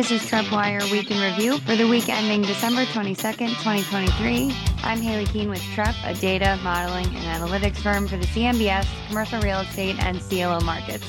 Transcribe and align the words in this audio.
This 0.00 0.12
is 0.12 0.22
TreppWire 0.22 0.90
Week 0.90 1.10
in 1.10 1.20
Review 1.20 1.58
for 1.58 1.76
the 1.76 1.86
week 1.86 2.08
ending 2.08 2.40
December 2.40 2.86
22nd, 2.86 3.48
2023. 3.48 4.50
I'm 4.82 4.98
Haley 4.98 5.26
Keene 5.26 5.50
with 5.50 5.60
Trepp, 5.74 5.94
a 6.06 6.18
data, 6.18 6.58
modeling, 6.62 7.04
and 7.04 7.16
analytics 7.16 7.76
firm 7.76 8.08
for 8.08 8.16
the 8.16 8.24
CMBS, 8.28 8.86
commercial 9.08 9.42
real 9.42 9.60
estate, 9.60 9.98
and 9.98 10.18
CLO 10.22 10.58
markets. 10.60 11.06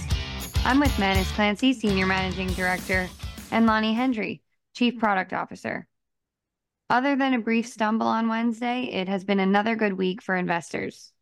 I'm 0.65 0.81
with 0.81 0.99
Manus 0.99 1.31
Clancy, 1.31 1.71
Senior 1.71 2.05
Managing 2.05 2.49
Director, 2.49 3.07
and 3.49 3.65
Lonnie 3.65 3.93
Hendry, 3.93 4.41
Chief 4.73 4.99
Product 4.99 5.31
Officer. 5.31 5.87
Other 6.89 7.15
than 7.15 7.33
a 7.33 7.39
brief 7.39 7.67
stumble 7.67 8.07
on 8.07 8.27
Wednesday, 8.27 8.89
it 8.91 9.07
has 9.07 9.23
been 9.23 9.39
another 9.39 9.77
good 9.77 9.93
week 9.93 10.21
for 10.21 10.35
investors. 10.35 11.13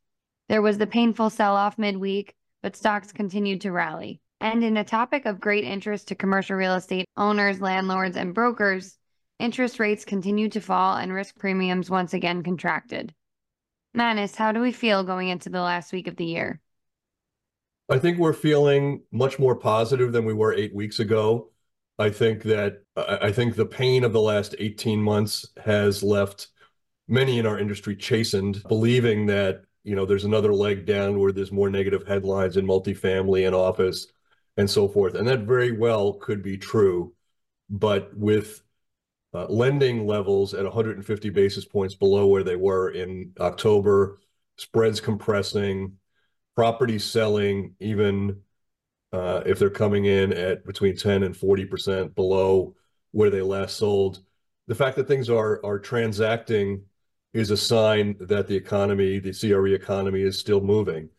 There 0.47 0.63
was 0.63 0.79
the 0.79 0.87
painful 0.87 1.29
sell 1.29 1.55
off 1.55 1.77
midweek, 1.77 2.33
but 2.63 2.75
stocks 2.75 3.11
continued 3.11 3.61
to 3.61 3.71
rally. 3.71 4.21
And 4.41 4.63
in 4.63 4.77
a 4.77 4.85
topic 4.85 5.25
of 5.25 5.41
great 5.41 5.65
interest 5.65 6.07
to 6.07 6.15
commercial 6.15 6.55
real 6.55 6.75
estate 6.75 7.05
owners, 7.17 7.59
landlords, 7.59 8.15
and 8.15 8.33
brokers, 8.33 8.97
interest 9.37 9.79
rates 9.79 10.05
continued 10.05 10.53
to 10.53 10.61
fall 10.61 10.95
and 10.95 11.11
risk 11.11 11.37
premiums 11.37 11.89
once 11.89 12.13
again 12.13 12.41
contracted. 12.41 13.13
Manus, 13.93 14.35
how 14.35 14.51
do 14.51 14.61
we 14.61 14.71
feel 14.71 15.03
going 15.03 15.27
into 15.27 15.49
the 15.49 15.61
last 15.61 15.91
week 15.91 16.07
of 16.07 16.15
the 16.15 16.25
year? 16.25 16.61
I 17.89 17.97
think 17.97 18.17
we're 18.17 18.33
feeling 18.33 19.01
much 19.11 19.39
more 19.39 19.55
positive 19.55 20.13
than 20.13 20.23
we 20.23 20.33
were 20.33 20.53
eight 20.53 20.73
weeks 20.73 20.99
ago. 20.99 21.49
I 21.97 22.09
think 22.09 22.43
that 22.43 22.83
I 22.95 23.31
think 23.33 23.55
the 23.55 23.65
pain 23.65 24.05
of 24.05 24.13
the 24.13 24.21
last 24.21 24.55
18 24.57 25.01
months 25.01 25.45
has 25.65 26.01
left 26.01 26.47
many 27.09 27.39
in 27.39 27.45
our 27.45 27.59
industry 27.59 27.95
chastened, 27.95 28.63
believing 28.69 29.25
that 29.25 29.63
you 29.83 29.95
know 29.95 30.05
there's 30.05 30.23
another 30.23 30.53
leg 30.53 30.85
down 30.85 31.19
where 31.19 31.33
there's 31.33 31.51
more 31.51 31.69
negative 31.69 32.07
headlines 32.07 32.55
in 32.55 32.65
multifamily 32.65 33.45
and 33.45 33.55
office 33.55 34.07
and 34.59 34.69
so 34.69 34.89
forth. 34.89 35.15
And 35.15 35.25
that 35.29 35.41
very 35.41 35.71
well 35.71 36.13
could 36.13 36.43
be 36.43 36.57
true. 36.57 37.13
But 37.69 38.15
with 38.15 38.61
uh, 39.33 39.45
lending 39.45 40.05
levels 40.05 40.53
at 40.53 40.65
150 40.65 41.29
basis 41.29 41.63
points 41.63 41.95
below 41.95 42.27
where 42.27 42.43
they 42.43 42.57
were 42.57 42.89
in 42.89 43.31
October, 43.39 44.19
spreads 44.57 44.99
compressing, 44.99 45.93
properties 46.57 47.05
selling, 47.05 47.73
even 47.79 48.41
uh, 49.13 49.41
if 49.45 49.59
they're 49.59 49.69
coming 49.69 50.05
in 50.05 50.33
at 50.33 50.65
between 50.65 50.97
10 50.97 51.23
and 51.23 51.33
40% 51.33 52.13
below 52.13 52.75
where 53.11 53.29
they 53.29 53.41
last 53.41 53.77
sold. 53.77 54.19
The 54.67 54.75
fact 54.75 54.97
that 54.97 55.07
things 55.07 55.29
are 55.29 55.65
are 55.65 55.79
transacting 55.79 56.83
is 57.33 57.49
a 57.49 57.57
sign 57.57 58.17
that 58.19 58.47
the 58.47 58.57
economy, 58.57 59.19
the 59.19 59.33
CRE 59.33 59.73
economy, 59.73 60.21
is 60.21 60.37
still 60.37 60.61
moving. 60.61 61.09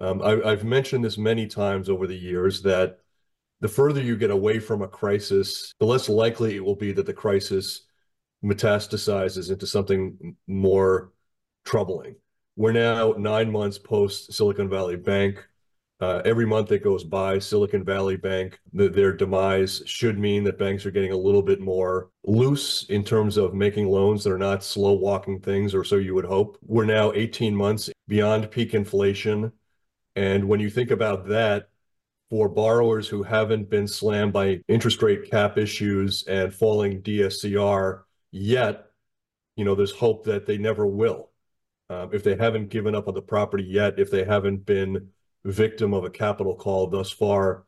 Um, 0.00 0.22
I, 0.22 0.40
I've 0.42 0.64
mentioned 0.64 1.04
this 1.04 1.18
many 1.18 1.46
times 1.46 1.88
over 1.88 2.06
the 2.06 2.16
years 2.16 2.62
that 2.62 2.98
the 3.60 3.68
further 3.68 4.00
you 4.00 4.16
get 4.16 4.30
away 4.30 4.58
from 4.58 4.82
a 4.82 4.88
crisis, 4.88 5.74
the 5.78 5.86
less 5.86 6.08
likely 6.08 6.56
it 6.56 6.64
will 6.64 6.76
be 6.76 6.92
that 6.92 7.06
the 7.06 7.12
crisis 7.12 7.82
metastasizes 8.42 9.50
into 9.50 9.66
something 9.66 10.36
more 10.46 11.12
troubling. 11.64 12.16
We're 12.56 12.72
now 12.72 13.12
nine 13.12 13.50
months 13.50 13.78
post 13.78 14.32
Silicon 14.32 14.68
Valley 14.68 14.96
Bank. 14.96 15.46
Uh, 16.00 16.22
every 16.24 16.46
month 16.46 16.68
that 16.68 16.82
goes 16.82 17.04
by, 17.04 17.38
Silicon 17.38 17.84
Valley 17.84 18.16
Bank, 18.16 18.58
the, 18.72 18.88
their 18.88 19.12
demise 19.12 19.82
should 19.84 20.18
mean 20.18 20.44
that 20.44 20.58
banks 20.58 20.86
are 20.86 20.90
getting 20.90 21.12
a 21.12 21.16
little 21.16 21.42
bit 21.42 21.60
more 21.60 22.08
loose 22.24 22.84
in 22.88 23.04
terms 23.04 23.36
of 23.36 23.52
making 23.52 23.86
loans 23.86 24.24
that 24.24 24.32
are 24.32 24.38
not 24.38 24.64
slow 24.64 24.94
walking 24.94 25.38
things, 25.38 25.74
or 25.74 25.84
so 25.84 25.96
you 25.96 26.14
would 26.14 26.24
hope. 26.24 26.56
We're 26.62 26.86
now 26.86 27.12
18 27.12 27.54
months 27.54 27.90
beyond 28.08 28.50
peak 28.50 28.72
inflation. 28.72 29.52
And 30.20 30.44
when 30.44 30.60
you 30.60 30.68
think 30.68 30.90
about 30.90 31.28
that, 31.28 31.70
for 32.28 32.46
borrowers 32.46 33.08
who 33.08 33.22
haven't 33.22 33.70
been 33.70 33.88
slammed 33.88 34.34
by 34.34 34.60
interest 34.68 35.02
rate 35.02 35.30
cap 35.30 35.56
issues 35.56 36.24
and 36.24 36.52
falling 36.52 37.00
DSCR 37.00 38.02
yet, 38.30 38.90
you 39.56 39.64
know, 39.64 39.74
there's 39.74 39.92
hope 39.92 40.24
that 40.26 40.44
they 40.44 40.58
never 40.58 40.86
will. 40.86 41.30
Um, 41.88 42.10
if 42.12 42.22
they 42.22 42.36
haven't 42.36 42.68
given 42.68 42.94
up 42.94 43.08
on 43.08 43.14
the 43.14 43.22
property 43.22 43.64
yet, 43.64 43.98
if 43.98 44.10
they 44.10 44.22
haven't 44.22 44.66
been 44.66 45.08
victim 45.46 45.94
of 45.94 46.04
a 46.04 46.10
capital 46.10 46.54
call 46.54 46.88
thus 46.88 47.10
far, 47.10 47.64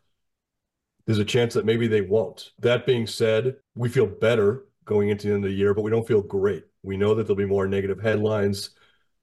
there's 1.07 1.19
a 1.19 1.25
chance 1.25 1.55
that 1.55 1.65
maybe 1.65 1.87
they 1.87 2.03
won't. 2.03 2.51
That 2.59 2.85
being 2.85 3.07
said, 3.07 3.57
we 3.75 3.89
feel 3.89 4.07
better 4.07 4.67
going 4.85 5.09
into 5.09 5.27
the 5.27 5.35
end 5.35 5.45
of 5.47 5.51
the 5.51 5.57
year, 5.57 5.73
but 5.73 5.85
we 5.85 5.91
don't 5.91 6.07
feel 6.07 6.21
great. 6.21 6.65
We 6.83 6.99
know 6.99 7.15
that 7.15 7.27
there'll 7.27 7.35
be 7.35 7.47
more 7.47 7.67
negative 7.67 8.03
headlines, 8.03 8.71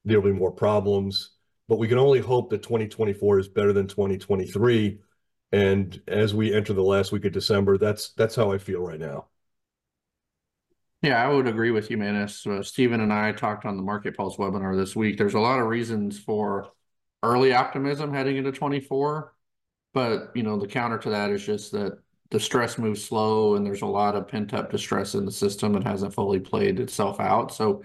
there'll 0.03 0.23
be 0.23 0.31
more 0.31 0.51
problems, 0.51 1.35
but 1.69 1.79
we 1.79 1.87
can 1.87 1.97
only 1.97 2.19
hope 2.19 2.49
that 2.49 2.63
2024 2.63 3.39
is 3.39 3.47
better 3.47 3.71
than 3.71 3.87
2023 3.87 4.99
and 5.51 6.01
as 6.07 6.33
we 6.33 6.53
enter 6.53 6.73
the 6.73 6.83
last 6.83 7.11
week 7.11 7.25
of 7.25 7.31
December, 7.31 7.77
that's 7.77 8.11
that's 8.13 8.35
how 8.35 8.51
I 8.51 8.57
feel 8.57 8.81
right 8.81 8.99
now. 8.99 9.27
Yeah, 11.01 11.23
I 11.23 11.33
would 11.33 11.47
agree 11.47 11.71
with 11.71 11.89
you, 11.89 11.97
Manus. 11.97 12.45
Uh, 12.45 12.61
Stephen 12.61 13.01
and 13.01 13.11
I 13.11 13.31
talked 13.31 13.65
on 13.65 13.77
the 13.77 13.83
Market 13.83 14.17
Pulse 14.17 14.35
webinar 14.35 14.75
this 14.75 14.95
week. 14.95 15.17
There's 15.17 15.33
a 15.33 15.39
lot 15.39 15.59
of 15.59 15.67
reasons 15.67 16.19
for 16.19 16.71
early 17.23 17.53
optimism 17.53 18.13
heading 18.13 18.37
into 18.37 18.51
24, 18.51 19.33
but 19.93 20.31
you 20.35 20.43
know 20.43 20.59
the 20.59 20.67
counter 20.67 20.97
to 20.99 21.09
that 21.09 21.31
is 21.31 21.43
just 21.43 21.71
that 21.71 21.97
the 22.29 22.39
stress 22.39 22.77
moves 22.77 23.03
slow, 23.03 23.55
and 23.55 23.65
there's 23.65 23.81
a 23.81 23.87
lot 23.87 24.15
of 24.15 24.27
pent 24.27 24.53
up 24.53 24.69
distress 24.69 25.15
in 25.15 25.25
the 25.25 25.31
system 25.31 25.73
that 25.73 25.83
hasn't 25.83 26.13
fully 26.13 26.39
played 26.39 26.79
itself 26.79 27.19
out. 27.19 27.51
So, 27.51 27.83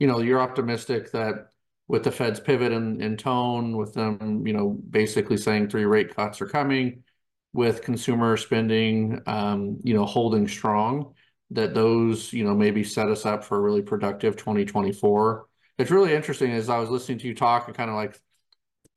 you 0.00 0.08
know, 0.08 0.18
you're 0.18 0.40
optimistic 0.40 1.12
that 1.12 1.50
with 1.88 2.04
the 2.04 2.12
Fed's 2.12 2.40
pivot 2.40 2.72
in, 2.72 3.00
in 3.00 3.16
tone, 3.16 3.76
with 3.76 3.92
them, 3.94 4.46
you 4.46 4.52
know, 4.52 4.70
basically 4.90 5.36
saying 5.36 5.68
three 5.68 5.84
rate 5.84 6.14
cuts 6.14 6.40
are 6.40 6.46
coming, 6.46 7.02
with 7.52 7.82
consumer 7.82 8.36
spending, 8.36 9.20
um, 9.26 9.78
you 9.84 9.94
know, 9.94 10.04
holding 10.04 10.48
strong, 10.48 11.14
that 11.50 11.74
those, 11.74 12.32
you 12.32 12.44
know, 12.44 12.54
maybe 12.54 12.82
set 12.82 13.08
us 13.08 13.26
up 13.26 13.44
for 13.44 13.56
a 13.56 13.60
really 13.60 13.82
productive 13.82 14.36
2024. 14.36 15.46
It's 15.78 15.90
really 15.90 16.14
interesting 16.14 16.52
as 16.52 16.68
I 16.68 16.78
was 16.78 16.90
listening 16.90 17.18
to 17.18 17.28
you 17.28 17.34
talk 17.34 17.68
and 17.68 17.76
kind 17.76 17.90
of 17.90 17.96
like 17.96 18.20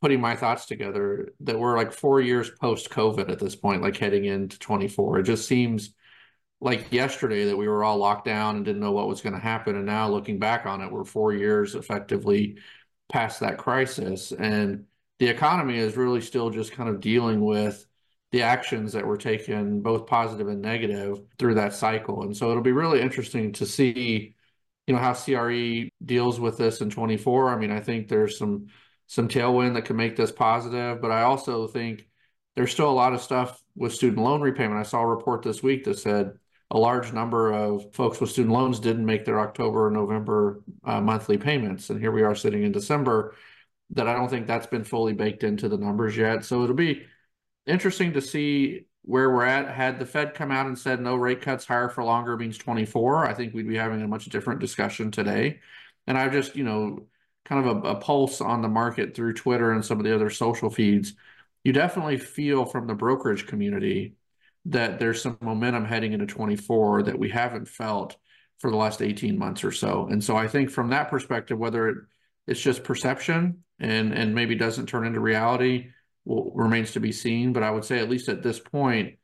putting 0.01 0.21
my 0.21 0.35
thoughts 0.35 0.65
together 0.65 1.33
that 1.41 1.59
we're 1.59 1.75
like 1.75 1.91
four 1.91 2.21
years 2.21 2.49
post 2.49 2.89
COVID 2.89 3.29
at 3.29 3.39
this 3.39 3.55
point, 3.55 3.81
like 3.81 3.97
heading 3.97 4.25
into 4.25 4.57
24. 4.59 5.19
It 5.19 5.23
just 5.23 5.47
seems 5.47 5.93
like 6.59 6.91
yesterday 6.91 7.45
that 7.45 7.57
we 7.57 7.67
were 7.67 7.83
all 7.83 7.97
locked 7.97 8.25
down 8.25 8.55
and 8.55 8.65
didn't 8.65 8.81
know 8.81 8.91
what 8.91 9.07
was 9.07 9.21
going 9.21 9.33
to 9.33 9.39
happen. 9.39 9.75
And 9.75 9.85
now 9.85 10.09
looking 10.09 10.39
back 10.39 10.65
on 10.65 10.81
it, 10.81 10.91
we're 10.91 11.05
four 11.05 11.33
years 11.33 11.75
effectively 11.75 12.57
past 13.09 13.39
that 13.39 13.57
crisis. 13.57 14.31
And 14.31 14.85
the 15.19 15.27
economy 15.27 15.77
is 15.77 15.97
really 15.97 16.21
still 16.21 16.49
just 16.49 16.71
kind 16.71 16.89
of 16.89 16.99
dealing 16.99 17.41
with 17.41 17.85
the 18.31 18.43
actions 18.43 18.93
that 18.93 19.05
were 19.05 19.17
taken, 19.17 19.81
both 19.81 20.07
positive 20.07 20.47
and 20.47 20.61
negative, 20.61 21.19
through 21.39 21.55
that 21.55 21.73
cycle. 21.73 22.23
And 22.23 22.35
so 22.35 22.51
it'll 22.51 22.63
be 22.63 22.73
really 22.73 23.01
interesting 23.01 23.53
to 23.53 23.65
see, 23.65 24.35
you 24.85 24.93
know, 24.93 24.99
how 24.99 25.13
CRE 25.13 25.89
deals 26.03 26.39
with 26.39 26.57
this 26.57 26.81
in 26.81 26.89
24. 26.89 27.49
I 27.49 27.57
mean, 27.57 27.71
I 27.71 27.79
think 27.79 28.07
there's 28.07 28.37
some 28.37 28.67
some 29.09 29.29
tailwind 29.29 29.73
that 29.75 29.85
can 29.85 29.95
make 29.95 30.17
this 30.17 30.33
positive, 30.33 31.01
but 31.01 31.11
I 31.11 31.21
also 31.21 31.65
think 31.65 32.09
there's 32.57 32.71
still 32.71 32.89
a 32.89 32.91
lot 32.91 33.13
of 33.13 33.21
stuff 33.21 33.63
with 33.75 33.93
student 33.93 34.21
loan 34.21 34.41
repayment. 34.41 34.77
I 34.77 34.83
saw 34.83 35.01
a 35.01 35.07
report 35.07 35.43
this 35.43 35.63
week 35.63 35.85
that 35.85 35.97
said 35.97 36.33
a 36.71 36.77
large 36.77 37.13
number 37.13 37.53
of 37.53 37.93
folks 37.93 38.19
with 38.19 38.29
student 38.29 38.53
loans 38.53 38.79
didn't 38.79 39.05
make 39.05 39.25
their 39.25 39.39
October 39.39 39.87
or 39.87 39.91
November 39.91 40.61
uh, 40.83 40.99
monthly 40.99 41.37
payments. 41.37 41.89
And 41.89 41.99
here 41.99 42.11
we 42.11 42.23
are 42.23 42.35
sitting 42.35 42.63
in 42.63 42.71
December 42.71 43.35
that 43.91 44.07
I 44.07 44.13
don't 44.13 44.29
think 44.29 44.47
that's 44.47 44.67
been 44.67 44.83
fully 44.83 45.13
baked 45.13 45.43
into 45.43 45.69
the 45.69 45.77
numbers 45.77 46.17
yet. 46.17 46.43
So 46.43 46.63
it'll 46.63 46.75
be 46.75 47.05
interesting 47.65 48.13
to 48.13 48.21
see 48.21 48.85
where 49.03 49.29
we're 49.29 49.45
at. 49.45 49.73
Had 49.73 49.97
the 49.97 50.05
Fed 50.05 50.33
come 50.33 50.51
out 50.51 50.65
and 50.65 50.77
said 50.77 50.99
no 50.99 51.15
rate 51.15 51.41
cuts 51.41 51.65
higher 51.65 51.87
for 51.87 52.03
longer 52.03 52.35
means 52.35 52.57
24, 52.57 53.25
I 53.25 53.33
think 53.33 53.53
we'd 53.53 53.67
be 53.67 53.77
having 53.77 54.01
a 54.01 54.07
much 54.07 54.25
different 54.25 54.59
discussion 54.59 55.09
today. 55.09 55.61
And 56.05 56.17
I've 56.17 56.33
just, 56.33 56.57
you 56.57 56.65
know, 56.65 57.07
kind 57.45 57.65
of 57.65 57.85
a, 57.85 57.89
a 57.89 57.95
pulse 57.95 58.41
on 58.41 58.61
the 58.61 58.67
market 58.67 59.15
through 59.15 59.33
Twitter 59.33 59.71
and 59.71 59.85
some 59.85 59.99
of 59.99 60.03
the 60.03 60.13
other 60.13 60.29
social 60.29 60.69
feeds. 60.69 61.13
You 61.63 61.71
definitely 61.71 62.17
feel 62.17 62.65
from 62.65 62.87
the 62.87 62.93
brokerage 62.93 63.47
community 63.47 64.15
that 64.67 64.99
there's 64.99 65.21
some 65.21 65.37
momentum 65.41 65.85
heading 65.85 66.13
into 66.13 66.25
24 66.25 67.03
that 67.03 67.17
we 67.17 67.29
haven't 67.29 67.67
felt 67.67 68.17
for 68.59 68.71
the 68.71 68.77
last 68.77 69.01
18 69.01 69.37
months 69.37 69.63
or 69.63 69.71
so. 69.71 70.07
And 70.09 70.23
so 70.23 70.35
I 70.35 70.47
think 70.47 70.69
from 70.69 70.89
that 70.89 71.09
perspective, 71.09 71.57
whether 71.57 71.89
it, 71.89 71.97
it's 72.47 72.59
just 72.59 72.83
perception 72.83 73.63
and 73.79 74.13
and 74.13 74.33
maybe 74.33 74.55
doesn't 74.55 74.87
turn 74.87 75.05
into 75.05 75.19
reality, 75.19 75.91
will, 76.25 76.51
remains 76.55 76.91
to 76.93 76.99
be 76.99 77.11
seen. 77.11 77.53
But 77.53 77.63
I 77.63 77.71
would 77.71 77.85
say 77.85 77.99
at 77.99 78.09
least 78.09 78.29
at 78.29 78.43
this 78.43 78.59
point, 78.59 79.15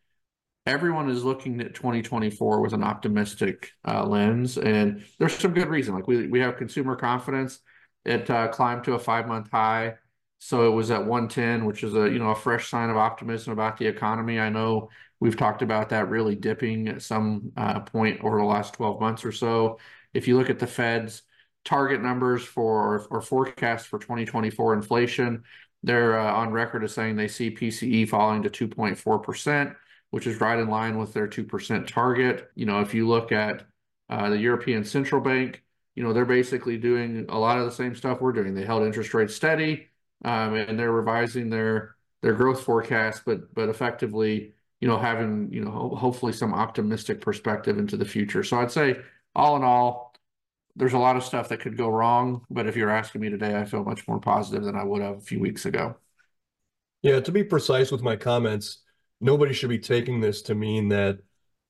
everyone 0.66 1.10
is 1.10 1.24
looking 1.24 1.60
at 1.62 1.74
2024 1.74 2.62
with 2.62 2.74
an 2.74 2.84
optimistic 2.84 3.72
uh, 3.88 4.06
lens, 4.06 4.58
and 4.58 5.04
there's 5.20 5.34
some 5.38 5.54
good 5.54 5.70
reason. 5.70 5.96
Like 5.96 6.08
we 6.08 6.28
we 6.28 6.40
have 6.42 6.58
consumer 6.58 6.96
confidence; 6.96 7.60
it 8.06 8.30
uh, 8.30 8.50
climbed 8.50 8.84
to 8.86 8.94
a 8.94 9.00
five 9.00 9.28
month 9.28 9.50
high, 9.52 9.96
so 10.40 10.68
it 10.68 10.76
was 10.76 10.92
at 10.92 11.06
110, 11.06 11.66
which 11.66 11.84
is 11.84 11.96
a 11.96 12.10
you 12.10 12.20
know 12.20 12.30
a 12.30 12.36
fresh 12.36 12.70
sign 12.70 12.90
of 12.90 12.98
optimism 12.98 13.54
about 13.54 13.78
the 13.78 13.88
economy. 13.88 14.40
I 14.40 14.50
know 14.50 14.90
we've 15.24 15.38
talked 15.38 15.62
about 15.62 15.88
that 15.88 16.10
really 16.10 16.36
dipping 16.36 16.90
at 16.90 17.02
some 17.02 17.50
uh, 17.56 17.80
point 17.80 18.20
over 18.26 18.38
the 18.38 18.44
last 18.44 18.74
12 18.74 19.00
months 19.00 19.24
or 19.24 19.32
so. 19.32 19.80
If 20.14 20.28
you 20.28 20.38
look 20.38 20.50
at 20.50 20.60
the 20.60 20.68
Fed's 20.68 21.22
target 21.64 22.02
numbers 22.02 22.44
for 22.44 23.08
or 23.10 23.22
forecast 23.22 23.88
for 23.88 24.00
2024 24.00 24.74
inflation, 24.74 25.46
they're 25.82 26.20
uh, 26.20 26.34
on 26.34 26.52
record 26.52 26.84
as 26.84 26.94
saying 26.94 27.16
they 27.16 27.30
see 27.30 27.50
PCE 27.50 28.10
falling 28.10 28.44
to 28.44 28.50
2.4%, 28.50 29.74
which 30.10 30.28
is 30.28 30.42
right 30.42 30.60
in 30.60 30.68
line 30.68 30.98
with 30.98 31.14
their 31.14 31.30
2% 31.30 31.88
target. 31.88 32.52
You 32.56 32.66
know, 32.66 32.82
if 32.82 32.94
you 32.94 33.08
look 33.08 33.32
at 33.32 33.64
uh, 34.10 34.30
the 34.30 34.38
European 34.38 34.84
Central 34.84 35.22
Bank, 35.22 35.64
you 35.96 36.04
know, 36.04 36.12
they're 36.12 36.26
basically 36.26 36.78
doing 36.78 37.28
a 37.30 37.40
lot 37.40 37.60
of 37.60 37.64
the 37.64 37.72
same 37.72 37.96
stuff 37.96 38.20
we're 38.20 38.34
doing. 38.34 38.56
They 38.56 38.66
held 38.66 38.84
interest 38.84 39.14
rates 39.14 39.34
steady, 39.34 39.88
um, 40.26 40.56
and 40.56 40.78
they're 40.78 40.92
revising 40.92 41.50
their 41.50 41.96
their 42.22 42.34
growth 42.34 42.64
forecast, 42.64 43.24
but 43.26 43.54
but 43.54 43.70
effectively, 43.70 44.54
you 44.84 44.90
know, 44.90 44.98
having 44.98 45.48
you 45.50 45.64
know 45.64 45.72
ho- 45.72 45.96
hopefully 45.96 46.34
some 46.34 46.54
optimistic 46.54 47.22
perspective 47.22 47.78
into 47.78 47.96
the 47.96 48.04
future. 48.04 48.44
So 48.44 48.60
I'd 48.60 48.70
say 48.70 48.98
all 49.34 49.56
in 49.56 49.64
all, 49.64 50.14
there's 50.76 50.92
a 50.92 50.98
lot 50.98 51.16
of 51.16 51.24
stuff 51.24 51.48
that 51.48 51.62
could 51.62 51.78
go 51.78 51.88
wrong, 51.88 52.42
but 52.50 52.68
if 52.68 52.76
you're 52.76 52.90
asking 52.90 53.22
me 53.22 53.30
today, 53.30 53.58
I 53.58 53.64
feel 53.64 53.86
much 53.86 54.06
more 54.10 54.20
positive 54.20 54.66
than 54.66 54.76
I 54.76 54.84
would 54.84 55.02
have 55.02 55.20
a 55.20 55.22
few 55.22 55.40
weeks 55.40 55.66
ago. 55.66 55.96
Yeah, 57.02 57.22
to 57.22 57.32
be 57.32 57.46
precise 57.46 57.94
with 57.94 58.02
my 58.02 58.18
comments, 58.18 58.80
nobody 59.22 59.54
should 59.54 59.70
be 59.70 59.80
taking 59.80 60.20
this 60.20 60.42
to 60.42 60.54
mean 60.54 60.90
that 60.90 61.20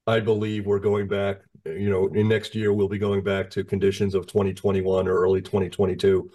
I 0.07 0.19
believe 0.19 0.65
we're 0.65 0.79
going 0.79 1.07
back, 1.07 1.41
you 1.67 1.91
know, 1.91 2.07
in 2.07 2.27
next 2.27 2.55
year 2.55 2.73
we'll 2.73 2.87
be 2.87 2.97
going 2.97 3.23
back 3.23 3.51
to 3.51 3.63
conditions 3.63 4.15
of 4.15 4.25
2021 4.25 5.07
or 5.07 5.15
early 5.15 5.43
2022. 5.43 6.31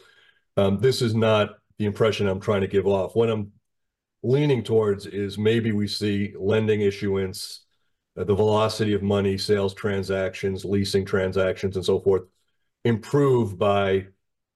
Um, 0.57 0.79
this 0.79 1.03
is 1.03 1.17
not 1.17 1.57
the 1.79 1.87
impression 1.87 2.29
I'm 2.29 2.39
trying 2.39 2.61
to 2.61 2.69
give 2.69 2.87
off. 2.87 3.17
What 3.17 3.31
I'm 3.31 3.51
leaning 4.23 4.63
towards 4.63 5.07
is 5.07 5.39
maybe 5.39 5.73
we 5.73 5.87
see 5.87 6.35
lending 6.39 6.81
issuance, 6.81 7.65
uh, 8.17 8.25
the 8.25 8.35
velocity 8.35 8.93
of 8.93 9.03
money, 9.03 9.39
sales 9.39 9.75
transactions, 9.75 10.65
leasing 10.65 11.05
transactions, 11.05 11.77
and 11.77 11.85
so 11.85 12.01
forth 12.01 12.23
improve 12.85 13.59
by 13.59 14.07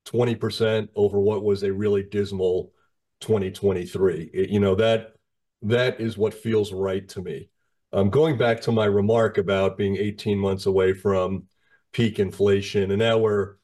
20% 0.06 0.88
over 0.94 1.20
what 1.20 1.44
was 1.44 1.62
a 1.62 1.72
really 1.72 2.02
dismal 2.02 2.72
2023. 3.20 4.30
It, 4.32 4.50
you 4.50 4.60
know, 4.60 4.74
that 4.76 5.14
that 5.62 6.00
is 6.00 6.18
what 6.18 6.34
feels 6.34 6.72
right 6.72 7.08
to 7.10 7.22
me. 7.22 7.48
Um, 7.92 8.10
going 8.10 8.36
back 8.36 8.60
to 8.62 8.72
my 8.72 8.86
remark 8.86 9.38
about 9.38 9.76
being 9.76 9.96
18 9.96 10.38
months 10.38 10.66
away 10.66 10.92
from 10.92 11.44
peak 11.92 12.18
inflation, 12.18 12.90
and 12.90 12.98
now 12.98 13.18
we're 13.18 13.56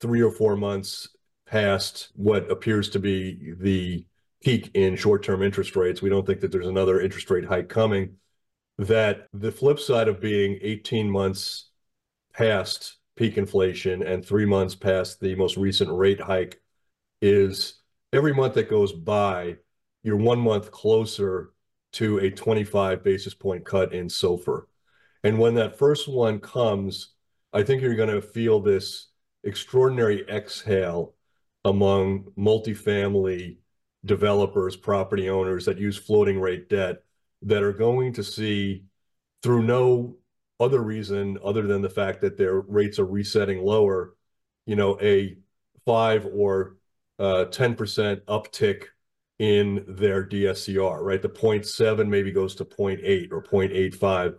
three 0.00 0.22
or 0.22 0.30
four 0.30 0.56
months 0.56 1.08
past 1.46 2.10
what 2.14 2.50
appears 2.50 2.88
to 2.90 2.98
be 2.98 3.52
the 3.58 4.06
peak 4.42 4.70
in 4.74 4.96
short-term 4.96 5.42
interest 5.42 5.76
rates. 5.76 6.02
We 6.02 6.10
don't 6.10 6.26
think 6.26 6.40
that 6.40 6.52
there's 6.52 6.66
another 6.66 7.00
interest 7.00 7.30
rate 7.30 7.44
hike 7.44 7.68
coming. 7.68 8.16
That 8.78 9.26
the 9.32 9.50
flip 9.50 9.80
side 9.80 10.08
of 10.08 10.20
being 10.20 10.58
18 10.62 11.10
months 11.10 11.70
past 12.32 12.96
peak 13.16 13.36
inflation 13.36 14.02
and 14.04 14.24
three 14.24 14.46
months 14.46 14.76
past 14.76 15.20
the 15.20 15.34
most 15.34 15.56
recent 15.56 15.90
rate 15.90 16.20
hike 16.20 16.60
is 17.20 17.80
every 18.12 18.32
month 18.32 18.54
that 18.54 18.70
goes 18.70 18.92
by, 18.92 19.56
you're 20.04 20.16
one 20.16 20.38
month 20.38 20.70
closer 20.70 21.50
to 21.92 22.18
a 22.18 22.30
25 22.30 23.02
basis 23.02 23.34
point 23.34 23.64
cut 23.64 23.92
in 23.92 24.06
SOFR. 24.06 24.62
And 25.24 25.38
when 25.38 25.54
that 25.54 25.78
first 25.78 26.06
one 26.06 26.38
comes, 26.38 27.10
I 27.52 27.64
think 27.64 27.82
you're 27.82 27.96
going 27.96 28.14
to 28.14 28.22
feel 28.22 28.60
this 28.60 29.08
extraordinary 29.42 30.24
exhale 30.28 31.14
among 31.64 32.32
multifamily 32.38 33.56
developers, 34.04 34.76
property 34.76 35.28
owners 35.28 35.64
that 35.66 35.78
use 35.78 35.96
floating 35.96 36.40
rate 36.40 36.68
debt 36.68 37.02
that 37.42 37.62
are 37.62 37.72
going 37.72 38.12
to 38.14 38.22
see 38.22 38.84
through 39.42 39.62
no 39.62 40.16
other 40.60 40.82
reason 40.82 41.38
other 41.44 41.66
than 41.66 41.82
the 41.82 41.90
fact 41.90 42.20
that 42.20 42.36
their 42.36 42.60
rates 42.60 42.98
are 42.98 43.06
resetting 43.06 43.64
lower, 43.64 44.14
you 44.66 44.76
know, 44.76 44.98
a 45.00 45.36
five 45.84 46.26
or 46.26 46.76
uh, 47.18 47.46
10% 47.50 48.20
uptick 48.22 48.84
in 49.38 49.84
their 49.86 50.26
DSCR, 50.26 51.00
right? 51.00 51.22
The 51.22 51.28
0.7 51.28 52.08
maybe 52.08 52.32
goes 52.32 52.54
to 52.56 52.64
0.8 52.64 53.32
or 53.32 53.42
0.85. 53.42 54.34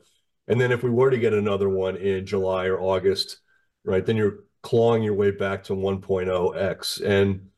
And 0.47 0.59
then 0.59 0.71
if 0.71 0.83
we 0.83 0.89
were 0.89 1.09
to 1.09 1.17
get 1.17 1.33
another 1.33 1.69
one 1.69 1.95
in 1.95 2.25
July 2.25 2.65
or 2.65 2.79
August, 2.79 3.39
right, 3.85 4.05
then 4.05 4.17
you're 4.17 4.39
clawing 4.61 5.03
your 5.03 5.13
way 5.13 5.31
back 5.31 5.63
to 5.65 5.73
1.0x. 5.73 7.05
And, 7.05 7.48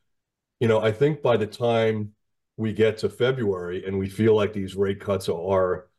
you 0.61 0.67
know, 0.67 0.79
I 0.79 0.91
think 0.91 1.23
by 1.23 1.37
the 1.37 1.47
time 1.47 2.13
we 2.55 2.71
get 2.71 2.99
to 2.99 3.09
February 3.09 3.83
and 3.85 3.97
we 3.97 4.07
feel 4.07 4.35
like 4.35 4.53
these 4.53 4.75
rate 4.75 4.99
cuts 5.01 5.27
are 5.27 5.89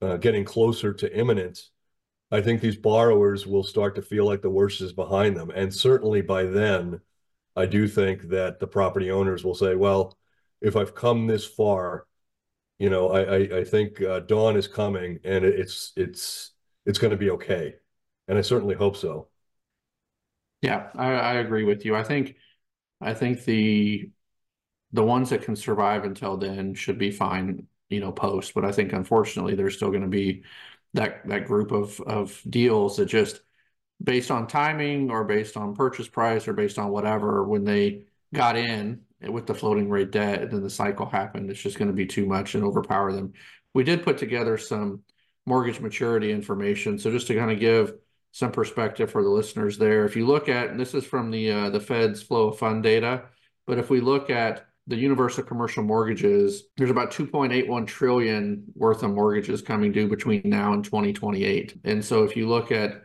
uh, 0.00 0.16
getting 0.16 0.44
closer 0.44 0.94
to 0.94 1.16
imminent, 1.16 1.68
I 2.32 2.40
think 2.40 2.60
these 2.60 2.76
borrowers 2.76 3.46
will 3.46 3.62
start 3.62 3.94
to 3.96 4.02
feel 4.02 4.24
like 4.24 4.40
the 4.40 4.50
worst 4.50 4.80
is 4.80 4.94
behind 4.94 5.36
them. 5.36 5.50
And 5.50 5.72
certainly 5.72 6.22
by 6.22 6.44
then, 6.44 7.00
I 7.54 7.66
do 7.66 7.86
think 7.86 8.30
that 8.30 8.58
the 8.58 8.66
property 8.66 9.10
owners 9.10 9.44
will 9.44 9.54
say, 9.54 9.74
well, 9.74 10.16
if 10.62 10.76
I've 10.76 10.94
come 10.94 11.26
this 11.26 11.44
far, 11.46 12.06
you 12.78 12.88
know, 12.88 13.10
I 13.10 13.20
I, 13.20 13.58
I 13.58 13.64
think 13.64 14.00
uh, 14.00 14.20
dawn 14.20 14.56
is 14.56 14.66
coming, 14.66 15.20
and 15.24 15.44
it's 15.44 15.92
it's 15.96 16.52
it's 16.86 16.98
going 16.98 17.10
to 17.10 17.16
be 17.16 17.30
okay, 17.30 17.76
and 18.28 18.38
I 18.38 18.42
certainly 18.42 18.74
hope 18.74 18.96
so. 18.96 19.28
Yeah, 20.62 20.88
I, 20.94 21.12
I 21.12 21.34
agree 21.34 21.64
with 21.64 21.84
you. 21.84 21.94
I 21.94 22.02
think 22.02 22.36
I 23.00 23.14
think 23.14 23.44
the 23.44 24.10
the 24.92 25.02
ones 25.04 25.30
that 25.30 25.42
can 25.42 25.56
survive 25.56 26.04
until 26.04 26.36
then 26.36 26.74
should 26.74 26.98
be 26.98 27.10
fine, 27.10 27.66
you 27.90 28.00
know, 28.00 28.12
post. 28.12 28.54
But 28.54 28.64
I 28.64 28.72
think 28.72 28.92
unfortunately 28.92 29.54
there's 29.54 29.76
still 29.76 29.90
going 29.90 30.02
to 30.02 30.08
be 30.08 30.44
that 30.94 31.26
that 31.28 31.46
group 31.46 31.72
of 31.72 32.00
of 32.00 32.40
deals 32.48 32.96
that 32.96 33.06
just 33.06 33.40
based 34.02 34.30
on 34.30 34.46
timing 34.46 35.10
or 35.10 35.24
based 35.24 35.56
on 35.56 35.74
purchase 35.74 36.08
price 36.08 36.48
or 36.48 36.52
based 36.52 36.78
on 36.78 36.90
whatever 36.90 37.44
when 37.44 37.64
they 37.64 38.04
got 38.34 38.56
in 38.56 39.00
with 39.22 39.46
the 39.46 39.54
floating 39.54 39.88
rate 39.88 40.10
debt 40.10 40.42
and 40.42 40.50
then 40.50 40.62
the 40.62 40.70
cycle 40.70 41.06
happened 41.06 41.50
it's 41.50 41.60
just 41.60 41.78
going 41.78 41.88
to 41.88 41.94
be 41.94 42.06
too 42.06 42.26
much 42.26 42.54
and 42.54 42.64
overpower 42.64 43.12
them 43.12 43.32
we 43.72 43.82
did 43.84 44.02
put 44.02 44.18
together 44.18 44.58
some 44.58 45.02
mortgage 45.46 45.80
maturity 45.80 46.30
information 46.30 46.98
so 46.98 47.10
just 47.10 47.26
to 47.26 47.34
kind 47.34 47.50
of 47.50 47.58
give 47.58 47.94
some 48.36 48.52
perspective 48.52 49.10
for 49.10 49.22
the 49.22 49.28
listeners 49.28 49.78
there 49.78 50.04
if 50.04 50.14
you 50.16 50.26
look 50.26 50.48
at 50.48 50.76
this 50.76 50.94
is 50.94 51.04
from 51.04 51.30
the 51.30 51.50
uh, 51.50 51.70
the 51.70 51.80
fed's 51.80 52.22
flow 52.22 52.48
of 52.48 52.58
fund 52.58 52.82
data 52.82 53.22
but 53.66 53.78
if 53.78 53.90
we 53.90 54.00
look 54.00 54.30
at 54.30 54.66
the 54.86 54.96
universal 54.96 55.42
commercial 55.42 55.82
mortgages, 55.82 56.64
there's 56.76 56.90
about 56.90 57.10
2.81 57.10 57.86
trillion 57.86 58.64
worth 58.74 59.02
of 59.02 59.10
mortgages 59.10 59.60
coming 59.60 59.90
due 59.90 60.08
between 60.08 60.42
now 60.44 60.72
and 60.72 60.84
2028. 60.84 61.80
And 61.84 62.04
so 62.04 62.22
if 62.22 62.36
you 62.36 62.48
look 62.48 62.70
at 62.70 63.02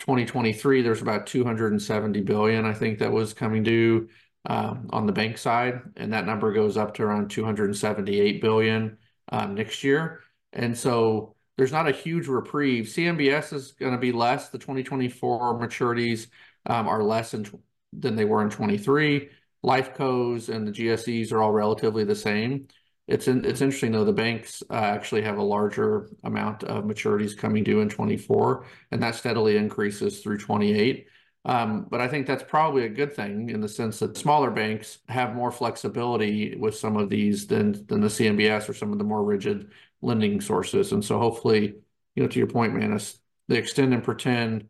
2023, 0.00 0.82
there's 0.82 1.02
about 1.02 1.26
270 1.26 2.20
billion, 2.20 2.64
I 2.64 2.72
think 2.72 3.00
that 3.00 3.10
was 3.10 3.34
coming 3.34 3.64
due 3.64 4.08
um, 4.48 4.88
on 4.90 5.06
the 5.06 5.12
bank 5.12 5.38
side, 5.38 5.80
and 5.96 6.12
that 6.12 6.26
number 6.26 6.52
goes 6.52 6.76
up 6.76 6.94
to 6.94 7.02
around 7.02 7.28
278 7.30 8.40
billion 8.40 8.96
um, 9.32 9.56
next 9.56 9.82
year. 9.82 10.20
And 10.52 10.78
so 10.78 11.34
there's 11.56 11.72
not 11.72 11.88
a 11.88 11.92
huge 11.92 12.28
reprieve. 12.28 12.86
CMBS 12.86 13.52
is 13.52 13.72
going 13.72 13.92
to 13.92 13.98
be 13.98 14.12
less. 14.12 14.50
The 14.50 14.58
2024 14.58 15.58
maturities 15.58 16.28
um, 16.66 16.86
are 16.86 17.02
less 17.02 17.34
in, 17.34 17.46
than 17.92 18.16
they 18.16 18.24
were 18.24 18.42
in 18.42 18.50
23. 18.50 19.30
Life 19.62 19.94
Cos 19.94 20.48
and 20.48 20.66
the 20.66 20.72
GSEs 20.72 21.32
are 21.32 21.42
all 21.42 21.52
relatively 21.52 22.04
the 22.04 22.14
same. 22.14 22.68
It's 23.08 23.28
in, 23.28 23.44
it's 23.44 23.60
interesting 23.60 23.92
though 23.92 24.04
the 24.04 24.12
banks 24.12 24.62
uh, 24.68 24.74
actually 24.74 25.22
have 25.22 25.38
a 25.38 25.42
larger 25.42 26.10
amount 26.24 26.64
of 26.64 26.84
maturities 26.84 27.36
coming 27.36 27.62
due 27.62 27.80
in 27.80 27.88
24, 27.88 28.66
and 28.90 29.02
that 29.02 29.14
steadily 29.14 29.56
increases 29.56 30.20
through 30.20 30.38
28. 30.38 31.06
Um, 31.46 31.86
but 31.88 32.00
I 32.00 32.08
think 32.08 32.26
that's 32.26 32.42
probably 32.42 32.86
a 32.86 32.88
good 32.88 33.14
thing 33.14 33.50
in 33.50 33.60
the 33.60 33.68
sense 33.68 34.00
that 34.00 34.16
smaller 34.16 34.50
banks 34.50 34.98
have 35.08 35.36
more 35.36 35.52
flexibility 35.52 36.56
with 36.56 36.74
some 36.74 36.96
of 36.96 37.08
these 37.08 37.46
than 37.46 37.86
than 37.86 38.00
the 38.00 38.08
CMBS 38.08 38.68
or 38.68 38.74
some 38.74 38.90
of 38.90 38.98
the 38.98 39.04
more 39.04 39.22
rigid 39.22 39.70
lending 40.02 40.40
sources. 40.40 40.90
And 40.90 41.04
so 41.04 41.20
hopefully, 41.20 41.76
you 42.16 42.22
know, 42.22 42.28
to 42.28 42.38
your 42.38 42.48
point, 42.48 42.74
Manus, 42.74 43.20
the 43.46 43.56
extend 43.56 43.94
and 43.94 44.02
pretend, 44.02 44.66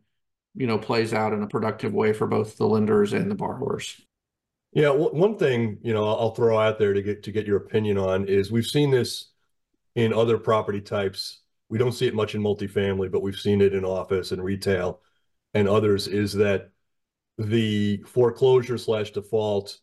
you 0.53 0.67
know, 0.67 0.77
plays 0.77 1.15
out 1.15 1.33
in 1.33 1.41
a 1.41 1.47
productive 1.47 1.93
way 1.93 2.13
for 2.13 2.27
both 2.27 2.57
the 2.57 2.67
lenders 2.67 3.11
and 3.11 3.29
the 3.31 3.35
borrowers. 3.35 3.99
Yeah, 4.71 4.91
one 4.91 5.35
thing, 5.35 5.79
you 5.81 5.93
know, 5.93 6.05
I'll 6.05 6.35
throw 6.35 6.59
out 6.59 6.77
there 6.77 6.93
to 6.93 7.01
get 7.01 7.23
to 7.23 7.31
get 7.31 7.47
your 7.47 7.57
opinion 7.57 7.97
on 7.97 8.27
is 8.27 8.51
we've 8.51 8.67
seen 8.67 8.91
this 8.91 9.31
in 9.95 10.13
other 10.13 10.37
property 10.37 10.81
types. 10.81 11.41
We 11.69 11.79
don't 11.79 11.93
see 11.93 12.05
it 12.05 12.13
much 12.13 12.35
in 12.35 12.43
multifamily, 12.43 13.11
but 13.11 13.23
we've 13.23 13.39
seen 13.39 13.61
it 13.61 13.73
in 13.73 13.83
office 13.83 14.31
and 14.31 14.43
retail 14.43 15.01
and 15.57 15.67
others, 15.67 16.07
is 16.07 16.33
that 16.33 16.69
the 17.37 17.97
foreclosure 18.05 18.77
slash 18.77 19.11
default, 19.11 19.79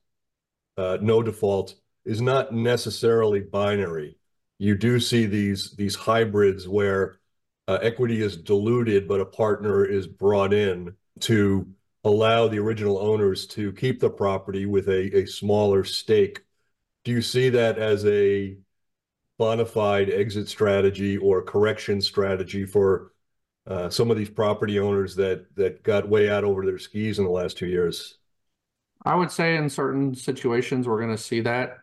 uh, 0.76 0.98
no 1.00 1.22
default 1.22 1.74
is 2.04 2.20
not 2.20 2.52
necessarily 2.52 3.40
binary. 3.40 4.16
You 4.58 4.76
do 4.76 5.00
see 5.00 5.26
these 5.26 5.72
these 5.72 5.94
hybrids 5.94 6.68
where 6.68 7.18
uh, 7.66 7.78
equity 7.82 8.22
is 8.22 8.36
diluted, 8.36 9.08
but 9.08 9.20
a 9.20 9.24
partner 9.24 9.84
is 9.84 10.06
brought 10.06 10.52
in 10.52 10.94
to 11.20 11.66
allow 12.04 12.48
the 12.48 12.58
original 12.58 12.98
owners 12.98 13.46
to 13.46 13.72
keep 13.72 13.98
the 13.98 14.10
property 14.10 14.66
with 14.66 14.88
a, 14.88 15.16
a 15.18 15.26
smaller 15.26 15.84
stake. 15.84 16.42
Do 17.04 17.12
you 17.12 17.22
see 17.22 17.48
that 17.50 17.78
as 17.78 18.04
a 18.04 18.56
bona 19.38 19.64
fide 19.64 20.10
exit 20.10 20.48
strategy 20.48 21.16
or 21.16 21.42
correction 21.42 22.00
strategy 22.00 22.66
for 22.66 23.13
uh, 23.66 23.88
some 23.88 24.11
of 24.11 24.16
these 24.16 24.30
property 24.30 24.78
owners 24.78 25.16
that 25.16 25.54
that 25.56 25.83
got 25.83 26.09
way 26.09 26.28
out 26.28 26.44
over 26.44 26.64
their 26.64 26.78
skis 26.78 27.18
in 27.18 27.25
the 27.25 27.30
last 27.30 27.56
two 27.56 27.66
years? 27.66 28.18
I 29.04 29.14
would 29.14 29.30
say 29.30 29.56
in 29.56 29.68
certain 29.68 30.14
situations 30.14 30.87
we're 30.87 31.00
going 31.00 31.14
to 31.14 31.23
see 31.23 31.40
that. 31.42 31.78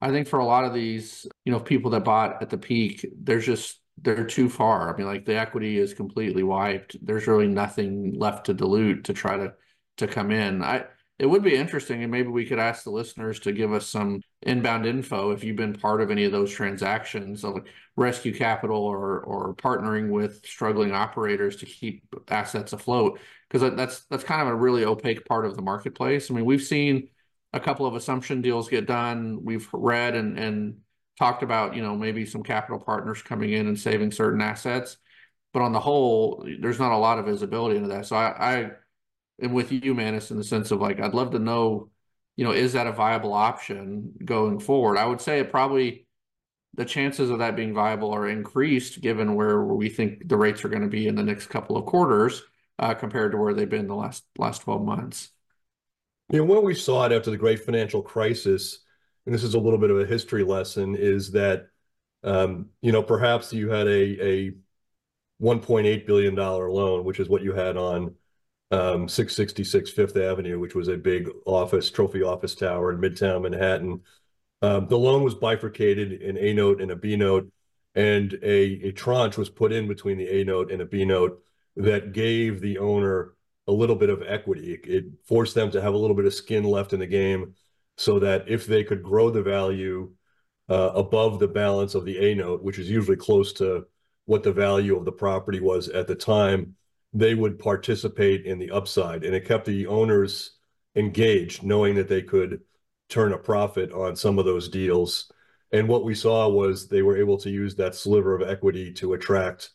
I 0.00 0.10
think 0.10 0.28
for 0.28 0.40
a 0.40 0.44
lot 0.44 0.64
of 0.64 0.74
these, 0.74 1.26
you 1.44 1.52
know, 1.52 1.60
people 1.60 1.90
that 1.92 2.04
bought 2.04 2.42
at 2.42 2.50
the 2.50 2.58
peak, 2.58 3.06
there's 3.16 3.46
just 3.46 3.80
they're 4.02 4.26
too 4.26 4.48
far. 4.48 4.92
I 4.92 4.96
mean, 4.96 5.06
like 5.06 5.24
the 5.24 5.36
equity 5.36 5.78
is 5.78 5.94
completely 5.94 6.42
wiped. 6.42 6.96
There's 7.04 7.26
really 7.26 7.48
nothing 7.48 8.14
left 8.14 8.46
to 8.46 8.54
dilute 8.54 9.04
to 9.04 9.12
try 9.12 9.36
to 9.36 9.54
to 9.98 10.06
come 10.06 10.30
in. 10.30 10.62
I 10.62 10.84
it 11.18 11.26
would 11.26 11.42
be 11.42 11.54
interesting, 11.54 12.02
and 12.02 12.12
maybe 12.12 12.28
we 12.28 12.44
could 12.44 12.58
ask 12.58 12.84
the 12.84 12.90
listeners 12.90 13.40
to 13.40 13.52
give 13.52 13.72
us 13.72 13.88
some 13.88 14.20
inbound 14.42 14.84
info 14.84 15.30
if 15.30 15.42
you've 15.42 15.56
been 15.56 15.74
part 15.74 16.02
of 16.02 16.10
any 16.10 16.24
of 16.24 16.32
those 16.32 16.52
transactions 16.52 17.42
of 17.42 17.60
rescue 17.96 18.34
capital 18.34 18.78
or 18.78 19.20
or 19.20 19.54
partnering 19.54 20.10
with 20.10 20.44
struggling 20.44 20.92
operators 20.92 21.56
to 21.56 21.66
keep 21.66 22.04
assets 22.28 22.74
afloat 22.74 23.18
because 23.48 23.74
that's 23.74 24.04
that's 24.04 24.24
kind 24.24 24.42
of 24.42 24.48
a 24.48 24.54
really 24.54 24.84
opaque 24.84 25.24
part 25.24 25.46
of 25.46 25.56
the 25.56 25.62
marketplace. 25.62 26.30
I 26.30 26.34
mean, 26.34 26.44
we've 26.44 26.62
seen 26.62 27.08
a 27.52 27.60
couple 27.60 27.86
of 27.86 27.94
assumption 27.94 28.42
deals 28.42 28.68
get 28.68 28.86
done. 28.86 29.40
We've 29.42 29.68
read 29.72 30.14
and 30.14 30.38
and 30.38 30.78
talked 31.18 31.42
about, 31.42 31.74
you 31.74 31.82
know, 31.82 31.96
maybe 31.96 32.26
some 32.26 32.42
capital 32.42 32.78
partners 32.78 33.22
coming 33.22 33.52
in 33.52 33.68
and 33.68 33.78
saving 33.78 34.12
certain 34.12 34.42
assets. 34.42 34.98
But 35.54 35.62
on 35.62 35.72
the 35.72 35.80
whole, 35.80 36.46
there's 36.60 36.78
not 36.78 36.92
a 36.92 36.98
lot 36.98 37.18
of 37.18 37.24
visibility 37.24 37.76
into 37.76 37.88
that. 37.88 38.04
So 38.04 38.16
I, 38.16 38.56
I 38.56 38.70
with 39.38 39.72
you, 39.72 39.94
Manus, 39.94 40.30
in 40.30 40.36
the 40.36 40.44
sense 40.44 40.70
of 40.70 40.80
like, 40.80 41.00
I'd 41.00 41.14
love 41.14 41.32
to 41.32 41.38
know, 41.38 41.90
you 42.36 42.44
know, 42.44 42.52
is 42.52 42.72
that 42.72 42.86
a 42.86 42.92
viable 42.92 43.32
option 43.32 44.12
going 44.24 44.58
forward? 44.60 44.98
I 44.98 45.06
would 45.06 45.20
say 45.20 45.40
it 45.40 45.50
probably 45.50 46.06
the 46.74 46.84
chances 46.84 47.30
of 47.30 47.38
that 47.38 47.56
being 47.56 47.74
viable 47.74 48.12
are 48.12 48.28
increased 48.28 49.00
given 49.00 49.34
where 49.34 49.64
we 49.64 49.88
think 49.88 50.28
the 50.28 50.36
rates 50.36 50.64
are 50.64 50.68
going 50.68 50.82
to 50.82 50.88
be 50.88 51.06
in 51.06 51.14
the 51.14 51.22
next 51.22 51.46
couple 51.46 51.76
of 51.76 51.86
quarters 51.86 52.42
uh, 52.78 52.94
compared 52.94 53.32
to 53.32 53.38
where 53.38 53.54
they've 53.54 53.68
been 53.68 53.86
the 53.86 53.94
last 53.94 54.24
last 54.38 54.62
12 54.62 54.84
months. 54.84 55.30
You 56.30 56.38
know, 56.38 56.44
what 56.44 56.64
we 56.64 56.74
saw 56.74 57.06
it 57.06 57.12
after 57.12 57.30
the 57.30 57.36
great 57.36 57.64
financial 57.64 58.02
crisis, 58.02 58.80
and 59.24 59.34
this 59.34 59.44
is 59.44 59.54
a 59.54 59.58
little 59.58 59.78
bit 59.78 59.90
of 59.90 60.00
a 60.00 60.06
history 60.06 60.44
lesson, 60.44 60.96
is 60.96 61.32
that 61.32 61.68
um, 62.24 62.70
you 62.82 62.92
know 62.92 63.02
perhaps 63.02 63.52
you 63.52 63.70
had 63.70 63.86
a 63.86 64.48
a 64.48 64.52
1.8 65.40 66.06
billion 66.06 66.34
dollar 66.34 66.70
loan, 66.70 67.04
which 67.04 67.20
is 67.20 67.28
what 67.28 67.42
you 67.42 67.52
had 67.52 67.76
on 67.76 68.14
um, 68.70 69.08
666 69.08 69.90
Fifth 69.90 70.16
Avenue, 70.16 70.58
which 70.58 70.74
was 70.74 70.88
a 70.88 70.96
big 70.96 71.28
office 71.44 71.90
trophy 71.90 72.22
office 72.22 72.54
tower 72.54 72.92
in 72.92 72.98
Midtown 72.98 73.42
Manhattan. 73.42 74.00
Um, 74.62 74.88
the 74.88 74.98
loan 74.98 75.22
was 75.22 75.34
bifurcated 75.34 76.20
in 76.20 76.36
A 76.36 76.52
note 76.52 76.80
and 76.80 76.90
a 76.90 76.96
B 76.96 77.16
note, 77.16 77.50
and 77.94 78.32
a, 78.42 78.88
a 78.88 78.92
tranche 78.92 79.36
was 79.36 79.50
put 79.50 79.72
in 79.72 79.86
between 79.86 80.18
the 80.18 80.40
A 80.40 80.44
note 80.44 80.72
and 80.72 80.82
a 80.82 80.86
B 80.86 81.04
note 81.04 81.42
that 81.76 82.12
gave 82.12 82.60
the 82.60 82.78
owner 82.78 83.34
a 83.68 83.72
little 83.72 83.96
bit 83.96 84.10
of 84.10 84.22
equity. 84.22 84.74
It, 84.74 84.88
it 84.88 85.04
forced 85.24 85.54
them 85.54 85.70
to 85.72 85.80
have 85.80 85.94
a 85.94 85.98
little 85.98 86.16
bit 86.16 86.24
of 86.24 86.34
skin 86.34 86.64
left 86.64 86.92
in 86.92 87.00
the 87.00 87.06
game 87.06 87.54
so 87.96 88.18
that 88.20 88.48
if 88.48 88.66
they 88.66 88.84
could 88.84 89.02
grow 89.02 89.30
the 89.30 89.42
value 89.42 90.10
uh, 90.68 90.90
above 90.94 91.38
the 91.38 91.48
balance 91.48 91.94
of 91.94 92.04
the 92.04 92.18
A 92.18 92.34
note, 92.34 92.62
which 92.62 92.78
is 92.78 92.90
usually 92.90 93.16
close 93.16 93.52
to 93.54 93.86
what 94.24 94.42
the 94.42 94.52
value 94.52 94.96
of 94.96 95.04
the 95.04 95.12
property 95.12 95.60
was 95.60 95.88
at 95.88 96.06
the 96.06 96.14
time, 96.14 96.74
they 97.12 97.34
would 97.34 97.58
participate 97.58 98.44
in 98.44 98.58
the 98.58 98.70
upside. 98.70 99.24
And 99.24 99.34
it 99.34 99.46
kept 99.46 99.66
the 99.66 99.86
owners 99.86 100.52
engaged, 100.94 101.62
knowing 101.62 101.94
that 101.96 102.08
they 102.08 102.22
could 102.22 102.60
turn 103.08 103.32
a 103.32 103.38
profit 103.38 103.92
on 103.92 104.16
some 104.16 104.38
of 104.38 104.44
those 104.44 104.68
deals. 104.68 105.30
And 105.72 105.88
what 105.88 106.04
we 106.04 106.14
saw 106.14 106.48
was 106.48 106.88
they 106.88 107.02
were 107.02 107.16
able 107.16 107.38
to 107.38 107.50
use 107.50 107.74
that 107.76 107.94
sliver 107.94 108.34
of 108.34 108.48
equity 108.48 108.92
to 108.94 109.14
attract 109.14 109.70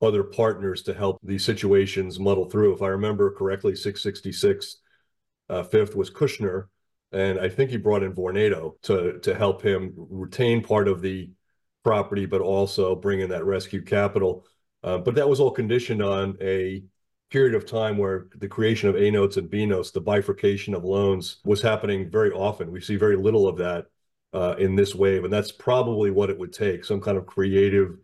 other 0.00 0.24
partners 0.24 0.82
to 0.82 0.94
help 0.94 1.18
these 1.22 1.44
situations 1.44 2.18
muddle 2.18 2.48
through. 2.50 2.74
If 2.74 2.82
I 2.82 2.88
remember 2.88 3.32
correctly, 3.32 3.76
666 3.76 4.78
uh, 5.48 5.62
fifth 5.62 5.94
was 5.94 6.10
Kushner, 6.10 6.66
and 7.12 7.38
I 7.38 7.48
think 7.48 7.70
he 7.70 7.76
brought 7.76 8.02
in 8.02 8.14
Vornado 8.14 8.80
to 8.82 9.20
to 9.20 9.34
help 9.34 9.62
him 9.62 9.92
retain 9.96 10.62
part 10.62 10.88
of 10.88 11.02
the 11.02 11.30
property, 11.84 12.26
but 12.26 12.40
also 12.40 12.94
bring 12.94 13.20
in 13.20 13.30
that 13.30 13.44
rescue 13.44 13.82
capital. 13.82 14.46
Uh, 14.82 14.98
but 14.98 15.14
that 15.14 15.28
was 15.28 15.40
all 15.40 15.50
conditioned 15.50 16.02
on 16.02 16.36
a 16.40 16.82
period 17.30 17.54
of 17.54 17.64
time 17.64 17.96
where 17.96 18.26
the 18.36 18.48
creation 18.48 18.88
of 18.88 18.96
A 18.96 19.10
notes 19.10 19.36
and 19.36 19.48
B 19.48 19.64
notes, 19.64 19.90
the 19.90 20.00
bifurcation 20.00 20.74
of 20.74 20.84
loans, 20.84 21.38
was 21.44 21.62
happening 21.62 22.10
very 22.10 22.30
often. 22.30 22.70
We 22.70 22.80
see 22.80 22.96
very 22.96 23.16
little 23.16 23.48
of 23.48 23.56
that 23.58 23.86
uh, 24.34 24.56
in 24.58 24.76
this 24.76 24.94
wave, 24.94 25.24
and 25.24 25.32
that's 25.32 25.52
probably 25.52 26.10
what 26.10 26.30
it 26.30 26.38
would 26.38 26.52
take 26.52 26.84
some 26.84 27.00
kind 27.00 27.16
of 27.16 27.26
creative 27.26 27.96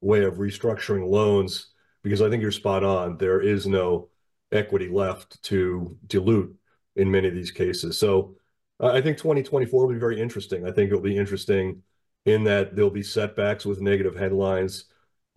way 0.00 0.24
of 0.24 0.34
restructuring 0.34 1.08
loans. 1.08 1.68
Because 2.02 2.22
I 2.22 2.30
think 2.30 2.42
you're 2.42 2.52
spot 2.52 2.84
on. 2.84 3.16
There 3.16 3.40
is 3.40 3.66
no 3.66 4.10
equity 4.52 4.88
left 4.88 5.42
to 5.44 5.96
dilute 6.06 6.54
in 6.94 7.10
many 7.10 7.26
of 7.26 7.34
these 7.34 7.50
cases. 7.50 7.98
So 7.98 8.36
uh, 8.80 8.88
I 8.88 9.00
think 9.00 9.18
2024 9.18 9.86
will 9.86 9.92
be 9.92 9.98
very 9.98 10.20
interesting. 10.20 10.66
I 10.66 10.70
think 10.70 10.88
it'll 10.88 11.00
be 11.00 11.16
interesting 11.16 11.82
in 12.24 12.44
that 12.44 12.74
there'll 12.74 12.90
be 12.90 13.02
setbacks 13.02 13.64
with 13.64 13.80
negative 13.80 14.16
headlines. 14.16 14.84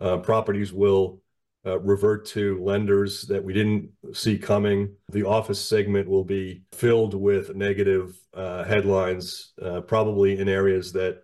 Uh, 0.00 0.18
properties 0.18 0.72
will 0.72 1.20
uh, 1.66 1.78
revert 1.80 2.24
to 2.24 2.62
lenders 2.62 3.22
that 3.22 3.42
we 3.44 3.52
didn't 3.52 3.90
see 4.12 4.38
coming. 4.38 4.94
The 5.10 5.26
office 5.26 5.62
segment 5.62 6.08
will 6.08 6.24
be 6.24 6.62
filled 6.72 7.14
with 7.14 7.54
negative 7.54 8.18
uh, 8.32 8.64
headlines, 8.64 9.52
uh, 9.60 9.82
probably 9.82 10.38
in 10.38 10.48
areas 10.48 10.92
that 10.92 11.22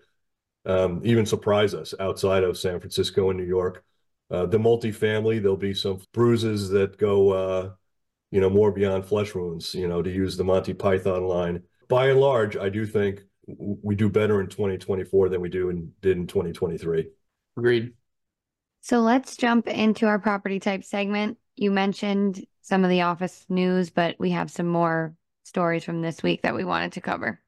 um, 0.67 1.01
even 1.05 1.25
surprise 1.25 1.75
us 1.75 1.95
outside 2.01 2.45
of 2.45 2.59
San 2.59 2.81
Francisco 2.81 3.31
and 3.31 3.39
New 3.39 3.47
York. 3.47 3.83
Uh, 4.31 4.45
the 4.45 4.59
multifamily, 4.59 5.41
there'll 5.41 5.57
be 5.57 5.73
some 5.73 6.01
bruises 6.13 6.69
that 6.71 6.99
go, 6.99 7.31
uh, 7.31 7.71
you 8.31 8.41
know, 8.41 8.51
more 8.51 8.73
beyond 8.73 9.07
flesh 9.07 9.35
wounds, 9.35 9.75
you 9.75 9.87
know, 9.87 10.03
to 10.03 10.11
use 10.11 10.37
the 10.37 10.45
Monty 10.45 10.75
Python 10.75 11.25
line. 11.25 11.63
By 11.89 12.09
and 12.09 12.21
large, 12.21 12.57
I 12.57 12.69
do 12.69 12.85
think 12.85 13.23
we 13.47 13.95
do 13.95 14.11
better 14.11 14.41
in 14.41 14.49
2024 14.49 15.29
than 15.29 15.41
we 15.41 15.49
do 15.49 15.71
and 15.71 15.99
did 16.01 16.17
in 16.17 16.27
2023. 16.27 17.09
Agreed. 17.57 17.93
So 18.87 19.01
let's 19.01 19.37
jump 19.37 19.67
into 19.67 20.07
our 20.07 20.21
property 20.21 20.61
type 20.61 20.85
segment. 20.85 21.39
You 21.57 21.73
mentioned 21.73 22.47
some 22.63 22.85
of 22.85 22.91
the 22.91 23.01
office 23.01 23.45
news, 23.49 23.91
but 23.91 24.15
we 24.21 24.31
have 24.31 24.49
some 24.49 24.69
more 24.69 25.17
stories 25.43 25.83
from 25.83 26.03
this 26.03 26.23
week 26.23 26.43
that 26.43 26.55
we 26.55 26.63
wanted 26.63 26.93
to 26.93 27.01
cover. 27.01 27.41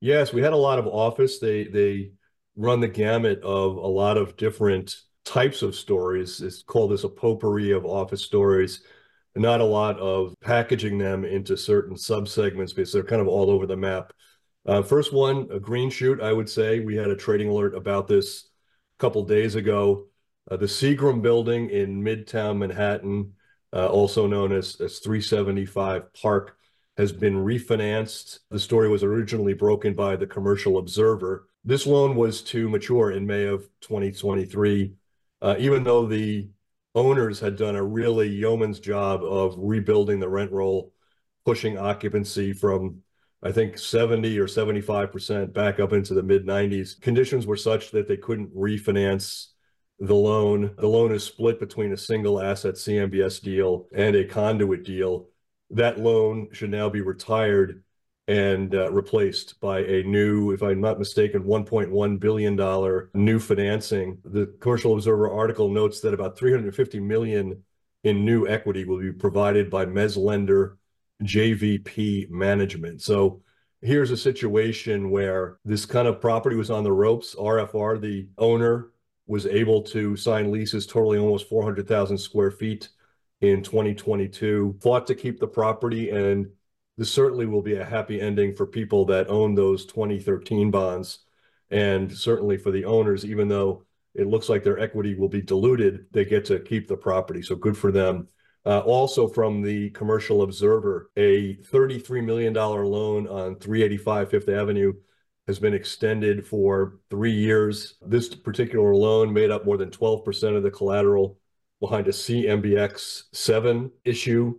Yes, 0.00 0.34
we 0.34 0.42
had 0.42 0.52
a 0.52 0.56
lot 0.58 0.78
of 0.78 0.86
office. 0.86 1.38
They 1.38 1.64
they 1.64 2.12
run 2.56 2.80
the 2.80 2.88
gamut 2.88 3.40
of 3.42 3.76
a 3.76 3.86
lot 3.86 4.18
of 4.18 4.36
different 4.36 4.94
types 5.24 5.62
of 5.62 5.74
stories. 5.74 6.42
It's 6.42 6.62
called 6.62 6.90
this 6.90 7.04
a 7.04 7.08
potpourri 7.08 7.70
of 7.70 7.86
office 7.86 8.20
stories. 8.20 8.82
Not 9.34 9.62
a 9.62 9.64
lot 9.64 9.98
of 9.98 10.34
packaging 10.42 10.98
them 10.98 11.24
into 11.24 11.56
certain 11.56 11.96
subsegments 11.96 12.76
because 12.76 12.92
they're 12.92 13.02
kind 13.02 13.22
of 13.22 13.28
all 13.28 13.48
over 13.48 13.64
the 13.64 13.78
map. 13.78 14.12
Uh, 14.66 14.82
first 14.82 15.14
one, 15.14 15.48
a 15.50 15.58
green 15.58 15.88
shoot, 15.88 16.20
I 16.20 16.34
would 16.34 16.50
say. 16.50 16.80
We 16.80 16.96
had 16.96 17.08
a 17.08 17.16
trading 17.16 17.48
alert 17.48 17.74
about 17.74 18.08
this 18.08 18.50
a 18.94 19.00
couple 19.00 19.24
days 19.24 19.54
ago. 19.54 20.08
Uh, 20.50 20.56
the 20.56 20.66
Seagram 20.66 21.22
building 21.22 21.70
in 21.70 22.02
Midtown 22.02 22.58
Manhattan, 22.58 23.34
uh, 23.72 23.86
also 23.86 24.26
known 24.26 24.52
as, 24.52 24.80
as 24.80 24.98
375 24.98 26.12
Park, 26.14 26.56
has 26.96 27.12
been 27.12 27.36
refinanced. 27.36 28.40
The 28.50 28.58
story 28.58 28.88
was 28.88 29.02
originally 29.02 29.54
broken 29.54 29.94
by 29.94 30.16
the 30.16 30.26
Commercial 30.26 30.78
Observer. 30.78 31.48
This 31.64 31.86
loan 31.86 32.16
was 32.16 32.42
to 32.42 32.68
mature 32.68 33.12
in 33.12 33.26
May 33.26 33.46
of 33.46 33.62
2023. 33.80 34.94
Uh, 35.40 35.56
even 35.58 35.84
though 35.84 36.06
the 36.06 36.48
owners 36.94 37.40
had 37.40 37.56
done 37.56 37.76
a 37.76 37.82
really 37.82 38.28
yeoman's 38.28 38.78
job 38.78 39.22
of 39.24 39.54
rebuilding 39.58 40.20
the 40.20 40.28
rent 40.28 40.52
roll, 40.52 40.92
pushing 41.44 41.78
occupancy 41.78 42.52
from 42.52 43.02
I 43.44 43.50
think 43.50 43.76
70 43.76 44.38
or 44.38 44.46
75% 44.46 45.52
back 45.52 45.80
up 45.80 45.92
into 45.92 46.14
the 46.14 46.22
mid 46.22 46.46
90s. 46.46 47.00
Conditions 47.00 47.44
were 47.44 47.56
such 47.56 47.90
that 47.90 48.06
they 48.06 48.16
couldn't 48.16 48.54
refinance 48.54 49.48
the 50.02 50.14
loan. 50.14 50.74
The 50.76 50.88
loan 50.88 51.12
is 51.12 51.22
split 51.22 51.60
between 51.60 51.92
a 51.92 51.96
single 51.96 52.42
asset 52.42 52.74
CMBS 52.74 53.40
deal 53.40 53.86
and 53.94 54.16
a 54.16 54.24
conduit 54.24 54.84
deal. 54.84 55.28
That 55.70 56.00
loan 56.00 56.48
should 56.52 56.70
now 56.70 56.88
be 56.88 57.00
retired 57.00 57.84
and 58.26 58.74
uh, 58.74 58.90
replaced 58.90 59.60
by 59.60 59.80
a 59.80 60.02
new, 60.02 60.50
if 60.50 60.62
I'm 60.62 60.80
not 60.80 60.98
mistaken, 60.98 61.44
$1.1 61.44 62.20
billion 62.20 63.08
new 63.14 63.38
financing. 63.38 64.18
The 64.24 64.46
Commercial 64.60 64.94
Observer 64.94 65.30
article 65.30 65.68
notes 65.68 66.00
that 66.00 66.14
about 66.14 66.36
350 66.36 66.98
million 66.98 67.62
in 68.02 68.24
new 68.24 68.48
equity 68.48 68.84
will 68.84 68.98
be 68.98 69.12
provided 69.12 69.70
by 69.70 69.86
mez 69.86 70.16
lender 70.16 70.78
JVP 71.22 72.28
management. 72.28 73.02
So 73.02 73.42
here's 73.80 74.10
a 74.10 74.16
situation 74.16 75.10
where 75.10 75.58
this 75.64 75.86
kind 75.86 76.08
of 76.08 76.20
property 76.20 76.56
was 76.56 76.70
on 76.70 76.82
the 76.82 76.92
ropes. 76.92 77.36
RFR, 77.36 78.00
the 78.00 78.28
owner, 78.38 78.91
was 79.26 79.46
able 79.46 79.82
to 79.82 80.16
sign 80.16 80.50
leases 80.50 80.86
totaling 80.86 81.20
almost 81.20 81.48
400,000 81.48 82.18
square 82.18 82.50
feet 82.50 82.88
in 83.40 83.62
2022, 83.62 84.78
fought 84.80 85.06
to 85.06 85.14
keep 85.14 85.40
the 85.40 85.48
property, 85.48 86.10
and 86.10 86.48
this 86.96 87.10
certainly 87.10 87.46
will 87.46 87.62
be 87.62 87.76
a 87.76 87.84
happy 87.84 88.20
ending 88.20 88.54
for 88.54 88.66
people 88.66 89.04
that 89.06 89.28
own 89.28 89.54
those 89.54 89.84
2013 89.86 90.70
bonds. 90.70 91.20
And 91.70 92.12
certainly 92.12 92.56
for 92.58 92.70
the 92.70 92.84
owners, 92.84 93.24
even 93.24 93.48
though 93.48 93.84
it 94.14 94.26
looks 94.26 94.48
like 94.48 94.62
their 94.62 94.78
equity 94.78 95.14
will 95.14 95.28
be 95.28 95.40
diluted, 95.40 96.06
they 96.12 96.24
get 96.24 96.44
to 96.46 96.60
keep 96.60 96.86
the 96.86 96.96
property. 96.96 97.42
So 97.42 97.56
good 97.56 97.76
for 97.76 97.90
them. 97.90 98.28
Uh, 98.64 98.80
also 98.80 99.26
from 99.26 99.62
the 99.62 99.90
Commercial 99.90 100.42
Observer, 100.42 101.10
a 101.16 101.56
$33 101.56 102.24
million 102.24 102.52
loan 102.52 103.26
on 103.26 103.56
385 103.56 104.30
Fifth 104.30 104.48
Avenue 104.48 104.92
has 105.46 105.58
been 105.58 105.74
extended 105.74 106.46
for 106.46 106.98
three 107.10 107.32
years. 107.32 107.94
This 108.00 108.34
particular 108.34 108.94
loan 108.94 109.32
made 109.32 109.50
up 109.50 109.64
more 109.64 109.76
than 109.76 109.90
12% 109.90 110.56
of 110.56 110.62
the 110.62 110.70
collateral 110.70 111.38
behind 111.80 112.06
a 112.06 112.12
CMBX 112.12 113.24
7 113.32 113.90
issue. 114.04 114.58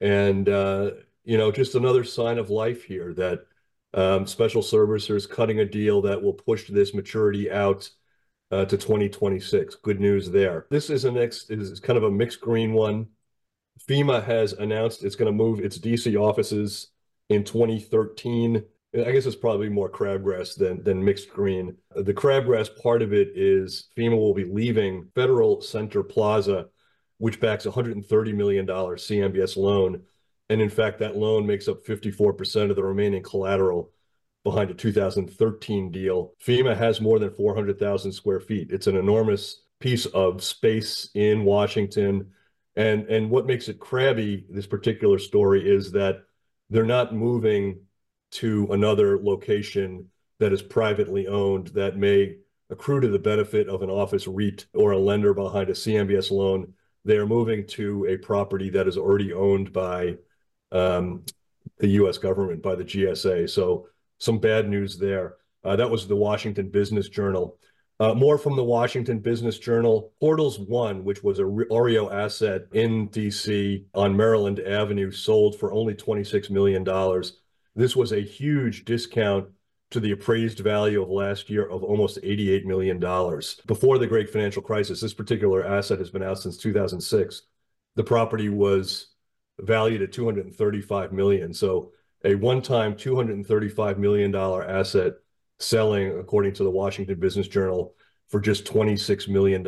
And, 0.00 0.48
uh, 0.48 0.92
you 1.24 1.36
know, 1.36 1.52
just 1.52 1.74
another 1.74 2.02
sign 2.02 2.38
of 2.38 2.50
life 2.50 2.84
here 2.84 3.12
that 3.14 3.46
um, 3.94 4.26
special 4.26 4.62
servicers 4.62 5.28
cutting 5.28 5.60
a 5.60 5.64
deal 5.64 6.00
that 6.02 6.22
will 6.22 6.32
push 6.32 6.68
this 6.68 6.94
maturity 6.94 7.50
out 7.50 7.90
uh, 8.50 8.64
to 8.64 8.76
2026. 8.76 9.76
Good 9.76 10.00
news 10.00 10.30
there. 10.30 10.66
This 10.70 10.90
is 10.90 11.04
a 11.04 11.10
next 11.10 11.50
is 11.50 11.78
kind 11.80 11.96
of 11.96 12.04
a 12.04 12.10
mixed 12.10 12.40
green 12.40 12.72
one. 12.72 13.08
FEMA 13.88 14.24
has 14.24 14.52
announced 14.52 15.04
it's 15.04 15.16
going 15.16 15.26
to 15.26 15.32
move 15.32 15.60
its 15.60 15.78
DC 15.78 16.18
offices 16.20 16.88
in 17.28 17.44
2013. 17.44 18.62
I 18.94 19.10
guess 19.10 19.24
it's 19.24 19.36
probably 19.36 19.70
more 19.70 19.88
crabgrass 19.88 20.56
than 20.56 20.82
than 20.82 21.04
mixed 21.04 21.30
green. 21.30 21.76
The 21.96 22.12
crabgrass 22.12 22.68
part 22.82 23.00
of 23.00 23.14
it 23.14 23.28
is 23.34 23.88
FEMA 23.96 24.16
will 24.16 24.34
be 24.34 24.44
leaving 24.44 25.08
Federal 25.14 25.62
Center 25.62 26.02
Plaza, 26.02 26.66
which 27.16 27.40
backs 27.40 27.64
a 27.64 27.70
$130 27.70 28.34
million 28.34 28.66
CMBS 28.66 29.56
loan. 29.56 30.02
And 30.50 30.60
in 30.60 30.68
fact, 30.68 30.98
that 30.98 31.16
loan 31.16 31.46
makes 31.46 31.68
up 31.68 31.82
54% 31.86 32.68
of 32.68 32.76
the 32.76 32.84
remaining 32.84 33.22
collateral 33.22 33.90
behind 34.44 34.70
a 34.70 34.74
2013 34.74 35.90
deal. 35.90 36.34
FEMA 36.44 36.76
has 36.76 37.00
more 37.00 37.18
than 37.18 37.30
400,000 37.30 38.12
square 38.12 38.40
feet. 38.40 38.70
It's 38.70 38.88
an 38.88 38.96
enormous 38.96 39.62
piece 39.80 40.04
of 40.06 40.42
space 40.42 41.08
in 41.14 41.44
Washington. 41.44 42.32
And, 42.76 43.06
and 43.06 43.30
what 43.30 43.46
makes 43.46 43.68
it 43.68 43.80
crabby, 43.80 44.44
this 44.50 44.66
particular 44.66 45.18
story, 45.18 45.66
is 45.66 45.92
that 45.92 46.24
they're 46.68 46.84
not 46.84 47.14
moving 47.14 47.80
to 48.32 48.68
another 48.72 49.18
location 49.22 50.08
that 50.40 50.52
is 50.52 50.62
privately 50.62 51.26
owned 51.26 51.68
that 51.68 51.96
may 51.96 52.36
accrue 52.70 53.00
to 53.00 53.08
the 53.08 53.18
benefit 53.18 53.68
of 53.68 53.82
an 53.82 53.90
office 53.90 54.26
REIT 54.26 54.66
or 54.74 54.92
a 54.92 54.98
lender 54.98 55.34
behind 55.34 55.68
a 55.68 55.74
CMBS 55.74 56.30
loan. 56.30 56.72
They 57.04 57.16
are 57.16 57.26
moving 57.26 57.66
to 57.68 58.06
a 58.06 58.16
property 58.16 58.70
that 58.70 58.88
is 58.88 58.96
already 58.96 59.32
owned 59.32 59.72
by 59.72 60.16
um, 60.70 61.24
the 61.78 61.88
U.S. 61.88 62.18
government, 62.18 62.62
by 62.62 62.74
the 62.74 62.84
GSA. 62.84 63.50
So 63.50 63.88
some 64.18 64.38
bad 64.38 64.68
news 64.68 64.98
there. 64.98 65.36
Uh, 65.64 65.76
that 65.76 65.90
was 65.90 66.08
the 66.08 66.16
Washington 66.16 66.70
Business 66.70 67.08
Journal. 67.08 67.58
Uh, 68.00 68.14
more 68.14 68.38
from 68.38 68.56
the 68.56 68.64
Washington 68.64 69.20
Business 69.20 69.58
Journal. 69.58 70.12
Portals 70.18 70.58
One, 70.58 71.04
which 71.04 71.22
was 71.22 71.38
a 71.38 71.46
REO 71.46 72.10
asset 72.10 72.62
in 72.72 73.08
DC 73.10 73.84
on 73.94 74.16
Maryland 74.16 74.60
Avenue, 74.60 75.10
sold 75.10 75.58
for 75.58 75.72
only 75.72 75.94
$26 75.94 76.50
million. 76.50 76.84
This 77.74 77.96
was 77.96 78.12
a 78.12 78.20
huge 78.20 78.84
discount 78.84 79.48
to 79.90 80.00
the 80.00 80.12
appraised 80.12 80.60
value 80.60 81.02
of 81.02 81.10
last 81.10 81.50
year 81.50 81.68
of 81.68 81.82
almost 81.82 82.20
$88 82.22 82.64
million. 82.64 82.98
Before 83.66 83.98
the 83.98 84.06
great 84.06 84.30
financial 84.30 84.62
crisis, 84.62 85.00
this 85.00 85.14
particular 85.14 85.64
asset 85.64 85.98
has 85.98 86.10
been 86.10 86.22
out 86.22 86.38
since 86.38 86.56
2006. 86.56 87.42
The 87.94 88.04
property 88.04 88.48
was 88.48 89.08
valued 89.60 90.02
at 90.02 90.12
235 90.12 91.12
million. 91.12 91.52
So 91.52 91.92
a 92.24 92.34
one-time 92.34 92.94
$235 92.94 93.98
million 93.98 94.34
asset 94.34 95.14
selling, 95.58 96.18
according 96.18 96.54
to 96.54 96.64
the 96.64 96.70
Washington 96.70 97.18
Business 97.20 97.48
Journal, 97.48 97.94
for 98.28 98.40
just 98.40 98.64
$26 98.64 99.28
million. 99.28 99.66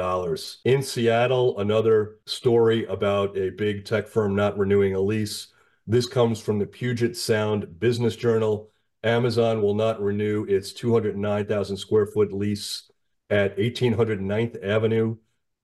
In 0.64 0.82
Seattle, 0.82 1.58
another 1.58 2.16
story 2.24 2.86
about 2.86 3.36
a 3.36 3.50
big 3.50 3.84
tech 3.84 4.08
firm 4.08 4.34
not 4.34 4.56
renewing 4.56 4.94
a 4.94 5.00
lease. 5.00 5.48
This 5.86 6.06
comes 6.06 6.40
from 6.40 6.58
the 6.58 6.66
Puget 6.66 7.16
Sound 7.16 7.78
Business 7.78 8.16
Journal. 8.16 8.70
Amazon 9.02 9.60
will 9.60 9.74
not 9.74 10.00
renew 10.02 10.44
its 10.44 10.72
209,000 10.72 11.76
square 11.76 12.06
foot 12.06 12.32
lease 12.32 12.90
at 13.28 13.58
1800 13.58 14.20
9th 14.20 14.64
Avenue. 14.64 15.16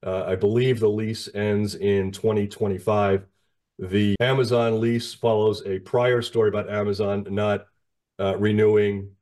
Uh, 0.04 0.24
I 0.24 0.36
believe 0.36 0.78
the 0.78 0.88
lease 0.88 1.28
ends 1.34 1.74
in 1.74 2.12
2025. 2.12 3.24
The 3.78 4.14
Amazon 4.20 4.78
lease 4.78 5.14
follows 5.14 5.62
a 5.64 5.78
prior 5.78 6.20
story 6.20 6.50
about 6.50 6.68
Amazon 6.68 7.26
not 7.30 7.66
uh, 8.18 8.36
renewing 8.36 9.12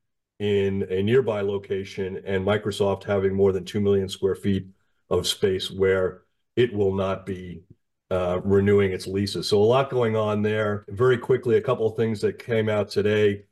in 0.40 0.84
a 0.90 1.00
nearby 1.02 1.42
location 1.42 2.20
and 2.24 2.44
Microsoft 2.44 3.04
having 3.04 3.34
more 3.34 3.52
than 3.52 3.64
2 3.64 3.80
million 3.80 4.08
square 4.08 4.34
feet 4.34 4.66
of 5.11 5.28
space 5.28 5.70
where 5.70 6.22
it 6.56 6.72
will 6.72 6.94
not 6.94 7.24
be 7.24 7.62
uh, 8.11 8.40
renewing 8.44 8.92
its 8.92 9.07
leases. 9.07 9.49
So 9.49 9.61
a 9.61 9.64
lot 9.64 9.90
going 9.90 10.16
on 10.16 10.42
there. 10.42 10.85
Very 10.88 11.18
quickly, 11.18 11.57
a 11.57 11.62
couple 11.62 11.87
of 11.87 11.97
things 11.97 12.21
that 12.23 12.38
came 12.38 12.68
out 12.68 12.88
today 12.90 13.44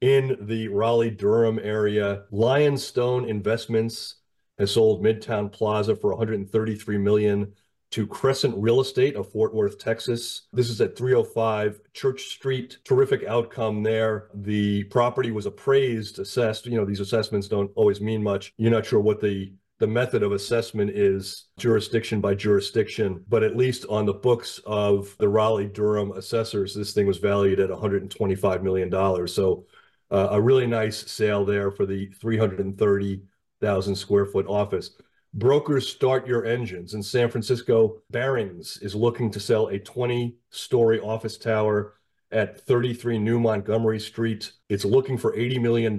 in 0.00 0.36
the 0.40 0.68
Raleigh 0.68 1.10
Durham 1.10 1.58
area. 1.62 2.24
Lionstone 2.30 3.28
Investments 3.28 4.16
has 4.58 4.70
sold 4.70 5.02
Midtown 5.02 5.50
Plaza 5.50 5.96
for 5.96 6.10
133 6.10 6.98
million 6.98 7.52
to 7.90 8.06
Crescent 8.06 8.54
Real 8.56 8.80
Estate 8.80 9.14
of 9.14 9.30
Fort 9.30 9.54
Worth, 9.54 9.78
Texas. 9.78 10.48
This 10.52 10.68
is 10.68 10.80
at 10.80 10.96
305 10.96 11.80
Church 11.92 12.22
Street. 12.24 12.78
Terrific 12.84 13.24
outcome 13.24 13.82
there. 13.82 14.30
The 14.34 14.84
property 14.84 15.30
was 15.30 15.46
appraised, 15.46 16.18
assessed. 16.18 16.66
You 16.66 16.76
know, 16.76 16.84
these 16.84 17.00
assessments 17.00 17.46
don't 17.46 17.70
always 17.76 18.00
mean 18.00 18.22
much. 18.22 18.52
You're 18.56 18.72
not 18.72 18.84
sure 18.84 18.98
what 18.98 19.20
the 19.20 19.52
the 19.80 19.86
method 19.86 20.22
of 20.22 20.32
assessment 20.32 20.90
is 20.90 21.46
jurisdiction 21.58 22.20
by 22.20 22.34
jurisdiction, 22.34 23.24
but 23.28 23.42
at 23.42 23.56
least 23.56 23.84
on 23.88 24.06
the 24.06 24.14
books 24.14 24.60
of 24.66 25.14
the 25.18 25.28
Raleigh 25.28 25.66
Durham 25.66 26.12
assessors, 26.12 26.74
this 26.74 26.92
thing 26.92 27.06
was 27.06 27.18
valued 27.18 27.58
at 27.58 27.70
$125 27.70 28.62
million. 28.62 29.26
So 29.26 29.66
uh, 30.10 30.28
a 30.30 30.40
really 30.40 30.66
nice 30.66 31.10
sale 31.10 31.44
there 31.44 31.70
for 31.72 31.86
the 31.86 32.06
330,000 32.20 33.96
square 33.96 34.26
foot 34.26 34.46
office. 34.46 34.90
Brokers 35.34 35.88
start 35.88 36.28
your 36.28 36.44
engines. 36.44 36.94
In 36.94 37.02
San 37.02 37.28
Francisco, 37.28 38.02
Barings 38.10 38.78
is 38.80 38.94
looking 38.94 39.32
to 39.32 39.40
sell 39.40 39.66
a 39.66 39.78
20 39.80 40.36
story 40.50 41.00
office 41.00 41.36
tower 41.36 41.94
at 42.30 42.60
33 42.60 43.18
New 43.18 43.40
Montgomery 43.40 43.98
Street. 43.98 44.52
It's 44.68 44.84
looking 44.84 45.18
for 45.18 45.36
$80 45.36 45.60
million 45.60 45.98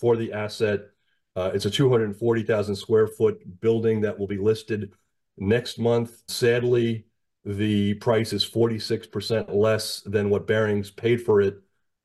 for 0.00 0.16
the 0.16 0.32
asset. 0.32 0.80
Uh, 1.36 1.50
it's 1.54 1.66
a 1.66 1.70
240,000 1.70 2.74
square 2.74 3.06
foot 3.06 3.60
building 3.60 4.00
that 4.00 4.18
will 4.18 4.26
be 4.26 4.38
listed 4.38 4.92
next 5.36 5.78
month. 5.78 6.22
Sadly, 6.28 7.04
the 7.44 7.94
price 7.94 8.32
is 8.32 8.44
46% 8.44 9.54
less 9.54 10.00
than 10.00 10.30
what 10.30 10.46
Barings 10.46 10.90
paid 10.90 11.22
for 11.22 11.42
it 11.42 11.58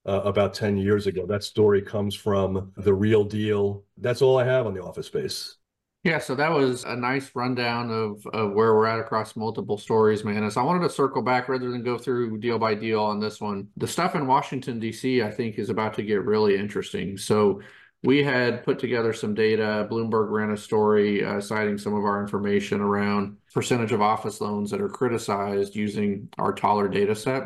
uh, 0.05 0.21
about 0.25 0.53
10 0.53 0.77
years 0.77 1.07
ago. 1.07 1.25
That 1.25 1.43
story 1.43 1.81
comes 1.81 2.13
from 2.13 2.73
the 2.75 2.93
real 2.93 3.23
deal. 3.23 3.85
That's 3.97 4.21
all 4.21 4.37
I 4.37 4.43
have 4.45 4.67
on 4.67 4.73
the 4.73 4.83
office 4.83 5.07
space. 5.07 5.55
Yeah, 6.03 6.17
so 6.17 6.33
that 6.33 6.51
was 6.51 6.83
a 6.83 6.95
nice 6.95 7.29
rundown 7.35 7.91
of, 7.91 8.25
of 8.33 8.53
where 8.53 8.73
we're 8.73 8.87
at 8.87 8.99
across 8.99 9.35
multiple 9.35 9.77
stories, 9.77 10.23
man. 10.23 10.49
So 10.49 10.59
I 10.59 10.63
wanted 10.63 10.81
to 10.87 10.89
circle 10.89 11.21
back 11.21 11.47
rather 11.47 11.69
than 11.69 11.83
go 11.83 11.95
through 11.95 12.39
deal 12.39 12.57
by 12.57 12.73
deal 12.73 13.01
on 13.03 13.19
this 13.19 13.39
one. 13.39 13.67
The 13.77 13.87
stuff 13.87 14.15
in 14.15 14.25
Washington, 14.25 14.79
D.C., 14.79 15.21
I 15.21 15.29
think 15.29 15.59
is 15.59 15.69
about 15.69 15.93
to 15.95 16.03
get 16.03 16.25
really 16.25 16.57
interesting. 16.57 17.17
So 17.19 17.61
we 18.03 18.23
had 18.23 18.63
put 18.63 18.79
together 18.79 19.13
some 19.13 19.33
data. 19.33 19.87
Bloomberg 19.89 20.31
ran 20.31 20.51
a 20.51 20.57
story 20.57 21.23
uh, 21.23 21.39
citing 21.39 21.77
some 21.77 21.93
of 21.93 22.03
our 22.03 22.21
information 22.21 22.81
around 22.81 23.37
percentage 23.53 23.91
of 23.91 24.01
office 24.01 24.41
loans 24.41 24.71
that 24.71 24.81
are 24.81 24.89
criticized 24.89 25.75
using 25.75 26.29
our 26.37 26.51
T-ALLR 26.51 26.91
data 26.91 27.15
set. 27.15 27.43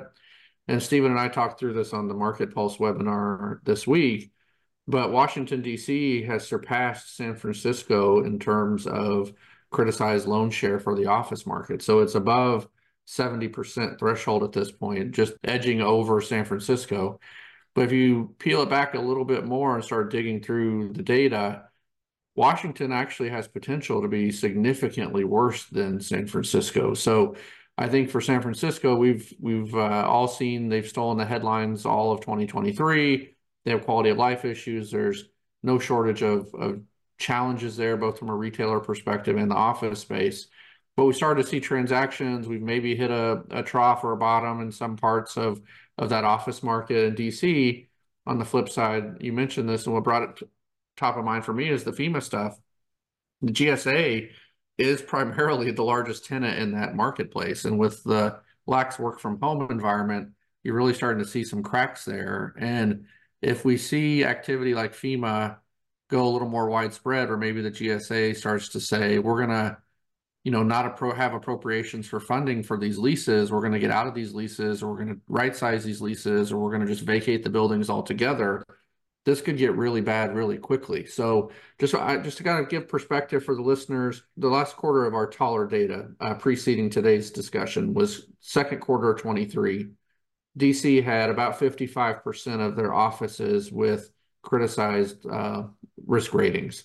And 0.67 0.81
Stephen 0.81 1.11
and 1.11 1.19
I 1.19 1.27
talked 1.27 1.59
through 1.59 1.73
this 1.73 1.93
on 1.93 2.07
the 2.07 2.13
Market 2.13 2.55
Pulse 2.55 2.77
webinar 2.77 3.59
this 3.65 3.85
week 3.85 4.31
but 4.87 5.11
Washington, 5.11 5.61
D.C. 5.61 6.23
has 6.23 6.47
surpassed 6.47 7.15
San 7.15 7.35
Francisco 7.35 8.23
in 8.23 8.39
terms 8.39 8.85
of 8.85 9.33
criticized 9.71 10.27
loan 10.27 10.51
share 10.51 10.79
for 10.79 10.95
the 10.95 11.07
office 11.07 11.45
market. 11.45 11.81
So 11.81 11.99
it's 11.99 12.15
above 12.15 12.67
70% 13.07 13.99
threshold 13.99 14.43
at 14.43 14.51
this 14.51 14.71
point, 14.71 15.11
just 15.11 15.33
edging 15.43 15.81
over 15.81 16.21
San 16.21 16.45
Francisco. 16.45 17.19
But 17.75 17.85
if 17.85 17.91
you 17.91 18.33
peel 18.39 18.63
it 18.63 18.69
back 18.69 18.95
a 18.95 18.99
little 18.99 19.25
bit 19.25 19.45
more 19.45 19.75
and 19.75 19.83
start 19.83 20.11
digging 20.11 20.41
through 20.41 20.93
the 20.93 21.03
data, 21.03 21.65
Washington 22.35 22.91
actually 22.91 23.29
has 23.29 23.47
potential 23.47 24.01
to 24.01 24.07
be 24.07 24.31
significantly 24.31 25.23
worse 25.23 25.65
than 25.65 25.99
San 25.99 26.25
Francisco. 26.25 26.93
So 26.95 27.35
I 27.77 27.89
think 27.89 28.09
for 28.09 28.21
San 28.21 28.41
Francisco, 28.41 28.95
we've 28.95 29.31
we've 29.39 29.75
uh, 29.75 30.05
all 30.07 30.27
seen 30.27 30.69
they've 30.69 30.87
stolen 30.87 31.17
the 31.17 31.25
headlines 31.25 31.85
all 31.85 32.11
of 32.11 32.21
2023 32.21 33.35
they 33.65 33.71
have 33.71 33.83
quality 33.83 34.11
of 34.11 34.17
life 34.17 34.45
issues. 34.45 34.91
There's 34.91 35.25
no 35.63 35.79
shortage 35.79 36.21
of, 36.21 36.53
of 36.53 36.81
challenges 37.17 37.75
there, 37.75 37.97
both 37.97 38.19
from 38.19 38.29
a 38.29 38.35
retailer 38.35 38.79
perspective 38.79 39.35
and 39.37 39.49
the 39.49 39.55
office 39.55 39.99
space. 39.99 40.47
But 40.95 41.05
we 41.05 41.13
started 41.13 41.43
to 41.43 41.49
see 41.49 41.59
transactions. 41.59 42.47
We've 42.47 42.61
maybe 42.61 42.95
hit 42.95 43.11
a, 43.11 43.43
a 43.51 43.63
trough 43.63 44.03
or 44.03 44.13
a 44.13 44.17
bottom 44.17 44.61
in 44.61 44.71
some 44.71 44.95
parts 44.95 45.37
of, 45.37 45.61
of 45.97 46.09
that 46.09 46.23
office 46.23 46.63
market 46.63 47.05
in 47.05 47.15
DC. 47.15 47.87
On 48.27 48.39
the 48.39 48.45
flip 48.45 48.69
side, 48.69 49.17
you 49.19 49.33
mentioned 49.33 49.69
this, 49.69 49.85
and 49.85 49.93
what 49.93 50.03
brought 50.03 50.23
it 50.23 50.49
top 50.97 51.17
of 51.17 51.25
mind 51.25 51.45
for 51.45 51.53
me 51.53 51.69
is 51.69 51.83
the 51.83 51.91
FEMA 51.91 52.23
stuff. 52.23 52.57
The 53.41 53.51
GSA 53.51 54.29
is 54.77 55.01
primarily 55.01 55.71
the 55.71 55.83
largest 55.83 56.25
tenant 56.25 56.57
in 56.59 56.71
that 56.71 56.95
marketplace. 56.95 57.65
And 57.65 57.77
with 57.77 58.03
the 58.03 58.39
lax 58.65 58.99
work 58.99 59.19
from 59.19 59.39
home 59.39 59.67
environment, 59.69 60.31
you're 60.63 60.75
really 60.75 60.93
starting 60.93 61.23
to 61.23 61.29
see 61.29 61.43
some 61.43 61.63
cracks 61.63 62.05
there. 62.05 62.55
And 62.57 63.05
if 63.41 63.63
we 63.63 63.77
see 63.77 64.23
activity 64.23 64.73
like 64.73 64.93
FEMA 64.93 65.57
go 66.09 66.27
a 66.27 66.29
little 66.29 66.49
more 66.49 66.69
widespread, 66.69 67.29
or 67.29 67.37
maybe 67.37 67.61
the 67.61 67.71
GSA 67.71 68.35
starts 68.35 68.69
to 68.69 68.79
say, 68.79 69.19
we're 69.19 69.45
going 69.45 69.49
to, 69.49 69.77
you 70.45 70.51
know, 70.51 70.61
not 70.61 70.95
appro- 70.95 71.15
have 71.15 71.33
appropriations 71.33 72.07
for 72.07 72.19
funding 72.19 72.61
for 72.61 72.77
these 72.77 72.99
leases. 72.99 73.51
We're 73.51 73.61
going 73.61 73.73
to 73.73 73.79
get 73.79 73.89
out 73.89 74.05
of 74.05 74.13
these 74.13 74.35
leases, 74.35 74.83
or 74.83 74.91
we're 74.91 75.03
going 75.03 75.15
to 75.15 75.21
right 75.27 75.55
size 75.55 75.83
these 75.83 76.01
leases, 76.01 76.51
or 76.51 76.59
we're 76.59 76.69
going 76.69 76.85
to 76.85 76.87
just 76.87 77.01
vacate 77.01 77.43
the 77.43 77.49
buildings 77.49 77.89
altogether. 77.89 78.63
This 79.25 79.41
could 79.41 79.57
get 79.57 79.75
really 79.75 80.01
bad 80.01 80.35
really 80.35 80.59
quickly. 80.59 81.07
So, 81.07 81.49
just 81.79 81.95
I, 81.95 82.17
just 82.17 82.37
to 82.37 82.43
kind 82.43 82.63
of 82.63 82.69
give 82.69 82.87
perspective 82.87 83.43
for 83.43 83.55
the 83.55 83.63
listeners, 83.63 84.21
the 84.37 84.47
last 84.47 84.77
quarter 84.77 85.05
of 85.05 85.15
our 85.15 85.25
T-ALLR 85.25 85.67
data 85.67 86.09
uh, 86.19 86.35
preceding 86.35 86.91
today's 86.91 87.31
discussion 87.31 87.95
was 87.95 88.27
second 88.39 88.81
quarter 88.81 89.09
of 89.09 89.19
23. 89.19 89.87
DC 90.59 91.03
had 91.03 91.31
about 91.31 91.59
55% 91.59 92.59
of 92.65 92.75
their 92.75 92.93
offices 92.93 93.71
with 93.71 94.11
criticized 94.43 95.25
uh, 95.25 95.63
risk 96.05 96.35
ratings. 96.35 96.83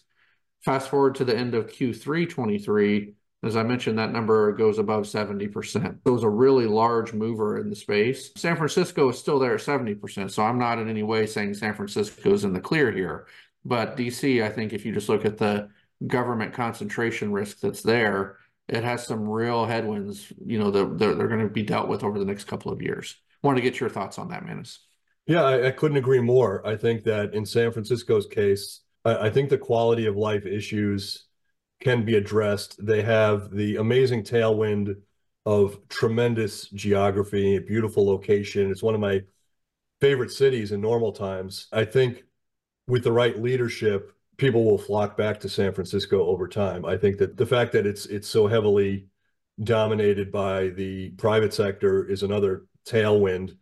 Fast 0.65 0.89
forward 0.89 1.17
to 1.17 1.27
the 1.27 1.37
end 1.37 1.55
of 1.55 1.67
Q3 1.67 2.29
23, 2.29 3.15
as 3.43 3.57
I 3.57 3.63
mentioned, 3.63 3.99
that 3.99 4.13
number 4.13 4.53
goes 4.53 4.79
above 4.79 5.05
70%. 5.05 5.99
It 6.05 6.11
was 6.11 6.25
a 6.25 6.29
really 6.29 6.67
large 6.67 7.15
mover 7.15 7.59
in 7.59 7.71
the 7.71 7.77
space. 7.77 8.31
San 8.37 8.57
Francisco 8.57 9.09
is 9.09 9.19
still 9.19 9.39
there 9.39 9.55
at 9.55 9.61
70%. 9.61 10.31
So 10.31 10.43
I'm 10.43 10.59
not 10.59 10.79
in 10.79 10.91
any 10.91 11.03
way 11.03 11.27
saying 11.27 11.55
San 11.55 11.75
Francisco 11.75 12.33
is 12.33 12.45
in 12.45 12.53
the 12.53 12.61
clear 12.61 12.93
here. 12.93 13.27
But 13.65 13.97
DC, 13.97 14.43
I 14.43 14.51
think 14.51 14.73
if 14.73 14.85
you 14.85 14.93
just 14.93 15.09
look 15.09 15.25
at 15.25 15.39
the 15.39 15.71
government 16.07 16.53
concentration 16.53 17.33
risk 17.33 17.61
that's 17.61 17.83
there, 17.83 18.37
it 18.69 18.85
has 18.85 19.07
some 19.07 19.27
real 19.27 19.65
headwinds, 19.65 20.33
you 20.45 20.59
know, 20.59 20.71
that 20.71 20.99
they're, 20.99 21.15
they're 21.15 21.29
going 21.29 21.41
to 21.41 21.49
be 21.49 21.63
dealt 21.63 21.89
with 21.89 22.05
over 22.05 22.19
the 22.19 22.25
next 22.25 22.45
couple 22.45 22.71
of 22.71 22.83
years. 22.83 23.17
Want 23.43 23.57
to 23.57 23.63
get 23.63 23.81
your 23.81 23.89
thoughts 23.89 24.19
on 24.19 24.29
that, 24.29 24.45
Manus? 24.45 24.81
Yeah, 25.27 25.45
I, 25.45 25.69
I, 25.69 25.71
couldn't 25.71 25.97
agree 25.97 26.21
more. 26.21 26.67
I 26.67 26.77
think 26.77 27.05
that 27.05 27.35
in 27.35 27.47
San 27.47 27.73
Francisco's 27.73 28.27
case, 28.27 28.81
I, 29.05 29.27
I 29.27 29.31
think 29.31 29.49
the 29.49 29.59
quality 29.59 30.07
of 30.07 30.17
life 30.17 30.47
issues 30.47 31.27
can 31.81 32.05
be 32.05 32.17
addressed. 32.17 32.85
They 32.85 33.03
have 33.03 33.51
the 33.51 33.77
amazing 33.77 34.23
tailwind 34.23 34.97
of 35.47 35.89
tremendous 35.89 36.69
geography, 36.69 37.57
a 37.57 37.61
beautiful 37.61 38.07
location. 38.07 38.71
It's 38.71 38.83
one 38.83 38.95
of 38.95 39.01
my 39.01 39.23
favorite 40.01 40.31
cities 40.31 40.73
in 40.73 40.81
normal 40.81 41.13
times. 41.13 41.67
I 41.73 41.85
think 41.85 42.25
with 42.87 43.05
the 43.05 43.13
right 43.13 43.41
leadership, 43.41 44.13
people 44.37 44.65
will 44.65 44.79
flock 44.79 45.17
back 45.17 45.41
to 45.41 45.49
San 45.49 45.73
Francisco 45.73 46.25
over 46.27 46.49
time. 46.49 46.85
I 46.85 46.97
think 46.97 47.19
that 47.19 47.37
the 47.37 47.47
fact 47.47 47.73
that 47.73 47.87
it's 47.87 48.07
it's 48.07 48.29
so 48.29 48.47
heavily 48.47 49.07
dominated 49.63 50.33
by 50.33 50.69
the 50.69 51.11
private 51.11 51.53
sector 51.53 52.09
is 52.09 52.23
another 52.23 52.67
tailwind 52.87 53.57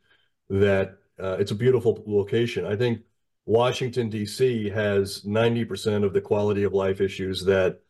that 0.48 0.98
uh, 1.20 1.36
it's 1.40 1.50
a 1.50 1.56
beautiful 1.56 2.02
location. 2.06 2.64
I 2.64 2.76
think 2.76 3.00
Washington, 3.44 4.08
D.C. 4.08 4.68
has 4.70 5.22
90% 5.22 6.04
of 6.04 6.12
the 6.12 6.20
quality 6.20 6.62
of 6.62 6.72
life 6.72 7.00
issues 7.00 7.44
that 7.46 7.80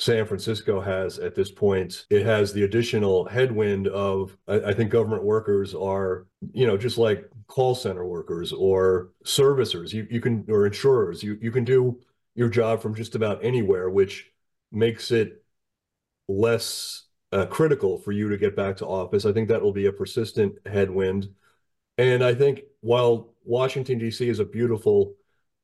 San 0.00 0.24
Francisco 0.24 0.80
has 0.80 1.18
at 1.18 1.34
this 1.34 1.50
point. 1.50 2.06
It 2.08 2.24
has 2.24 2.54
the 2.54 2.62
additional 2.62 3.26
headwind 3.26 3.86
of, 3.88 4.34
I, 4.48 4.54
I, 4.54 4.72
think 4.72 4.90
government 4.90 5.22
workers 5.22 5.74
are, 5.74 6.26
you 6.52 6.66
know, 6.66 6.78
just 6.78 6.96
like 6.96 7.28
call 7.48 7.74
center 7.74 8.06
workers 8.06 8.50
or 8.54 9.10
servicers, 9.26 9.92
you, 9.92 10.06
you 10.10 10.22
can, 10.22 10.46
or 10.48 10.64
insurers, 10.64 11.22
you, 11.22 11.38
you 11.42 11.50
can 11.50 11.64
do 11.64 12.00
your 12.34 12.48
job 12.48 12.80
from 12.80 12.94
just 12.94 13.14
about 13.14 13.44
anywhere, 13.44 13.90
which 13.90 14.32
makes 14.72 15.10
it 15.10 15.44
less 16.28 17.04
uh, 17.32 17.44
critical 17.44 17.98
for 17.98 18.12
you 18.12 18.30
to 18.30 18.38
get 18.38 18.56
back 18.56 18.78
to 18.78 18.86
office. 18.86 19.26
I 19.26 19.32
think 19.32 19.48
that 19.48 19.60
will 19.60 19.72
be 19.72 19.84
a 19.84 19.92
persistent 19.92 20.54
headwind. 20.64 21.28
And 21.98 22.24
I 22.24 22.34
think 22.34 22.62
while 22.80 23.34
Washington, 23.44 23.98
D.C. 23.98 24.26
is 24.26 24.38
a 24.38 24.46
beautiful 24.46 25.14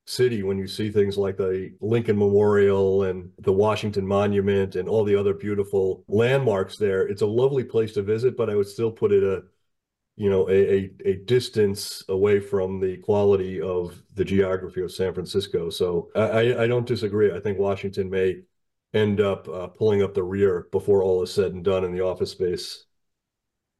city 0.06 0.42
when 0.42 0.56
you 0.58 0.68
see 0.68 0.90
things 0.90 1.18
like 1.18 1.36
the 1.36 1.74
Lincoln 1.80 2.16
Memorial 2.18 3.04
and 3.04 3.30
the 3.38 3.52
Washington 3.52 4.06
Monument 4.06 4.76
and 4.76 4.88
all 4.88 5.04
the 5.04 5.16
other 5.16 5.34
beautiful 5.34 6.04
landmarks 6.08 6.78
there, 6.78 7.06
it's 7.06 7.22
a 7.22 7.26
lovely 7.26 7.64
place 7.64 7.92
to 7.94 8.02
visit, 8.02 8.36
but 8.36 8.48
I 8.48 8.54
would 8.54 8.68
still 8.68 8.90
put 8.90 9.12
it 9.12 9.22
a 9.22 9.42
you 10.16 10.30
know 10.30 10.48
a, 10.48 10.54
a, 10.54 10.90
a 11.04 11.16
distance 11.26 12.02
away 12.08 12.40
from 12.40 12.80
the 12.80 12.96
quality 12.98 13.60
of 13.60 14.02
the 14.14 14.24
geography 14.24 14.80
of 14.82 14.92
San 14.92 15.12
Francisco. 15.12 15.70
So 15.70 16.10
I, 16.16 16.64
I 16.64 16.66
don't 16.66 16.86
disagree. 16.86 17.32
I 17.32 17.40
think 17.40 17.58
Washington 17.58 18.08
may 18.08 18.40
end 18.94 19.20
up 19.20 19.48
uh, 19.48 19.66
pulling 19.68 20.02
up 20.02 20.14
the 20.14 20.22
rear 20.22 20.68
before 20.72 21.02
all 21.02 21.22
is 21.22 21.32
said 21.32 21.52
and 21.52 21.64
done 21.64 21.84
in 21.84 21.92
the 21.92 22.00
office 22.00 22.30
space. 22.30 22.85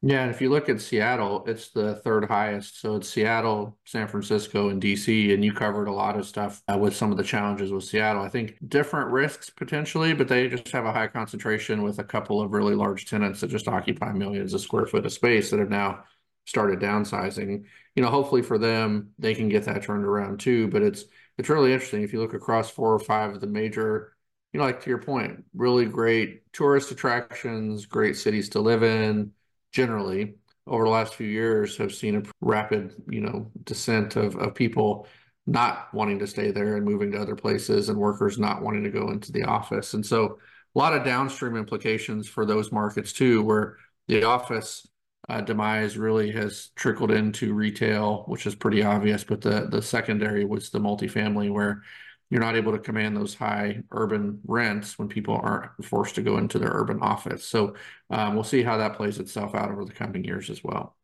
Yeah, 0.03 0.23
and 0.23 0.31
if 0.31 0.41
you 0.41 0.51
look 0.51 0.69
at 0.69 0.81
Seattle, 0.81 1.43
it's 1.47 1.71
the 1.71 1.97
third 1.97 2.27
highest. 2.27 2.81
So 2.81 2.97
it's 2.97 3.09
Seattle, 3.09 3.77
San 3.85 4.07
Francisco, 4.07 4.69
and 4.69 4.81
DC. 4.81 5.33
And 5.33 5.45
you 5.45 5.53
covered 5.53 5.89
a 5.89 5.93
lot 5.93 6.17
of 6.19 6.27
stuff 6.27 6.63
uh, 6.73 6.79
with 6.79 6.95
some 6.95 7.11
of 7.11 7.17
the 7.17 7.25
challenges 7.25 7.73
with 7.73 7.83
Seattle. 7.85 8.23
I 8.23 8.29
think 8.29 8.57
different 8.69 9.11
risks 9.11 9.51
potentially, 9.51 10.13
but 10.15 10.29
they 10.29 10.49
just 10.49 10.69
have 10.69 10.85
a 10.85 10.93
high 10.93 11.09
concentration 11.09 11.83
with 11.83 11.99
a 11.99 12.05
couple 12.05 12.41
of 12.41 12.53
really 12.53 12.75
large 12.77 13.07
tenants 13.07 13.41
that 13.41 13.49
just 13.49 13.67
occupy 13.69 14.13
millions 14.13 14.55
of 14.55 14.61
square 14.61 14.87
foot 14.87 15.07
of 15.07 15.13
space 15.13 15.51
that 15.51 15.59
have 15.61 15.71
now 15.71 16.05
started 16.45 16.79
downsizing. 16.79 17.65
You 17.97 18.03
know, 18.03 18.11
hopefully 18.11 18.43
for 18.43 18.59
them, 18.59 19.11
they 19.19 19.35
can 19.35 19.49
get 19.49 19.65
that 19.65 19.83
turned 19.83 20.05
around 20.05 20.39
too. 20.41 20.69
But 20.69 20.83
it's 20.83 21.05
it's 21.39 21.49
really 21.49 21.73
interesting 21.73 22.03
if 22.03 22.13
you 22.13 22.21
look 22.21 22.35
across 22.35 22.71
four 22.71 22.93
or 22.95 22.99
five 23.01 23.35
of 23.35 23.41
the 23.41 23.47
major 23.49 24.13
you 24.53 24.61
know, 24.61 24.65
like 24.67 24.81
to 24.83 24.89
your 24.91 25.03
point, 25.03 25.45
really 25.55 25.85
great 25.85 26.51
tourist 26.53 26.91
attractions, 26.91 27.85
great 27.87 28.17
cities 28.17 28.49
to 28.51 28.61
live 28.61 28.83
in. 28.83 29.33
Generally, 29.77 30.37
over 30.67 30.85
the 30.85 30.91
last 30.91 31.17
few 31.17 31.27
years, 31.27 31.77
have 31.77 31.95
seen 31.95 32.17
a 32.17 32.23
rapid, 32.41 32.95
you 33.11 33.21
know, 33.21 33.51
descent 33.65 34.17
of 34.17 34.35
of 34.37 34.55
people 34.55 35.07
not 35.47 35.93
wanting 35.93 36.19
to 36.21 36.27
stay 36.27 36.51
there 36.51 36.77
and 36.77 36.85
moving 36.87 37.13
to 37.13 37.21
other 37.21 37.37
places, 37.37 37.91
and 37.91 37.99
workers 37.99 38.39
not 38.39 38.63
wanting 38.63 38.85
to 38.85 38.91
go 38.91 39.11
into 39.11 39.33
the 39.33 39.45
office. 39.45 39.93
And 39.93 40.05
so, 40.05 40.39
a 40.75 40.79
lot 40.79 40.95
of 40.95 41.05
downstream 41.05 41.57
implications 41.57 42.27
for 42.27 42.47
those 42.47 42.73
markets 42.73 43.13
too, 43.13 43.43
where 43.43 43.77
the 44.09 44.25
office 44.25 44.87
uh, 45.29 45.43
demise 45.43 45.99
really 45.99 46.31
has 46.33 46.71
trickled 46.75 47.11
into 47.11 47.53
retail, 47.53 48.25
which 48.29 48.47
is 48.47 48.55
pretty 48.55 48.83
obvious. 48.83 49.25
But 49.25 49.43
the 49.43 49.69
the 49.71 49.83
secondary 49.83 50.47
was 50.47 50.71
the 50.71 50.81
multifamily, 50.81 51.53
where 51.53 51.83
you're 52.31 52.41
not 52.41 52.57
able 52.57 52.73
to 52.73 52.79
command 52.79 53.17
those 53.17 53.35
high 53.35 53.83
urban 53.93 54.41
rents 54.47 54.99
when 54.99 55.09
people 55.09 55.37
aren't 55.43 55.85
forced 55.85 56.17
to 56.17 56.23
go 56.23 56.39
into 56.39 56.59
their 56.59 56.73
urban 56.73 57.01
office. 57.01 57.45
So 57.47 57.75
um, 58.11 58.35
we'll 58.35 58.45
see 58.45 58.63
how 58.63 58.77
that 58.79 58.95
plays 58.97 59.19
itself 59.19 59.55
out 59.55 59.71
over 59.71 59.85
the 59.85 59.93
coming 59.93 60.25
years 60.25 60.51
as 60.51 60.63
well. 60.65 60.97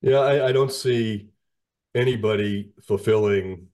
Yeah, 0.00 0.18
I, 0.20 0.48
I 0.48 0.52
don't 0.52 0.72
see 0.72 1.30
anybody 1.94 2.72
fulfilling 2.82 3.68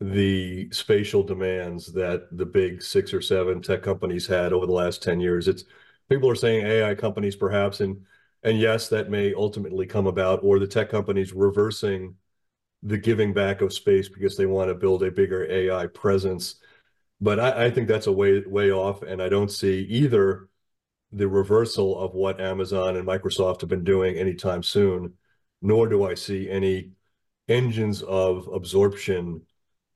the 0.00 0.70
spatial 0.72 1.22
demands 1.22 1.92
that 1.94 2.28
the 2.36 2.46
big 2.46 2.82
six 2.82 3.14
or 3.14 3.20
seven 3.22 3.62
tech 3.62 3.82
companies 3.82 4.26
had 4.26 4.52
over 4.52 4.66
the 4.66 4.72
last 4.72 5.02
10 5.02 5.20
years. 5.20 5.48
It's 5.48 5.64
people 6.08 6.30
are 6.30 6.34
saying 6.34 6.66
AI 6.66 6.94
companies 6.94 7.36
perhaps, 7.36 7.80
and 7.80 8.04
and 8.44 8.58
yes, 8.58 8.88
that 8.88 9.10
may 9.10 9.34
ultimately 9.34 9.86
come 9.86 10.06
about, 10.08 10.40
or 10.42 10.58
the 10.58 10.66
tech 10.66 10.90
companies 10.90 11.32
reversing 11.32 12.16
the 12.82 12.98
giving 12.98 13.32
back 13.32 13.60
of 13.60 13.72
space 13.72 14.08
because 14.08 14.36
they 14.36 14.46
want 14.46 14.68
to 14.68 14.74
build 14.74 15.02
a 15.02 15.10
bigger 15.10 15.50
AI 15.50 15.86
presence. 15.86 16.56
But 17.20 17.38
I, 17.38 17.66
I 17.66 17.70
think 17.70 17.88
that's 17.88 18.08
a 18.08 18.12
way 18.12 18.40
way 18.46 18.72
off, 18.72 19.02
and 19.02 19.22
I 19.22 19.28
don't 19.28 19.50
see 19.50 19.82
either 19.82 20.48
the 21.12 21.28
reversal 21.28 21.98
of 21.98 22.14
what 22.14 22.40
Amazon 22.40 22.96
and 22.96 23.06
Microsoft 23.06 23.60
have 23.60 23.70
been 23.70 23.84
doing 23.84 24.16
anytime 24.16 24.62
soon, 24.62 25.14
nor 25.60 25.88
do 25.88 26.04
I 26.06 26.14
see 26.14 26.48
any 26.48 26.92
engines 27.48 28.02
of 28.02 28.48
absorption 28.48 29.42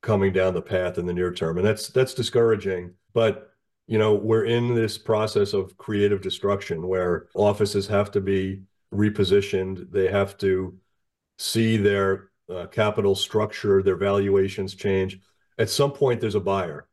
coming 0.02 0.32
down 0.32 0.54
the 0.54 0.62
path 0.62 0.98
in 0.98 1.06
the 1.06 1.12
near 1.12 1.32
term. 1.32 1.58
And 1.58 1.66
that's 1.66 1.88
that's 1.88 2.14
discouraging. 2.14 2.94
But 3.12 3.50
you 3.88 3.98
know, 3.98 4.14
we're 4.14 4.44
in 4.44 4.74
this 4.74 4.98
process 4.98 5.52
of 5.52 5.76
creative 5.78 6.20
destruction 6.20 6.86
where 6.86 7.28
offices 7.34 7.86
have 7.88 8.10
to 8.12 8.20
be 8.20 8.62
repositioned. 8.92 9.90
They 9.90 10.08
have 10.10 10.36
to 10.38 10.76
see 11.38 11.76
their 11.76 12.30
uh, 12.48 12.66
capital 12.66 13.14
structure, 13.14 13.82
their 13.82 13.96
valuations 13.96 14.74
change. 14.74 15.18
At 15.58 15.70
some 15.70 15.92
point, 15.92 16.20
there's 16.20 16.34
a 16.34 16.40
buyer 16.40 16.86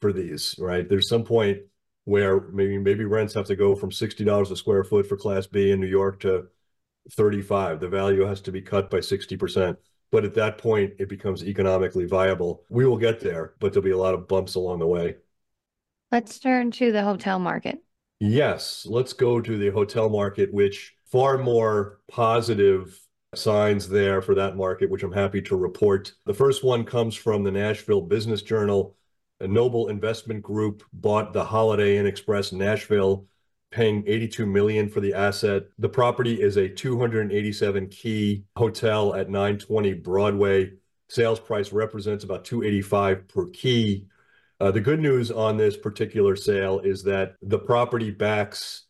for 0.00 0.12
these, 0.12 0.54
right? 0.58 0.88
There's 0.88 1.08
some 1.08 1.24
point 1.24 1.58
where 2.04 2.40
maybe 2.52 2.78
maybe 2.78 3.04
rents 3.04 3.34
have 3.34 3.46
to 3.46 3.56
go 3.56 3.74
from 3.74 3.90
sixty 3.90 4.24
dollars 4.24 4.50
a 4.50 4.56
square 4.56 4.84
foot 4.84 5.06
for 5.06 5.16
Class 5.16 5.46
B 5.46 5.70
in 5.70 5.80
New 5.80 5.86
York 5.86 6.20
to 6.20 6.46
thirty-five. 7.12 7.80
The 7.80 7.88
value 7.88 8.24
has 8.24 8.40
to 8.42 8.52
be 8.52 8.62
cut 8.62 8.90
by 8.90 9.00
sixty 9.00 9.36
percent. 9.36 9.78
But 10.12 10.24
at 10.24 10.34
that 10.34 10.58
point, 10.58 10.92
it 11.00 11.08
becomes 11.08 11.42
economically 11.42 12.04
viable. 12.04 12.62
We 12.68 12.86
will 12.86 12.98
get 12.98 13.18
there, 13.18 13.54
but 13.58 13.72
there'll 13.72 13.84
be 13.84 13.90
a 13.90 13.98
lot 13.98 14.14
of 14.14 14.28
bumps 14.28 14.54
along 14.54 14.78
the 14.78 14.86
way. 14.86 15.16
Let's 16.12 16.38
turn 16.38 16.70
to 16.72 16.92
the 16.92 17.02
hotel 17.02 17.40
market. 17.40 17.82
Yes, 18.20 18.86
let's 18.88 19.12
go 19.12 19.40
to 19.40 19.58
the 19.58 19.70
hotel 19.70 20.08
market, 20.08 20.54
which 20.54 20.94
far 21.10 21.36
more 21.36 21.98
positive 22.08 23.00
signs 23.38 23.88
there 23.88 24.22
for 24.22 24.34
that 24.34 24.56
market, 24.56 24.90
which 24.90 25.02
I'm 25.02 25.12
happy 25.12 25.42
to 25.42 25.56
report. 25.56 26.12
The 26.26 26.34
first 26.34 26.64
one 26.64 26.84
comes 26.84 27.14
from 27.14 27.42
the 27.42 27.50
Nashville 27.50 28.00
Business 28.00 28.42
Journal. 28.42 28.96
A 29.40 29.48
Noble 29.48 29.88
Investment 29.88 30.42
Group 30.42 30.82
bought 30.92 31.32
the 31.32 31.44
Holiday 31.44 31.96
Inn 31.98 32.06
Express 32.06 32.52
Nashville, 32.52 33.26
paying 33.70 34.04
82 34.06 34.46
million 34.46 34.88
for 34.88 35.00
the 35.00 35.14
asset. 35.14 35.64
The 35.78 35.88
property 35.88 36.40
is 36.40 36.56
a 36.56 36.68
287 36.68 37.88
key 37.88 38.44
hotel 38.56 39.14
at 39.14 39.28
920 39.28 39.94
Broadway, 39.94 40.72
sales 41.08 41.40
price 41.40 41.72
represents 41.72 42.24
about 42.24 42.44
285 42.44 43.28
per 43.28 43.46
key. 43.50 44.06
Uh, 44.60 44.70
the 44.70 44.80
good 44.80 45.00
news 45.00 45.30
on 45.30 45.56
this 45.56 45.76
particular 45.76 46.36
sale 46.36 46.80
is 46.80 47.02
that 47.04 47.36
the 47.42 47.58
property 47.58 48.10
backs 48.10 48.84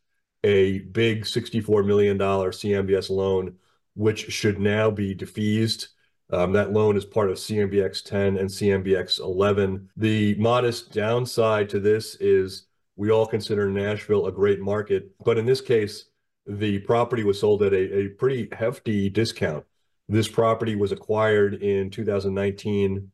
a 0.45 0.81
big 0.81 1.25
$64 1.25 1.87
million 1.87 2.19
CMBS 2.19 3.09
loan, 3.09 3.57
which 3.95 4.33
should 4.33 4.59
now 4.59 4.91
be 4.91 5.15
defeased. 5.15 5.89
Um, 6.31 6.53
that 6.53 6.73
loan 6.73 6.97
is 6.97 7.05
part 7.05 7.31
of 7.31 7.37
CMBX 7.37 8.03
10 8.05 8.39
and 8.39 8.49
CMBX 8.49 9.21
11. 9.21 9.91
The 9.97 10.35
modest 10.37 10.93
downside 10.93 11.69
to 11.71 11.81
this 11.81 12.17
is 12.17 12.67
we 12.97 13.11
all 13.11 13.27
consider 13.27 13.69
Nashville 13.69 14.27
a 14.27 14.33
great 14.33 14.61
market, 14.61 15.11
but 15.25 15.39
in 15.39 15.47
this 15.47 15.61
case, 15.61 16.07
the 16.47 16.79
property 16.81 17.25
was 17.25 17.41
sold 17.41 17.63
at 17.63 17.73
a, 17.73 17.99
a 17.99 18.09
pretty 18.09 18.49
hefty 18.53 19.09
discount. 19.09 19.65
This 20.09 20.29
property 20.29 20.77
was 20.77 20.93
acquired 20.93 21.55
in 21.55 21.91
2019 21.91 23.11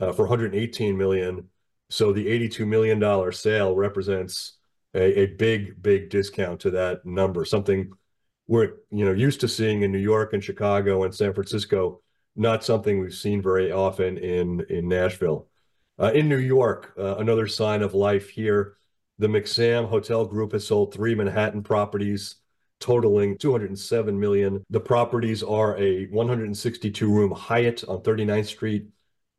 uh, 0.00 0.12
for 0.12 0.22
118 0.22 0.96
million. 0.96 1.48
So 1.90 2.12
the 2.12 2.28
82 2.28 2.66
million 2.66 2.98
dollar 2.98 3.32
sale 3.32 3.74
represents 3.74 4.58
a, 4.94 5.20
a 5.20 5.26
big, 5.26 5.82
big 5.82 6.10
discount 6.10 6.60
to 6.60 6.70
that 6.72 7.04
number. 7.04 7.44
Something 7.44 7.92
we're 8.48 8.72
you 8.90 9.04
know 9.04 9.12
used 9.12 9.40
to 9.40 9.48
seeing 9.48 9.82
in 9.82 9.92
New 9.92 9.98
York 9.98 10.32
and 10.32 10.42
Chicago 10.42 11.04
and 11.04 11.14
San 11.14 11.32
Francisco, 11.32 12.00
not 12.34 12.64
something 12.64 12.98
we've 12.98 13.14
seen 13.14 13.40
very 13.40 13.70
often 13.70 14.18
in 14.18 14.64
in 14.68 14.88
Nashville. 14.88 15.46
Uh, 16.00 16.12
in 16.14 16.28
New 16.28 16.38
York, 16.38 16.94
uh, 16.98 17.16
another 17.16 17.46
sign 17.46 17.82
of 17.82 17.94
life 17.94 18.28
here. 18.30 18.76
The 19.18 19.26
McSam 19.26 19.88
Hotel 19.88 20.24
Group 20.24 20.52
has 20.52 20.66
sold 20.66 20.94
three 20.94 21.14
Manhattan 21.14 21.62
properties 21.62 22.36
totaling 22.80 23.36
207 23.36 24.18
million. 24.18 24.64
The 24.70 24.80
properties 24.80 25.42
are 25.42 25.76
a 25.76 26.06
162 26.06 27.12
room 27.12 27.32
Hyatt 27.32 27.82
on 27.88 28.02
39th 28.02 28.46
Street, 28.46 28.86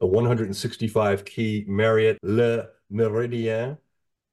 a 0.01 0.05
165 0.05 1.25
key 1.25 1.63
Marriott 1.67 2.19
Le 2.21 2.67
Méridien 2.91 3.77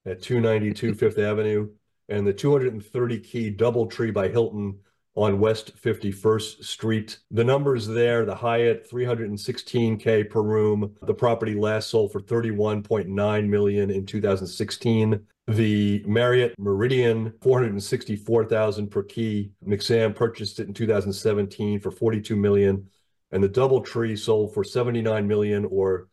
at 0.05 0.23
292 0.23 0.95
Fifth 0.95 1.19
Avenue, 1.19 1.69
and 2.09 2.27
the 2.27 2.33
230 2.33 3.19
key 3.21 3.55
Doubletree 3.55 4.12
by 4.12 4.29
Hilton 4.29 4.79
on 5.16 5.40
West 5.40 5.77
51st 5.83 6.62
Street. 6.62 7.19
The 7.31 7.45
numbers 7.45 7.87
there, 7.87 8.25
the 8.25 8.35
Hyatt 8.35 8.88
316k 8.90 10.29
per 10.29 10.42
room. 10.42 10.95
The 11.03 11.14
property 11.14 11.55
last 11.55 11.88
sold 11.88 12.12
for 12.12 12.21
31.9 12.21 13.49
million 13.49 13.90
in 13.90 14.05
2016. 14.05 15.27
The 15.49 16.05
Marriott 16.07 16.59
Meridian, 16.59 17.33
464,000 17.40 18.88
per 18.88 19.03
key. 19.05 19.53
McSam 19.66 20.14
purchased 20.14 20.61
it 20.61 20.69
in 20.69 20.75
2017 20.75 21.81
for 21.81 21.90
42 21.90 22.37
million, 22.37 22.88
and 23.31 23.42
the 23.42 23.49
DoubleTree 23.49 24.19
sold 24.19 24.53
for 24.53 24.64
79 24.64 25.27
million 25.27 25.64
or 25.64 26.09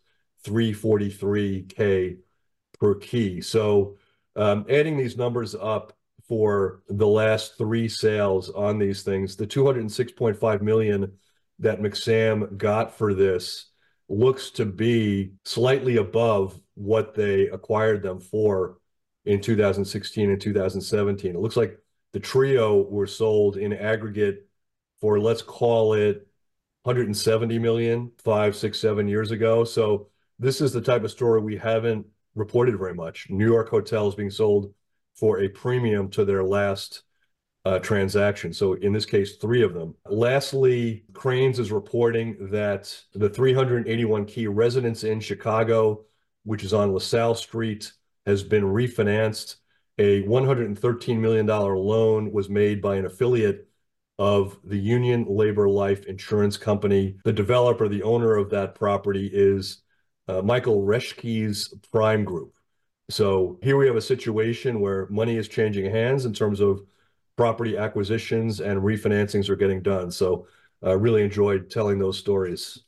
343k 0.46 2.18
per 2.80 2.96
key. 2.96 3.42
So, 3.42 3.98
um, 4.36 4.66
adding 4.70 4.98
these 4.98 5.18
numbers 5.18 5.56
up 5.56 5.94
for 6.28 6.82
the 6.88 7.08
last 7.08 7.58
three 7.58 7.88
sales 7.88 8.50
on 8.50 8.80
these 8.80 9.04
things, 9.04 9.36
the 9.36 9.48
206.5 9.48 10.62
million 10.62 11.12
that 11.60 11.82
McSam 11.82 12.58
got 12.58 12.98
for 12.98 13.14
this 13.14 13.70
looks 14.10 14.52
to 14.52 14.66
be 14.66 15.34
slightly 15.46 15.98
above 15.98 16.60
what 16.76 17.14
they 17.14 17.48
acquired 17.48 18.04
them 18.04 18.20
for 18.20 18.78
in 19.26 19.42
2016 19.42 20.30
and 20.30 20.42
2017. 20.42 21.36
It 21.36 21.40
looks 21.40 21.58
like 21.58 21.78
the 22.12 22.20
trio 22.20 22.82
were 22.82 23.08
sold 23.08 23.58
in 23.58 23.74
aggregate 23.74 24.48
for 25.00 25.20
let's 25.20 25.42
call 25.42 25.94
it 25.94 26.28
170 26.84 27.60
million 27.60 28.12
five, 28.24 28.56
six, 28.56 28.80
seven 28.80 29.08
years 29.08 29.32
ago. 29.32 29.64
So 29.64 30.10
this 30.40 30.62
is 30.62 30.74
the 30.74 30.82
type 30.82 31.04
of 31.04 31.12
story 31.12 31.42
we 31.42 31.58
haven't 31.58 32.06
reported 32.36 32.78
very 32.78 32.94
much. 32.94 33.28
New 33.30 33.46
York 33.46 33.70
hotels 33.70 34.16
being 34.16 34.32
sold 34.32 34.74
for 35.16 35.42
a 35.42 35.48
premium 35.48 36.10
to 36.10 36.26
their 36.26 36.44
last 36.44 37.04
uh, 37.66 37.80
transaction. 37.80 38.54
So 38.54 38.74
in 38.74 38.92
this 38.92 39.06
case, 39.06 39.38
three 39.38 39.64
of 39.64 39.74
them. 39.74 39.96
Lastly, 40.10 41.06
Crain's 41.14 41.60
is 41.60 41.72
reporting 41.72 42.50
that 42.52 42.96
the 43.14 43.30
381 43.30 44.26
key 44.26 44.48
Residence 44.48 45.04
in 45.04 45.20
Chicago, 45.20 46.06
which 46.44 46.64
is 46.64 46.74
on 46.74 46.94
LaSalle 46.94 47.36
Street, 47.36 47.92
has 48.26 48.44
been 48.44 48.64
refinanced. 48.64 49.58
A 49.98 50.24
$113 50.24 51.20
million 51.20 51.46
loan 51.46 52.32
was 52.32 52.50
made 52.50 52.82
by 52.82 52.96
an 52.96 53.06
affiliate 53.06 53.68
of 54.20 54.58
the 54.64 54.78
Union 54.78 55.26
Labor 55.28 55.70
Life 55.70 56.06
Insurance 56.06 56.58
Company. 56.58 57.18
The 57.24 57.34
developer, 57.34 57.88
the 57.88 58.04
owner 58.04 58.36
of 58.36 58.50
that 58.50 58.76
property 58.76 59.30
is 59.32 59.84
uh, 60.28 60.42
Michael 60.42 60.82
Reschke's 60.82 61.74
Prime 61.92 62.24
Group. 62.24 62.54
So 63.10 63.60
here 63.62 63.78
we 63.78 63.88
have 63.88 63.96
a 63.96 64.02
situation 64.02 64.80
where 64.80 65.08
money 65.10 65.38
is 65.38 65.48
changing 65.48 65.92
hands 65.92 66.26
in 66.26 66.34
terms 66.34 66.60
of 66.60 66.84
property 67.36 67.78
acquisitions 67.78 68.62
and 68.62 68.80
refinancings 68.80 69.50
are 69.50 69.56
getting 69.56 69.82
done. 69.82 70.12
So 70.12 70.48
I 70.82 70.92
uh, 70.92 70.96
really 70.96 71.24
enjoyed 71.24 71.70
telling 71.70 72.00
those 72.00 72.18
stories. 72.18 72.80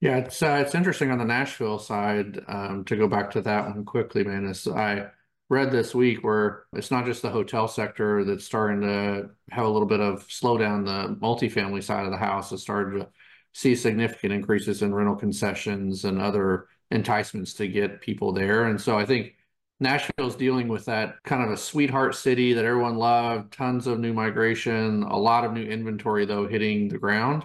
Yeah, 0.00 0.18
it's 0.18 0.42
uh, 0.42 0.62
it's 0.64 0.74
interesting 0.74 1.10
on 1.10 1.18
the 1.18 1.24
Nashville 1.24 1.78
side. 1.78 2.40
Um, 2.46 2.84
to 2.84 2.96
go 2.96 3.08
back 3.08 3.30
to 3.32 3.40
that 3.42 3.64
one 3.66 3.84
quickly, 3.84 4.22
man. 4.22 4.44
Is 4.44 4.68
I 4.68 5.06
read 5.48 5.70
this 5.70 5.94
week 5.94 6.22
where 6.22 6.64
it's 6.74 6.90
not 6.90 7.06
just 7.06 7.22
the 7.22 7.30
hotel 7.30 7.68
sector 7.68 8.24
that's 8.24 8.44
starting 8.44 8.82
to 8.82 9.30
have 9.50 9.64
a 9.64 9.68
little 9.68 9.88
bit 9.88 10.00
of 10.00 10.26
slowdown. 10.28 10.84
The 10.84 11.14
multifamily 11.16 11.82
side 11.82 12.04
of 12.04 12.10
the 12.10 12.18
house 12.18 12.50
has 12.50 12.60
started 12.60 12.98
to 12.98 13.08
see 13.54 13.74
significant 13.74 14.32
increases 14.32 14.82
in 14.82 14.94
rental 14.94 15.16
concessions 15.16 16.04
and 16.04 16.20
other 16.20 16.66
enticements 16.90 17.54
to 17.54 17.68
get 17.68 18.00
people 18.00 18.32
there. 18.32 18.64
And 18.64 18.80
so 18.80 18.98
I 18.98 19.06
think 19.06 19.36
Nashville's 19.80 20.36
dealing 20.36 20.68
with 20.68 20.84
that 20.86 21.22
kind 21.24 21.42
of 21.42 21.50
a 21.50 21.56
sweetheart 21.56 22.14
city 22.16 22.52
that 22.52 22.64
everyone 22.64 22.96
loved, 22.96 23.52
tons 23.52 23.86
of 23.86 24.00
new 24.00 24.12
migration, 24.12 25.04
a 25.04 25.16
lot 25.16 25.44
of 25.44 25.52
new 25.52 25.64
inventory 25.64 26.26
though 26.26 26.46
hitting 26.46 26.88
the 26.88 26.98
ground. 26.98 27.44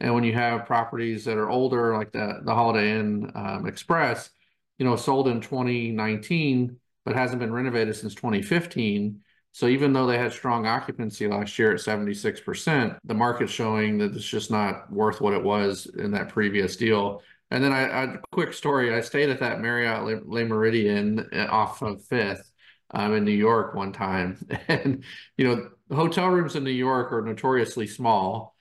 And 0.00 0.14
when 0.14 0.24
you 0.24 0.32
have 0.32 0.66
properties 0.66 1.26
that 1.26 1.36
are 1.36 1.50
older, 1.50 1.96
like 1.96 2.10
the 2.12 2.40
the 2.42 2.54
Holiday 2.54 2.98
Inn 2.98 3.30
um, 3.34 3.66
Express, 3.66 4.30
you 4.78 4.86
know, 4.86 4.96
sold 4.96 5.28
in 5.28 5.40
2019 5.40 6.78
but 7.04 7.16
hasn't 7.16 7.40
been 7.40 7.52
renovated 7.52 7.96
since 7.96 8.14
2015. 8.14 9.20
So 9.52 9.66
even 9.66 9.92
though 9.92 10.06
they 10.06 10.18
had 10.18 10.32
strong 10.32 10.66
occupancy 10.66 11.26
last 11.26 11.58
year 11.58 11.72
at 11.72 11.80
76%, 11.80 12.98
the 13.04 13.14
market's 13.14 13.52
showing 13.52 13.98
that 13.98 14.14
it's 14.14 14.24
just 14.24 14.50
not 14.50 14.90
worth 14.92 15.20
what 15.20 15.34
it 15.34 15.42
was 15.42 15.86
in 15.98 16.12
that 16.12 16.28
previous 16.28 16.76
deal. 16.76 17.22
And 17.50 17.64
then 17.64 17.72
I, 17.72 18.04
a 18.04 18.18
quick 18.30 18.52
story. 18.52 18.94
I 18.94 19.00
stayed 19.00 19.28
at 19.28 19.40
that 19.40 19.60
Marriott 19.60 20.04
Le, 20.04 20.20
Le 20.24 20.44
Meridien 20.44 21.26
uh, 21.36 21.50
off 21.50 21.82
of 21.82 22.04
Fifth 22.04 22.48
um, 22.92 23.14
in 23.14 23.24
New 23.24 23.32
York 23.32 23.74
one 23.74 23.92
time, 23.92 24.38
and 24.68 25.04
you 25.36 25.48
know, 25.48 25.70
hotel 25.94 26.28
rooms 26.28 26.54
in 26.54 26.62
New 26.62 26.70
York 26.70 27.12
are 27.12 27.22
notoriously 27.22 27.88
small 27.88 28.54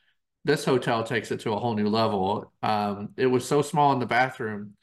this 0.46 0.66
hotel 0.66 1.04
takes 1.04 1.32
it 1.32 1.42
to 1.42 1.54
a 1.54 1.60
whole 1.60 1.76
new 1.76 1.90
level. 1.90 2.52
Um, 2.64 3.10
it 3.18 3.28
was 3.28 3.48
so 3.48 3.62
small 3.62 3.94
in 3.94 4.00
the 4.00 4.06
bathroom. 4.06 4.76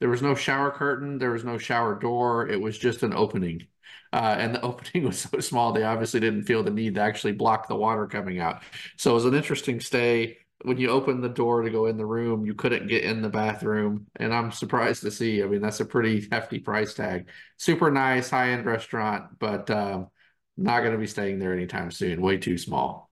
There 0.00 0.08
was 0.08 0.22
no 0.22 0.34
shower 0.34 0.70
curtain. 0.70 1.18
There 1.18 1.30
was 1.30 1.44
no 1.44 1.58
shower 1.58 1.98
door. 1.98 2.48
It 2.48 2.60
was 2.60 2.78
just 2.78 3.02
an 3.02 3.12
opening. 3.12 3.66
Uh, 4.12 4.36
and 4.38 4.54
the 4.54 4.60
opening 4.62 5.04
was 5.04 5.18
so 5.20 5.40
small, 5.40 5.72
they 5.72 5.84
obviously 5.84 6.20
didn't 6.20 6.44
feel 6.44 6.62
the 6.62 6.70
need 6.70 6.94
to 6.96 7.00
actually 7.00 7.32
block 7.32 7.68
the 7.68 7.76
water 7.76 8.06
coming 8.06 8.40
out. 8.40 8.62
So 8.96 9.12
it 9.12 9.14
was 9.14 9.24
an 9.24 9.34
interesting 9.34 9.80
stay. 9.80 10.38
When 10.64 10.78
you 10.78 10.90
opened 10.90 11.24
the 11.24 11.28
door 11.28 11.62
to 11.62 11.70
go 11.70 11.86
in 11.86 11.96
the 11.96 12.06
room, 12.06 12.46
you 12.46 12.54
couldn't 12.54 12.86
get 12.86 13.02
in 13.02 13.20
the 13.20 13.28
bathroom. 13.28 14.06
And 14.16 14.32
I'm 14.32 14.52
surprised 14.52 15.02
to 15.02 15.10
see. 15.10 15.42
I 15.42 15.46
mean, 15.46 15.60
that's 15.60 15.80
a 15.80 15.84
pretty 15.84 16.28
hefty 16.30 16.60
price 16.60 16.94
tag. 16.94 17.28
Super 17.56 17.90
nice, 17.90 18.30
high 18.30 18.50
end 18.50 18.64
restaurant, 18.64 19.38
but 19.40 19.68
um, 19.70 20.08
not 20.56 20.80
going 20.80 20.92
to 20.92 20.98
be 20.98 21.06
staying 21.06 21.38
there 21.40 21.52
anytime 21.52 21.90
soon. 21.90 22.20
Way 22.20 22.36
too 22.36 22.58
small. 22.58 23.10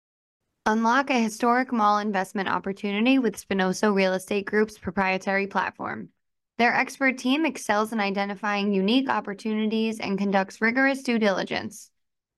Unlock 0.66 1.08
a 1.08 1.22
historic 1.22 1.72
mall 1.72 1.98
investment 1.98 2.46
opportunity 2.46 3.18
with 3.18 3.40
Spinoso 3.40 3.94
Real 3.94 4.12
Estate 4.12 4.44
Group's 4.44 4.76
proprietary 4.76 5.46
platform. 5.46 6.10
Their 6.58 6.74
expert 6.74 7.18
team 7.18 7.46
excels 7.46 7.92
in 7.92 8.00
identifying 8.00 8.74
unique 8.74 9.08
opportunities 9.08 10.00
and 10.00 10.18
conducts 10.18 10.60
rigorous 10.60 11.04
due 11.04 11.20
diligence. 11.20 11.88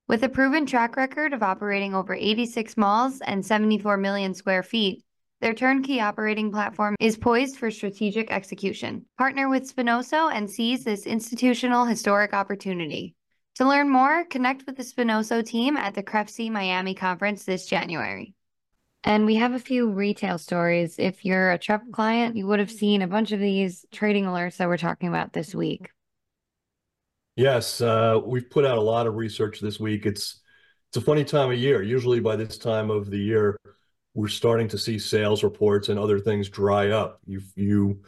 With 0.08 0.22
a 0.22 0.28
proven 0.28 0.66
track 0.66 0.96
record 0.96 1.32
of 1.32 1.42
operating 1.42 1.94
over 1.94 2.12
86 2.12 2.76
malls 2.76 3.22
and 3.22 3.46
74 3.46 3.96
million 3.96 4.34
square 4.34 4.62
feet, 4.62 5.02
their 5.40 5.54
turnkey 5.54 6.02
operating 6.02 6.52
platform 6.52 6.96
is 7.00 7.16
poised 7.16 7.56
for 7.56 7.70
strategic 7.70 8.30
execution. 8.30 9.06
Partner 9.16 9.48
with 9.48 9.74
Spinoso 9.74 10.30
and 10.30 10.50
seize 10.50 10.84
this 10.84 11.06
institutional 11.06 11.86
historic 11.86 12.34
opportunity. 12.34 13.14
To 13.54 13.66
learn 13.66 13.88
more, 13.88 14.26
connect 14.26 14.66
with 14.66 14.76
the 14.76 14.82
Spinoso 14.82 15.42
team 15.42 15.78
at 15.78 15.94
the 15.94 16.02
CREFC 16.02 16.50
Miami 16.50 16.94
conference 16.94 17.44
this 17.44 17.64
January. 17.64 18.34
And 19.02 19.24
we 19.24 19.36
have 19.36 19.52
a 19.52 19.58
few 19.58 19.90
retail 19.90 20.36
stories. 20.36 20.98
If 20.98 21.24
you're 21.24 21.52
a 21.52 21.58
Trepp 21.58 21.90
client, 21.90 22.36
you 22.36 22.46
would 22.46 22.58
have 22.58 22.70
seen 22.70 23.00
a 23.00 23.06
bunch 23.06 23.32
of 23.32 23.40
these 23.40 23.86
trading 23.90 24.24
alerts 24.24 24.58
that 24.58 24.68
we're 24.68 24.76
talking 24.76 25.08
about 25.08 25.32
this 25.32 25.54
week. 25.54 25.90
Yes, 27.36 27.80
uh, 27.80 28.20
we've 28.22 28.50
put 28.50 28.66
out 28.66 28.76
a 28.76 28.82
lot 28.82 29.06
of 29.06 29.14
research 29.14 29.60
this 29.60 29.80
week. 29.80 30.04
It's 30.04 30.40
it's 30.88 30.96
a 30.96 31.00
funny 31.00 31.24
time 31.24 31.50
of 31.50 31.58
year. 31.58 31.82
Usually 31.82 32.20
by 32.20 32.36
this 32.36 32.58
time 32.58 32.90
of 32.90 33.10
the 33.10 33.18
year, 33.18 33.56
we're 34.12 34.28
starting 34.28 34.68
to 34.68 34.78
see 34.78 34.98
sales 34.98 35.42
reports 35.42 35.88
and 35.88 35.98
other 35.98 36.18
things 36.18 36.48
dry 36.50 36.90
up. 36.90 37.20
You 37.26 37.40
you 37.54 38.02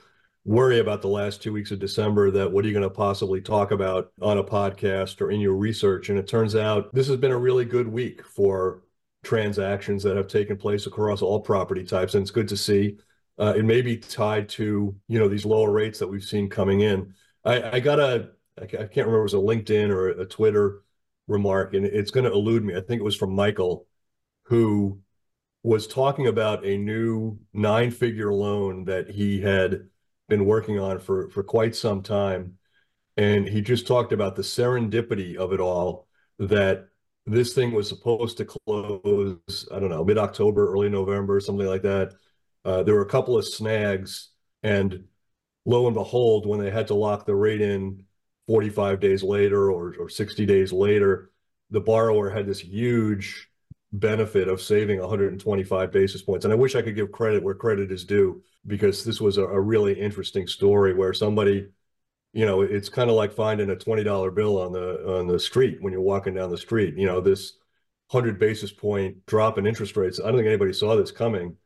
worry 0.45 0.81
about 0.81 1.01
the 1.01 1.09
last 1.09 1.43
two 1.43 1.53
weeks 1.53 1.71
of 1.71 1.79
December 1.79 2.31
that 2.33 2.51
what 2.51 2.65
are 2.65 2.69
you 2.69 2.75
going 2.75 2.83
to 2.83 2.91
possibly 2.91 3.41
talk 3.41 3.71
about 3.71 4.13
on 4.21 4.39
a 4.39 4.45
podcast 4.45 5.21
or 5.21 5.31
in 5.31 5.41
your 5.41 5.55
research? 5.55 6.11
And 6.11 6.19
it 6.19 6.27
turns 6.27 6.57
out 6.57 6.93
this 6.93 7.07
has 7.07 7.17
been 7.17 7.31
a 7.31 7.39
really 7.39 7.65
good 7.65 7.87
week 7.89 8.27
for 8.27 8.83
transactions 9.23 10.03
that 10.03 10.17
have 10.17 10.27
taken 10.27 10.57
place 10.57 10.87
across 10.87 11.23
all 11.23 11.41
property 11.41 11.85
types, 11.85 12.15
and 12.15 12.23
it's 12.23 12.31
good 12.31 12.49
to 12.49 12.57
see. 12.57 12.99
Uh, 13.39 13.55
it 13.57 13.65
may 13.65 13.81
be 13.81 13.97
tied 13.97 14.49
to 14.49 14.95
you 15.09 15.19
know 15.19 15.29
these 15.29 15.45
lower 15.45 15.71
rates 15.71 15.99
that 15.99 16.09
we've 16.09 16.25
seen 16.25 16.49
coming 16.49 16.81
in. 16.81 17.15
I, 17.45 17.77
I 17.77 17.81
got 17.81 18.01
a 18.01 18.31
I 18.61 18.67
can't 18.67 18.97
remember 18.97 19.21
it 19.21 19.23
was 19.23 19.35
a 19.35 19.39
LinkedIn 19.39 19.89
or 19.91 20.09
a 20.09 20.27
Twitter 20.27 20.83
remark, 21.27 21.75
and 21.75 21.87
it's 21.87 22.11
going 22.11 22.25
to 22.25 22.33
elude 22.33 22.65
me. 22.65 22.77
I 22.77 22.81
think 22.81 23.01
it 23.01 23.05
was 23.05 23.17
from 23.17 23.35
Michael, 23.35 23.87
who 24.45 25.01
was 25.63 25.87
talking 25.87 26.27
about 26.27 26.67
a 26.67 26.77
new 26.77 27.39
nine-figure 27.53 28.33
loan 28.33 28.85
that 28.87 29.09
he 29.09 29.41
had 29.41 29.89
been 30.29 30.45
working 30.45 30.79
on 30.79 30.99
for 30.99 31.31
for 31.31 31.43
quite 31.43 31.75
some 31.75 32.03
time, 32.03 32.59
and 33.17 33.49
he 33.49 33.63
just 33.63 33.87
talked 33.87 34.13
about 34.13 34.37
the 34.37 34.43
serendipity 34.43 35.37
of 35.37 35.53
it 35.53 35.61
all. 35.61 36.09
That 36.39 36.89
this 37.27 37.55
thing 37.55 37.73
was 37.73 37.89
supposed 37.89 38.39
to 38.39 38.45
close, 38.45 39.69
I 39.73 39.79
don't 39.79 39.91
know, 39.91 40.05
mid-October, 40.05 40.73
early 40.73 40.89
November, 40.89 41.41
something 41.41 41.67
like 41.67 41.83
that. 41.83 42.15
Uh, 42.65 42.83
there 42.83 42.95
were 42.95 43.03
a 43.03 43.09
couple 43.09 43.37
of 43.37 43.47
snags, 43.47 44.31
and 44.63 45.05
lo 45.65 45.87
and 45.87 45.95
behold, 45.95 46.47
when 46.47 46.61
they 46.61 46.71
had 46.71 46.89
to 46.89 46.95
lock 46.95 47.27
the 47.27 47.35
rate 47.35 47.61
in 47.61 48.05
45 48.47 49.01
days 49.01 49.23
later 49.23 49.71
or, 49.71 49.95
or 49.99 50.09
60 50.09 50.47
days 50.47 50.73
later, 50.73 51.31
the 51.71 51.81
borrower 51.81 52.31
had 52.31 52.47
this 52.47 52.61
huge 52.61 53.49
benefit 53.93 54.49
of 54.49 54.61
saving 54.61 55.01
125 55.01 55.93
basis 55.93 56.23
points. 56.23 56.45
And 56.45 56.53
I 56.53 56.57
wish 56.57 56.75
I 56.75 56.83
could 56.83 56.97
give 56.97 57.13
credit 57.13 57.43
where 57.43 57.55
credit 57.55 57.93
is 57.93 58.05
due 58.05 58.43
because 58.67 59.05
this 59.05 59.21
was 59.21 59.37
a, 59.39 59.45
a 59.45 59.61
really 59.61 59.99
interesting 59.99 60.47
story 60.47 60.95
where 60.95 61.13
somebody, 61.13 61.69
you 62.33 62.47
know, 62.47 62.63
it's 62.63 62.89
kind 62.89 63.11
of 63.11 63.17
like 63.17 63.33
finding 63.33 63.71
a 63.71 63.77
$20 63.77 64.35
bill 64.35 64.61
on 64.61 64.73
the 64.73 65.19
on 65.19 65.27
the 65.27 65.39
street 65.39 65.79
when 65.81 65.93
you're 65.93 66.03
walking 66.03 66.35
down 66.35 66.51
the 66.51 66.59
street. 66.59 66.97
You 66.97 67.07
know, 67.07 67.21
this 67.21 67.59
100 68.11 68.39
basis 68.39 68.73
point 68.73 69.25
drop 69.27 69.59
in 69.59 69.67
interest 69.67 69.97
rates. 69.97 70.21
I 70.21 70.27
don't 70.27 70.37
think 70.37 70.47
anybody 70.47 70.73
saw 70.73 70.97
this 70.97 71.11
coming. 71.11 71.57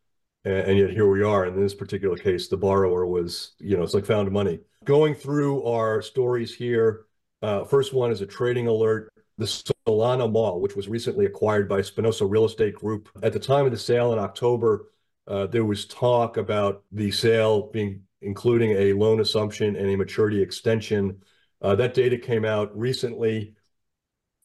And, 0.44 0.70
and 0.70 0.79
yet 0.79 0.90
here 0.90 1.09
we 1.09 1.22
are. 1.22 1.44
And 1.44 1.57
in 1.57 1.62
this 1.62 1.74
particular 1.74 2.16
case, 2.16 2.48
the 2.48 2.57
borrower 2.57 3.07
was, 3.07 3.52
you 3.59 3.76
know, 3.76 3.83
it's 3.83 3.94
like 3.94 4.07
found 4.07 4.31
money 4.31 4.61
going 4.85 5.14
through 5.14 5.64
our 5.64 6.00
stories 6.00 6.55
here. 6.55 7.07
Uh, 7.42 7.64
first 7.64 7.92
one 7.92 8.11
is 8.11 8.22
a 8.22 8.26
trading 8.26 8.66
alert. 8.66 9.12
The 9.38 9.62
Solano 9.87 10.29
Mall, 10.29 10.61
which 10.61 10.76
was 10.76 10.88
recently 10.88 11.26
acquired 11.26 11.68
by 11.68 11.81
Spinoso 11.81 12.31
Real 12.31 12.46
Estate 12.46 12.74
Group. 12.74 13.11
At 13.22 13.35
the 13.35 13.38
time 13.38 13.66
of 13.66 13.72
the 13.72 13.76
sale 13.76 14.14
in 14.14 14.18
October, 14.18 14.87
uh, 15.26 15.46
there 15.46 15.64
was 15.64 15.85
talk 15.85 16.38
about 16.38 16.85
the 16.90 17.11
sale 17.11 17.70
being 17.70 18.02
including 18.22 18.72
a 18.72 18.92
loan 18.92 19.20
assumption 19.20 19.76
and 19.76 19.88
a 19.88 19.96
maturity 19.96 20.42
extension. 20.42 21.20
Uh, 21.61 21.74
that 21.74 21.94
data 21.94 22.18
came 22.18 22.44
out 22.44 22.76
recently. 22.76 23.55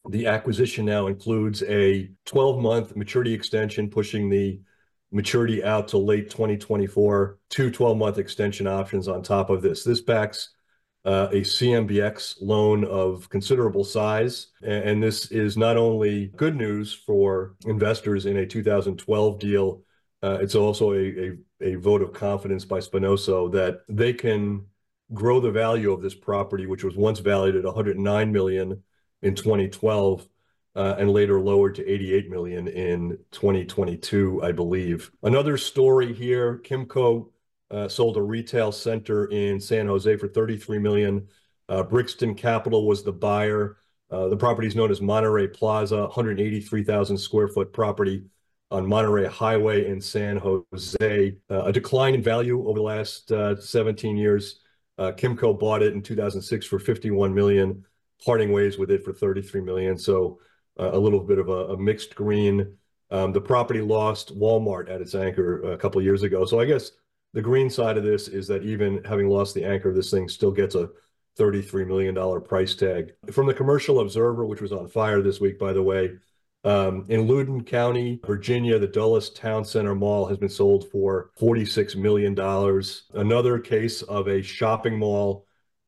The 0.09 0.27
acquisition 0.27 0.85
now 0.85 1.07
includes 1.07 1.61
a 1.63 2.09
12-month 2.25 2.95
maturity 2.95 3.33
extension, 3.33 3.89
pushing 3.89 4.29
the 4.29 4.61
maturity 5.11 5.63
out 5.63 5.89
to 5.89 5.97
late 5.97 6.29
2024, 6.29 7.37
two 7.49 7.69
12-month 7.69 8.17
extension 8.17 8.67
options 8.67 9.07
on 9.07 9.21
top 9.21 9.49
of 9.49 9.61
this. 9.61 9.83
This 9.83 10.01
backs 10.01 10.49
uh, 11.03 11.27
a 11.31 11.41
CMBS 11.41 12.35
loan 12.41 12.85
of 12.85 13.27
considerable 13.29 13.83
size. 13.83 14.47
And 14.61 15.01
this 15.01 15.31
is 15.31 15.57
not 15.57 15.77
only 15.77 16.27
good 16.35 16.55
news 16.55 16.93
for 16.93 17.55
investors 17.65 18.25
in 18.25 18.37
a 18.37 18.45
2012 18.45 19.39
deal, 19.39 19.81
uh, 20.21 20.37
it's 20.41 20.55
also 20.55 20.93
a, 20.93 21.37
a, 21.61 21.75
vote 21.75 22.01
of 22.01 22.13
confidence 22.13 22.65
by 22.65 22.79
Spinoso 22.79 23.51
that 23.51 23.81
they 23.87 24.13
can 24.13 24.65
grow 25.13 25.39
the 25.39 25.51
value 25.51 25.91
of 25.91 26.01
this 26.01 26.15
property, 26.15 26.65
which 26.65 26.83
was 26.83 26.95
once 26.95 27.19
valued 27.19 27.55
at 27.55 27.63
109 27.63 28.31
million 28.31 28.83
in 29.21 29.35
2012, 29.35 30.27
uh, 30.75 30.95
and 30.97 31.11
later 31.11 31.39
lowered 31.39 31.75
to 31.75 31.87
88 31.87 32.29
million 32.29 32.67
in 32.67 33.17
2022, 33.31 34.41
I 34.43 34.51
believe. 34.51 35.11
Another 35.23 35.57
story 35.57 36.13
here, 36.13 36.61
Kimco 36.63 37.29
uh, 37.69 37.87
sold 37.87 38.17
a 38.17 38.21
retail 38.21 38.71
center 38.71 39.25
in 39.25 39.59
San 39.59 39.87
Jose 39.87 40.15
for 40.17 40.27
33 40.27 40.79
million. 40.79 41.27
Uh, 41.67 41.83
Brixton 41.83 42.35
Capital 42.35 42.87
was 42.87 43.03
the 43.03 43.11
buyer. 43.11 43.77
Uh, 44.09 44.27
the 44.27 44.37
property 44.37 44.67
is 44.67 44.75
known 44.75 44.91
as 44.91 45.01
Monterey 45.01 45.47
Plaza, 45.47 46.01
183,000 46.01 47.17
square 47.17 47.47
foot 47.47 47.71
property 47.71 48.23
on 48.71 48.87
Monterey 48.87 49.27
Highway 49.27 49.87
in 49.87 49.99
San 49.99 50.37
Jose. 50.37 51.35
Uh, 51.49 51.63
a 51.63 51.71
decline 51.71 52.15
in 52.15 52.23
value 52.23 52.67
over 52.67 52.79
the 52.79 52.83
last 52.83 53.31
uh, 53.31 53.59
17 53.59 54.17
years. 54.17 54.61
Uh, 54.97 55.11
Kimco 55.11 55.57
bought 55.57 55.83
it 55.83 55.93
in 55.93 56.01
2006 56.01 56.65
for 56.65 56.79
51 56.79 57.33
million, 57.33 57.85
parting 58.23 58.51
ways 58.51 58.77
with 58.77 58.89
it 58.91 59.03
for 59.03 59.13
33 59.13 59.61
million. 59.61 59.97
So 59.97 60.39
a 60.77 60.97
little 60.97 61.19
bit 61.19 61.37
of 61.37 61.49
a, 61.49 61.73
a 61.73 61.77
mixed 61.77 62.15
green. 62.15 62.75
Um, 63.11 63.33
the 63.33 63.41
property 63.41 63.81
lost 63.81 64.37
Walmart 64.37 64.89
at 64.89 65.01
its 65.01 65.15
anchor 65.15 65.73
a 65.73 65.77
couple 65.77 66.01
years 66.01 66.23
ago. 66.23 66.45
So 66.45 66.59
I 66.59 66.65
guess 66.65 66.91
the 67.33 67.41
green 67.41 67.69
side 67.69 67.97
of 67.97 68.03
this 68.03 68.27
is 68.27 68.47
that 68.47 68.63
even 68.63 69.03
having 69.03 69.27
lost 69.27 69.53
the 69.53 69.65
anchor, 69.65 69.93
this 69.93 70.11
thing 70.11 70.29
still 70.29 70.51
gets 70.51 70.75
a 70.75 70.89
$33 71.37 71.87
million 71.87 72.41
price 72.41 72.75
tag. 72.75 73.13
From 73.31 73.47
the 73.47 73.53
Commercial 73.53 73.99
Observer, 73.99 74.45
which 74.45 74.61
was 74.61 74.71
on 74.71 74.87
fire 74.87 75.21
this 75.21 75.39
week, 75.39 75.59
by 75.59 75.73
the 75.73 75.83
way, 75.83 76.11
um, 76.63 77.05
in 77.09 77.27
Loudoun 77.27 77.63
County, 77.63 78.19
Virginia, 78.25 78.77
the 78.77 78.87
Dulles 78.87 79.31
Town 79.31 79.65
Center 79.65 79.95
Mall 79.95 80.27
has 80.27 80.37
been 80.37 80.49
sold 80.49 80.89
for 80.91 81.31
$46 81.39 81.95
million. 81.95 82.37
Another 83.13 83.59
case 83.59 84.01
of 84.03 84.27
a 84.27 84.41
shopping 84.41 84.97
mall 84.97 85.47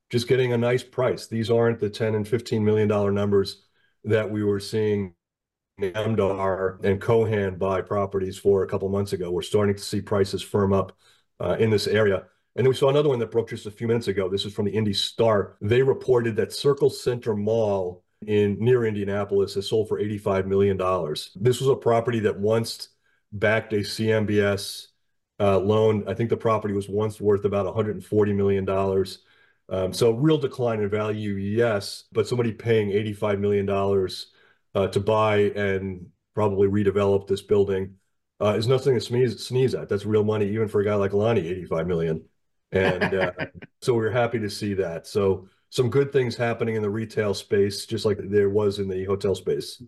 just 0.10 0.28
getting 0.28 0.54
a 0.54 0.58
nice 0.58 0.84
price. 0.84 1.28
These 1.28 1.50
aren't 1.50 1.80
the 1.80 1.90
10 1.90 2.16
and 2.16 2.26
$15 2.26 2.62
million 2.62 2.88
numbers 3.14 3.64
that 4.04 4.30
we 4.30 4.44
were 4.44 4.60
seeing 4.60 5.14
Namdar 5.80 6.84
and 6.84 7.02
Kohan 7.02 7.58
buy 7.58 7.82
properties 7.82 8.38
for 8.38 8.64
a 8.64 8.68
couple 8.68 8.90
months 8.90 9.14
ago. 9.14 9.32
We're 9.32 9.42
starting 9.42 9.76
to 9.76 9.82
see 9.82 10.02
prices 10.02 10.42
firm 10.42 10.72
up 10.72 10.96
uh, 11.40 11.56
in 11.60 11.70
this 11.70 11.88
area. 11.88 12.26
And 12.56 12.66
then 12.66 12.70
we 12.70 12.76
saw 12.76 12.90
another 12.90 13.10
one 13.10 13.18
that 13.20 13.32
broke 13.32 13.50
just 13.50 13.66
a 13.66 13.72
few 13.72 13.88
minutes 13.88 14.08
ago. 14.08 14.30
This 14.30 14.46
is 14.46 14.54
from 14.54 14.66
the 14.66 14.72
Indy 14.72 14.94
Star. 14.94 15.58
They 15.62 15.82
reported 15.82 16.36
that 16.36 16.54
Circle 16.54 16.92
Center 16.92 17.36
Mall 17.36 18.03
in 18.28 18.58
near 18.60 18.86
Indianapolis 18.86 19.54
has 19.56 19.68
sold 19.68 19.88
for 19.88 20.00
$85 20.00 20.46
million. 20.46 20.78
This 21.36 21.60
was 21.60 21.70
a 21.70 21.76
property 21.76 22.20
that 22.22 22.40
once 22.40 22.90
backed 23.32 23.74
a 23.74 23.78
CMBS 23.78 24.88
uh, 25.40 25.60
loan. 25.60 26.04
I 26.08 26.14
think 26.14 26.30
the 26.30 26.38
property 26.38 26.74
was 26.74 26.88
once 26.88 27.20
worth 27.20 27.46
about 27.46 27.66
$140 27.66 28.36
million. 28.36 28.70
Um, 29.70 29.94
so 29.94 30.12
real 30.12 30.38
decline 30.38 30.82
in 30.82 30.90
value, 30.90 31.34
yes, 31.34 32.06
but 32.12 32.28
somebody 32.28 32.52
paying 32.52 32.90
$85 32.90 33.40
million 33.40 33.70
uh, 34.76 34.88
to 34.88 35.00
buy 35.00 35.38
and 35.56 36.08
probably 36.36 36.68
redevelop 36.68 37.28
this 37.28 37.42
building 37.42 37.96
uh, 38.42 38.56
is 38.58 38.68
nothing 38.68 38.96
to 38.96 39.02
sneeze, 39.02 39.46
sneeze 39.46 39.74
at. 39.74 39.90
That's 39.90 40.06
real 40.06 40.24
money, 40.24 40.50
even 40.50 40.68
for 40.68 40.82
a 40.82 40.86
guy 40.86 40.96
like 40.96 41.14
Lonnie, 41.14 41.48
85 41.48 41.88
million. 41.88 42.26
And 42.72 43.14
uh, 43.14 43.32
so 43.82 43.94
we're 43.94 44.12
happy 44.12 44.40
to 44.40 44.50
see 44.50 44.74
that. 44.76 45.08
So 45.08 45.48
some 45.74 45.90
good 45.90 46.12
things 46.12 46.36
happening 46.36 46.76
in 46.76 46.84
the 46.84 46.90
retail 46.90 47.34
space, 47.34 47.88
just 47.88 48.06
like 48.06 48.20
there 48.22 48.50
was 48.50 48.78
in 48.78 48.88
the 48.88 49.06
hotel 49.06 49.34
space. 49.34 49.82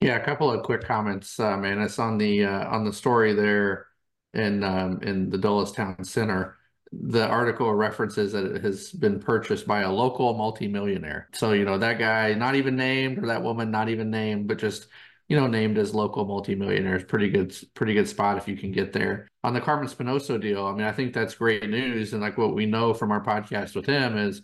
Yeah, 0.00 0.16
a 0.16 0.24
couple 0.24 0.50
of 0.50 0.62
quick 0.62 0.84
comments, 0.84 1.38
uh, 1.38 1.58
man. 1.58 1.82
It's 1.82 1.98
on 1.98 2.16
the 2.16 2.46
uh, 2.46 2.68
on 2.68 2.84
the 2.84 2.94
story 2.94 3.34
there 3.34 3.88
in 4.32 4.64
um, 4.64 5.00
in 5.02 5.28
the 5.28 5.36
Dulles 5.36 5.72
Town 5.72 6.02
Center 6.02 6.56
the 6.92 7.26
article 7.26 7.74
references 7.74 8.32
that 8.32 8.46
it 8.46 8.62
has 8.62 8.90
been 8.92 9.20
purchased 9.20 9.66
by 9.66 9.82
a 9.82 9.92
local 9.92 10.34
multimillionaire. 10.34 11.28
So, 11.34 11.52
you 11.52 11.64
know, 11.64 11.76
that 11.76 11.98
guy 11.98 12.32
not 12.32 12.54
even 12.54 12.76
named 12.76 13.18
or 13.18 13.26
that 13.26 13.42
woman 13.42 13.70
not 13.70 13.88
even 13.88 14.10
named, 14.10 14.48
but 14.48 14.56
just, 14.56 14.86
you 15.28 15.36
know, 15.36 15.46
named 15.46 15.78
as 15.78 15.94
local 15.94 16.24
multimillionaire 16.24 16.96
is 16.96 17.04
pretty 17.04 17.28
good, 17.28 17.54
pretty 17.74 17.92
good 17.92 18.08
spot 18.08 18.38
if 18.38 18.46
you 18.46 18.56
can 18.56 18.72
get 18.72 18.92
there. 18.92 19.28
On 19.42 19.52
the 19.52 19.60
Carmen 19.60 19.88
Spinoso 19.88 20.40
deal, 20.40 20.64
I 20.64 20.72
mean, 20.72 20.86
I 20.86 20.92
think 20.92 21.12
that's 21.12 21.34
great 21.34 21.68
news. 21.68 22.12
And 22.12 22.22
like 22.22 22.38
what 22.38 22.54
we 22.54 22.66
know 22.66 22.94
from 22.94 23.10
our 23.10 23.22
podcast 23.22 23.74
with 23.74 23.86
him 23.86 24.16
is 24.16 24.42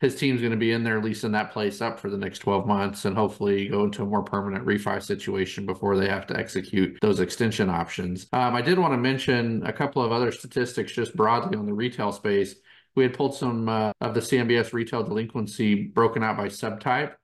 his 0.00 0.16
team's 0.16 0.40
going 0.40 0.50
to 0.50 0.56
be 0.56 0.72
in 0.72 0.82
there 0.82 1.02
leasing 1.02 1.32
that 1.32 1.52
place 1.52 1.82
up 1.82 2.00
for 2.00 2.08
the 2.08 2.16
next 2.16 2.38
12 2.38 2.66
months 2.66 3.04
and 3.04 3.14
hopefully 3.14 3.68
go 3.68 3.84
into 3.84 4.02
a 4.02 4.06
more 4.06 4.22
permanent 4.22 4.64
refi 4.64 5.02
situation 5.02 5.66
before 5.66 5.96
they 5.96 6.08
have 6.08 6.26
to 6.26 6.36
execute 6.36 6.98
those 7.02 7.20
extension 7.20 7.68
options. 7.68 8.26
Um, 8.32 8.54
I 8.54 8.62
did 8.62 8.78
want 8.78 8.94
to 8.94 8.98
mention 8.98 9.62
a 9.66 9.72
couple 9.72 10.02
of 10.02 10.10
other 10.10 10.32
statistics 10.32 10.92
just 10.92 11.14
broadly 11.14 11.58
on 11.58 11.66
the 11.66 11.74
retail 11.74 12.12
space. 12.12 12.54
We 12.96 13.02
had 13.02 13.14
pulled 13.14 13.34
some 13.34 13.68
uh, 13.68 13.92
of 14.00 14.14
the 14.14 14.20
CMBS 14.20 14.72
retail 14.72 15.02
delinquency 15.02 15.88
broken 15.88 16.22
out 16.22 16.38
by 16.38 16.48
subtype. 16.48 17.14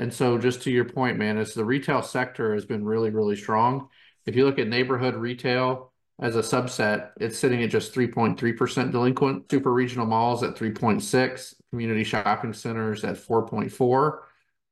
And 0.00 0.12
so, 0.12 0.36
just 0.36 0.62
to 0.62 0.72
your 0.72 0.84
point, 0.84 1.18
man, 1.18 1.38
as 1.38 1.54
the 1.54 1.64
retail 1.64 2.02
sector 2.02 2.52
has 2.54 2.64
been 2.64 2.84
really, 2.84 3.10
really 3.10 3.36
strong. 3.36 3.88
If 4.26 4.34
you 4.34 4.44
look 4.44 4.58
at 4.58 4.66
neighborhood 4.66 5.14
retail, 5.14 5.92
as 6.20 6.36
a 6.36 6.40
subset, 6.40 7.10
it's 7.20 7.38
sitting 7.38 7.62
at 7.62 7.70
just 7.70 7.92
3.3% 7.92 8.92
delinquent. 8.92 9.50
Super 9.50 9.72
regional 9.72 10.06
malls 10.06 10.42
at 10.42 10.54
3.6, 10.54 11.54
community 11.70 12.04
shopping 12.04 12.52
centers 12.52 13.02
at 13.04 13.16
4.4. 13.16 14.18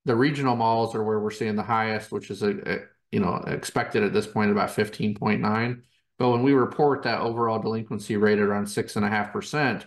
The 0.05 0.15
regional 0.15 0.57
malls 0.57 0.95
are 0.95 1.03
where 1.03 1.19
we're 1.19 1.31
seeing 1.31 1.57
the 1.57 1.63
highest, 1.63 2.13
which 2.13 2.31
is 2.31 2.43
a, 2.43 2.51
a 2.71 2.79
you 3.11 3.21
know 3.21 3.37
expected 3.47 4.03
at 4.03 4.13
this 4.13 4.27
point 4.27 4.51
about 4.51 4.71
15.9. 4.71 5.83
But 6.19 6.31
when 6.31 6.43
we 6.43 6.53
report 6.53 7.03
that 7.03 7.21
overall 7.21 7.59
delinquency 7.59 8.17
rate 8.17 8.39
around 8.39 8.67
six 8.67 8.95
and 8.97 9.05
a 9.05 9.09
half 9.09 9.33
percent, 9.33 9.87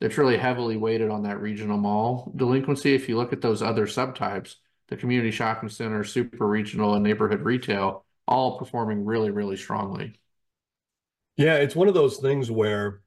it's 0.00 0.18
really 0.18 0.36
heavily 0.36 0.76
weighted 0.76 1.10
on 1.10 1.22
that 1.22 1.40
regional 1.40 1.78
mall 1.78 2.32
delinquency. 2.36 2.94
If 2.94 3.08
you 3.08 3.16
look 3.16 3.32
at 3.32 3.40
those 3.40 3.62
other 3.62 3.86
subtypes, 3.86 4.56
the 4.88 4.96
community 4.96 5.30
shopping 5.30 5.68
center, 5.70 6.04
super 6.04 6.46
regional, 6.46 6.94
and 6.94 7.04
neighborhood 7.04 7.42
retail, 7.42 8.04
all 8.26 8.58
performing 8.58 9.04
really, 9.04 9.30
really 9.30 9.56
strongly. 9.56 10.20
Yeah, 11.40 11.54
it's 11.54 11.74
one 11.74 11.88
of 11.88 11.94
those 11.94 12.18
things 12.18 12.50
where 12.50 13.00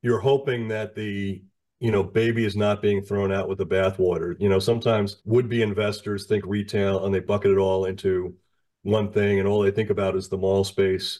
you're 0.00 0.18
hoping 0.18 0.68
that 0.68 0.94
the 0.94 1.42
you 1.78 1.90
know 1.90 2.02
baby 2.02 2.46
is 2.46 2.56
not 2.56 2.80
being 2.80 3.02
thrown 3.02 3.30
out 3.30 3.50
with 3.50 3.58
the 3.58 3.66
bathwater. 3.66 4.34
You 4.40 4.48
know, 4.48 4.58
sometimes 4.58 5.18
would-be 5.26 5.60
investors 5.60 6.24
think 6.24 6.46
retail 6.46 7.04
and 7.04 7.14
they 7.14 7.20
bucket 7.20 7.50
it 7.50 7.58
all 7.58 7.84
into 7.84 8.34
one 8.82 9.12
thing, 9.12 9.40
and 9.40 9.46
all 9.46 9.60
they 9.60 9.70
think 9.70 9.90
about 9.90 10.16
is 10.16 10.30
the 10.30 10.38
mall 10.38 10.64
space. 10.64 11.18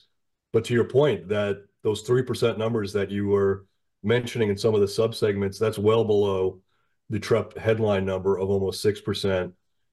But 0.54 0.64
to 0.64 0.72
your 0.72 0.84
point, 0.84 1.28
that 1.28 1.62
those 1.82 2.00
three 2.00 2.22
percent 2.22 2.56
numbers 2.56 2.90
that 2.94 3.10
you 3.10 3.26
were 3.26 3.66
mentioning 4.02 4.48
in 4.48 4.56
some 4.56 4.74
of 4.74 4.80
the 4.80 4.86
subsegments, 4.86 5.58
that's 5.58 5.78
well 5.78 6.06
below 6.06 6.62
the 7.10 7.20
Trepp 7.20 7.58
headline 7.58 8.06
number 8.06 8.38
of 8.38 8.48
almost 8.48 8.80
six 8.80 8.98
percent. 8.98 9.52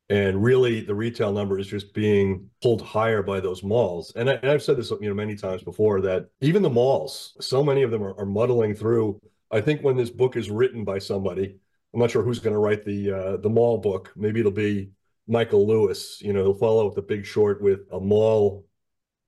And 0.09 0.43
really, 0.43 0.81
the 0.81 0.95
retail 0.95 1.31
number 1.31 1.57
is 1.57 1.67
just 1.67 1.93
being 1.93 2.49
pulled 2.61 2.81
higher 2.81 3.23
by 3.23 3.39
those 3.39 3.63
malls. 3.63 4.11
And, 4.15 4.29
I, 4.29 4.37
have 4.43 4.61
said 4.61 4.77
this, 4.77 4.91
you 4.91 5.07
know, 5.07 5.13
many 5.13 5.35
times 5.35 5.63
before 5.63 6.01
that 6.01 6.27
even 6.41 6.61
the 6.61 6.69
malls, 6.69 7.37
so 7.39 7.63
many 7.63 7.83
of 7.83 7.91
them 7.91 8.03
are, 8.03 8.13
are, 8.19 8.25
muddling 8.25 8.75
through. 8.75 9.19
I 9.49 9.61
think 9.61 9.81
when 9.81 9.95
this 9.95 10.09
book 10.09 10.35
is 10.35 10.49
written 10.51 10.83
by 10.83 10.99
somebody, 10.99 11.55
I'm 11.93 11.99
not 11.99 12.11
sure 12.11 12.21
who's 12.21 12.39
going 12.39 12.53
to 12.53 12.59
write 12.59 12.83
the 12.83 13.11
uh, 13.11 13.37
the 13.37 13.49
mall 13.49 13.77
book. 13.77 14.11
Maybe 14.15 14.39
it'll 14.39 14.51
be 14.51 14.91
Michael 15.27 15.65
Lewis. 15.65 16.21
You 16.21 16.33
know, 16.33 16.43
he'll 16.43 16.53
follow 16.53 16.87
up 16.87 16.95
the 16.95 17.01
Big 17.01 17.25
Short 17.25 17.61
with 17.61 17.81
a 17.91 17.99
mall 17.99 18.65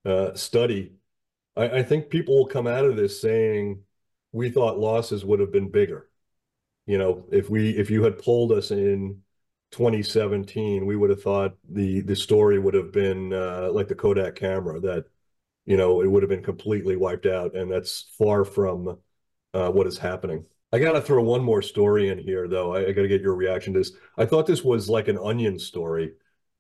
uh, 0.04 0.34
study. 0.34 0.94
I, 1.56 1.70
I 1.80 1.84
think 1.84 2.10
people 2.10 2.38
will 2.38 2.48
come 2.48 2.68
out 2.68 2.86
of 2.86 2.96
this 2.96 3.22
saying 3.22 3.82
we 4.32 4.50
thought 4.50 4.78
losses 4.78 5.24
would 5.24 5.40
have 5.40 5.52
been 5.52 5.70
bigger. 5.70 6.10
You 6.86 6.98
know, 6.98 7.26
if 7.32 7.50
we 7.50 7.70
if 7.70 7.90
you 7.90 8.04
had 8.04 8.18
pulled 8.18 8.52
us 8.52 8.72
in 8.72 9.22
2017, 9.72 10.86
we 10.86 10.96
would 10.96 11.10
have 11.10 11.22
thought 11.22 11.56
the 11.70 12.02
the 12.02 12.16
story 12.16 12.60
would 12.60 12.74
have 12.74 12.92
been 12.92 13.34
uh, 13.34 13.70
like 13.72 13.88
the 13.88 13.96
Kodak 13.96 14.36
camera 14.36 14.80
that 14.82 15.06
you 15.66 15.78
know 15.78 16.02
it 16.02 16.08
would 16.10 16.24
have 16.24 16.30
been 16.30 16.44
completely 16.44 16.96
wiped 16.96 17.26
out, 17.26 17.56
and 17.56 17.72
that's 17.72 18.14
far 18.18 18.46
from 18.46 18.98
uh, 19.54 19.70
what 19.70 19.88
is 19.88 19.98
happening. 19.98 20.46
I 20.72 20.80
got 20.80 20.94
to 20.94 21.02
throw 21.02 21.24
one 21.24 21.44
more 21.44 21.62
story 21.62 22.10
in 22.10 22.18
here, 22.18 22.48
though. 22.48 22.76
I, 22.76 22.88
I 22.88 22.92
got 22.92 23.04
to 23.04 23.08
get 23.08 23.22
your 23.22 23.36
reaction 23.36 23.74
to 23.74 23.80
this. 23.80 23.92
I 24.18 24.26
thought 24.26 24.46
this 24.46 24.64
was 24.64 24.90
like 24.90 25.08
an 25.08 25.18
onion 25.18 25.60
story, 25.60 26.14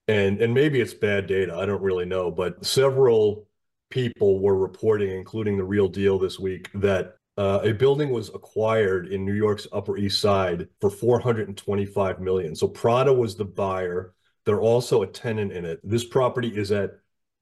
and 0.08 0.42
and 0.42 0.54
maybe 0.54 0.82
it's 0.82 0.94
bad 0.94 1.28
data. 1.28 1.56
I 1.56 1.66
don't 1.66 1.82
really 1.82 2.06
know, 2.06 2.32
but 2.32 2.66
several 2.66 3.48
people 3.90 4.40
were 4.40 4.58
reporting, 4.58 5.12
including 5.12 5.58
the 5.58 5.64
Real 5.64 5.88
Deal 5.88 6.18
this 6.20 6.40
week, 6.40 6.70
that 6.76 7.18
uh, 7.38 7.60
a 7.64 7.74
building 7.74 8.12
was 8.12 8.30
acquired 8.30 9.08
in 9.08 9.26
New 9.26 9.34
York's 9.34 9.68
Upper 9.74 9.98
East 9.98 10.22
Side 10.22 10.70
for 10.80 10.90
425 10.90 12.22
million. 12.22 12.56
So 12.56 12.68
Prada 12.68 13.12
was 13.12 13.36
the 13.36 13.46
buyer. 13.46 14.14
They're 14.46 14.62
also 14.62 15.02
a 15.02 15.08
tenant 15.08 15.52
in 15.52 15.66
it. 15.66 15.80
This 15.84 16.06
property 16.06 16.56
is 16.56 16.72
at 16.72 16.92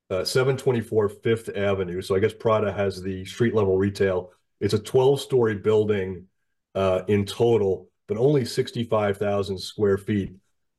uh, 0.10 0.24
724 0.24 1.10
Fifth 1.10 1.50
Avenue. 1.56 2.02
So 2.02 2.16
I 2.16 2.20
guess 2.20 2.34
Prada 2.34 2.72
has 2.72 3.02
the 3.02 3.24
street 3.26 3.54
level 3.54 3.78
retail. 3.78 4.32
It's 4.60 4.74
a 4.74 4.80
12 4.80 5.22
story 5.22 5.56
building 5.56 6.26
uh, 6.74 7.02
in 7.08 7.26
total, 7.26 7.89
but 8.08 8.18
only 8.18 8.46
65,000 8.46 9.60
square 9.60 9.98
feet. 9.98 10.34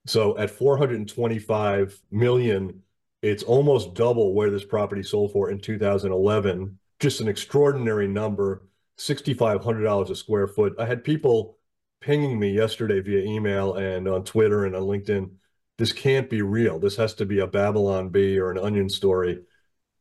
So 0.06 0.36
at 0.38 0.50
425 0.50 2.00
million, 2.10 2.82
it's 3.22 3.42
almost 3.42 3.94
double 3.94 4.34
where 4.34 4.50
this 4.50 4.64
property 4.64 5.02
sold 5.02 5.32
for 5.32 5.50
in 5.50 5.60
2011. 5.60 6.78
Just 6.98 7.20
an 7.20 7.28
extraordinary 7.28 8.08
number 8.08 8.62
$6,500 8.98 10.10
a 10.10 10.16
square 10.16 10.46
foot. 10.46 10.74
I 10.78 10.86
had 10.86 11.04
people 11.04 11.58
pinging 12.00 12.38
me 12.38 12.50
yesterday 12.52 13.00
via 13.00 13.24
email 13.24 13.74
and 13.74 14.06
on 14.06 14.24
Twitter 14.24 14.66
and 14.66 14.76
on 14.76 14.82
LinkedIn. 14.82 15.30
This 15.78 15.92
can't 15.92 16.30
be 16.30 16.42
real. 16.42 16.78
This 16.78 16.96
has 16.96 17.14
to 17.14 17.26
be 17.26 17.40
a 17.40 17.46
Babylon 17.46 18.10
Bee 18.10 18.38
or 18.38 18.50
an 18.50 18.58
onion 18.58 18.88
story. 18.88 19.42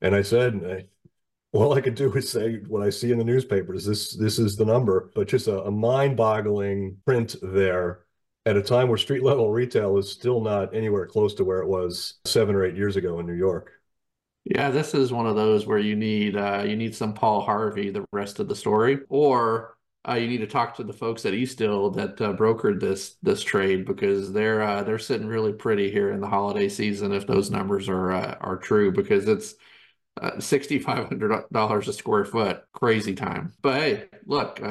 And 0.02 0.14
I 0.14 0.22
said, 0.22 0.88
all 1.54 1.74
I 1.74 1.82
could 1.82 1.96
do 1.96 2.12
is 2.14 2.30
say 2.30 2.58
what 2.68 2.84
I 2.84 2.90
see 2.90 3.12
in 3.12 3.20
the 3.20 3.24
newspapers. 3.24 3.86
This 3.86 4.16
this 4.16 4.40
is 4.40 4.56
the 4.56 4.66
number, 4.66 5.12
but 5.16 5.28
just 5.28 5.48
a, 5.48 5.64
a 5.64 5.72
mind-boggling 5.72 6.98
print 7.06 7.36
there 7.42 8.02
at 8.46 8.58
a 8.58 8.62
time 8.62 8.90
where 8.90 8.98
street 8.98 9.24
level 9.24 9.52
retail 9.52 9.98
is 9.98 10.12
still 10.12 10.42
not 10.42 10.76
anywhere 10.76 11.06
close 11.06 11.34
to 11.36 11.46
where 11.46 11.60
it 11.60 11.68
was 11.68 12.16
seven 12.26 12.56
or 12.56 12.66
eight 12.66 12.76
years 12.76 12.96
ago 12.96 13.20
in 13.20 13.26
New 13.26 13.34
York. 13.34 13.72
Yeah, 14.46 14.72
this 14.72 14.94
is 14.94 15.14
one 15.14 15.26
of 15.26 15.36
those 15.36 15.66
where 15.66 15.80
you 15.80 15.96
need 15.96 16.36
uh, 16.36 16.64
you 16.68 16.76
need 16.76 16.96
some 16.96 17.14
Paul 17.14 17.42
Harvey 17.42 17.90
the 17.92 18.06
rest 18.12 18.40
of 18.40 18.50
the 18.50 18.56
story, 18.56 19.00
or 19.10 19.78
uh, 20.08 20.16
you 20.16 20.28
need 20.28 20.40
to 20.40 20.48
talk 20.48 20.76
to 20.76 20.84
the 20.84 20.92
folks 20.92 21.26
at 21.26 21.34
Eastdil 21.34 21.96
that 21.96 22.20
uh, 22.22 22.34
brokered 22.34 22.82
this 22.82 23.16
this 23.22 23.42
trade 23.42 23.86
because 23.86 24.34
they're 24.34 24.62
uh, 24.62 24.84
they're 24.84 25.00
sitting 25.00 25.28
really 25.28 25.54
pretty 25.54 25.90
here 25.90 26.12
in 26.12 26.20
the 26.20 26.28
holiday 26.28 26.68
season 26.68 27.14
if 27.14 27.26
those 27.26 27.50
numbers 27.52 27.88
are 27.88 28.12
uh, 28.12 28.36
are 28.42 28.58
true 28.58 28.92
because 28.92 29.30
it's 29.30 29.56
uh, 30.22 30.40
sixty 30.42 30.80
five 30.80 31.08
hundred 31.10 31.46
dollars 31.54 31.88
a 31.88 31.94
square 31.94 32.26
foot, 32.26 32.64
crazy 32.74 33.16
time. 33.16 33.54
But 33.62 33.82
hey, 33.82 34.10
look, 34.26 34.62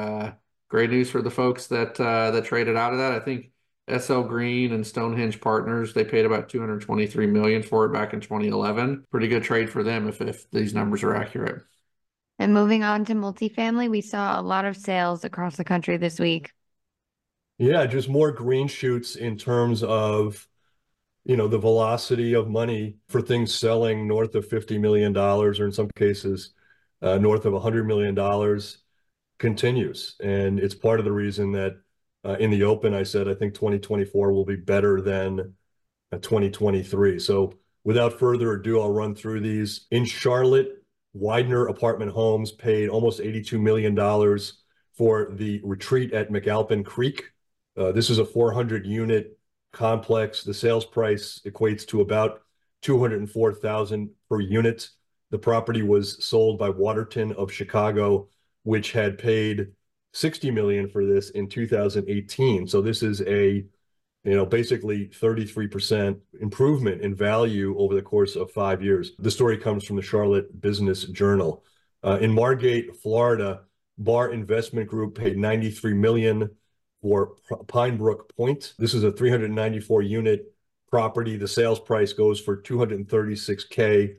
great 0.69 0.91
news 0.91 1.09
for 1.11 1.21
the 1.23 1.31
folks 1.31 1.67
that 1.67 1.95
that 1.95 2.45
traded 2.45 2.77
out 2.77 2.93
of 2.93 2.99
that. 2.99 3.13
I 3.13 3.21
think 3.21 3.52
SL 3.87 4.21
Green 4.21 4.71
and 4.71 4.85
Stonehenge 4.85 5.41
Partners, 5.41 5.93
they 5.93 6.05
paid 6.05 6.25
about 6.25 6.49
223 6.49 7.27
million 7.27 7.61
for 7.61 7.85
it 7.85 7.93
back 7.93 8.13
in 8.13 8.21
2011. 8.21 9.05
Pretty 9.11 9.27
good 9.27 9.43
trade 9.43 9.69
for 9.69 9.83
them 9.83 10.07
if, 10.07 10.21
if 10.21 10.49
these 10.51 10.73
numbers 10.73 11.03
are 11.03 11.15
accurate. 11.15 11.63
And 12.39 12.53
moving 12.53 12.83
on 12.83 13.05
to 13.05 13.13
multifamily, 13.13 13.89
we 13.89 14.01
saw 14.01 14.39
a 14.39 14.41
lot 14.41 14.65
of 14.65 14.75
sales 14.75 15.23
across 15.23 15.55
the 15.55 15.63
country 15.63 15.97
this 15.97 16.19
week. 16.19 16.51
Yeah, 17.57 17.85
just 17.85 18.09
more 18.09 18.31
green 18.31 18.67
shoots 18.67 19.15
in 19.15 19.37
terms 19.37 19.83
of 19.83 20.47
you 21.25 21.37
know 21.37 21.47
the 21.47 21.57
velocity 21.57 22.33
of 22.33 22.49
money 22.49 22.97
for 23.09 23.21
things 23.21 23.53
selling 23.53 24.07
north 24.07 24.35
of 24.35 24.47
50 24.47 24.77
million 24.77 25.13
dollars 25.13 25.59
or 25.59 25.65
in 25.65 25.71
some 25.71 25.89
cases 25.95 26.51
uh, 27.01 27.17
north 27.17 27.45
of 27.45 27.53
100 27.53 27.85
million 27.87 28.15
dollars 28.15 28.79
continues 29.39 30.15
and 30.21 30.59
it's 30.59 30.75
part 30.75 30.99
of 30.99 31.05
the 31.05 31.11
reason 31.11 31.51
that 31.53 31.77
uh, 32.25 32.37
in 32.39 32.49
the 32.49 32.63
open, 32.63 32.93
I 32.93 33.03
said 33.03 33.27
I 33.27 33.33
think 33.33 33.53
2024 33.53 34.31
will 34.31 34.45
be 34.45 34.55
better 34.55 35.01
than 35.01 35.53
uh, 36.11 36.17
2023. 36.17 37.19
So 37.19 37.53
without 37.83 38.19
further 38.19 38.53
ado, 38.53 38.79
I'll 38.79 38.91
run 38.91 39.15
through 39.15 39.41
these. 39.41 39.87
In 39.91 40.05
Charlotte, 40.05 40.83
Weidner 41.15 41.69
Apartment 41.69 42.11
Homes 42.11 42.51
paid 42.51 42.89
almost 42.89 43.19
$82 43.19 43.59
million 43.59 43.95
for 44.97 45.29
the 45.31 45.61
retreat 45.63 46.13
at 46.13 46.31
McAlpine 46.31 46.85
Creek. 46.85 47.25
Uh, 47.77 47.91
this 47.91 48.09
is 48.09 48.19
a 48.19 48.25
400 48.25 48.85
unit 48.85 49.37
complex. 49.71 50.43
The 50.43 50.53
sales 50.53 50.85
price 50.85 51.41
equates 51.45 51.85
to 51.87 52.01
about 52.01 52.41
204,000 52.81 54.09
per 54.29 54.39
unit. 54.39 54.89
The 55.31 55.39
property 55.39 55.81
was 55.81 56.23
sold 56.23 56.59
by 56.59 56.69
Waterton 56.69 57.31
of 57.33 57.51
Chicago, 57.51 58.29
which 58.63 58.91
had 58.91 59.17
paid 59.17 59.71
60 60.13 60.51
million 60.51 60.87
for 60.87 61.05
this 61.05 61.31
in 61.31 61.49
2018. 61.49 62.67
So 62.67 62.81
this 62.81 63.03
is 63.03 63.21
a, 63.21 63.65
you 64.23 64.35
know, 64.35 64.45
basically 64.45 65.07
33% 65.07 66.19
improvement 66.39 67.01
in 67.01 67.15
value 67.15 67.75
over 67.77 67.95
the 67.95 68.01
course 68.01 68.35
of 68.35 68.51
five 68.51 68.81
years. 68.81 69.11
The 69.19 69.31
story 69.31 69.57
comes 69.57 69.85
from 69.85 69.95
the 69.95 70.01
Charlotte 70.01 70.61
Business 70.61 71.03
Journal. 71.05 71.63
Uh, 72.03 72.19
in 72.21 72.31
Margate, 72.31 72.95
Florida, 72.97 73.61
Barr 73.97 74.31
Investment 74.31 74.87
Group 74.87 75.15
paid 75.15 75.37
93 75.37 75.93
million 75.93 76.49
for 77.01 77.33
Pinebrook 77.67 78.35
Point. 78.35 78.73
This 78.77 78.93
is 78.93 79.03
a 79.03 79.11
394 79.11 80.03
unit 80.03 80.53
property. 80.89 81.37
The 81.37 81.47
sales 81.47 81.79
price 81.79 82.13
goes 82.13 82.39
for 82.39 82.61
236k 82.61 84.15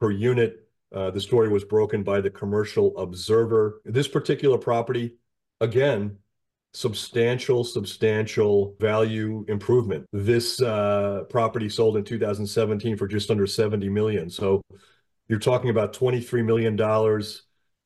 per 0.00 0.10
unit. 0.10 0.68
Uh, 0.92 1.10
the 1.10 1.20
story 1.20 1.48
was 1.48 1.64
broken 1.64 2.02
by 2.02 2.20
the 2.20 2.30
Commercial 2.30 2.96
Observer. 2.96 3.82
This 3.84 4.08
particular 4.08 4.58
property 4.58 5.16
again, 5.64 6.18
substantial, 6.72 7.64
substantial 7.64 8.76
value 8.78 9.44
improvement. 9.48 10.06
This 10.12 10.60
uh, 10.60 11.22
property 11.30 11.68
sold 11.68 11.96
in 11.96 12.04
2017 12.04 12.96
for 12.96 13.08
just 13.08 13.30
under 13.30 13.46
70 13.46 13.88
million. 13.88 14.28
So 14.28 14.60
you're 15.28 15.38
talking 15.38 15.70
about 15.70 15.92
23 15.92 16.42
million 16.42 16.76
dollars. 16.76 17.42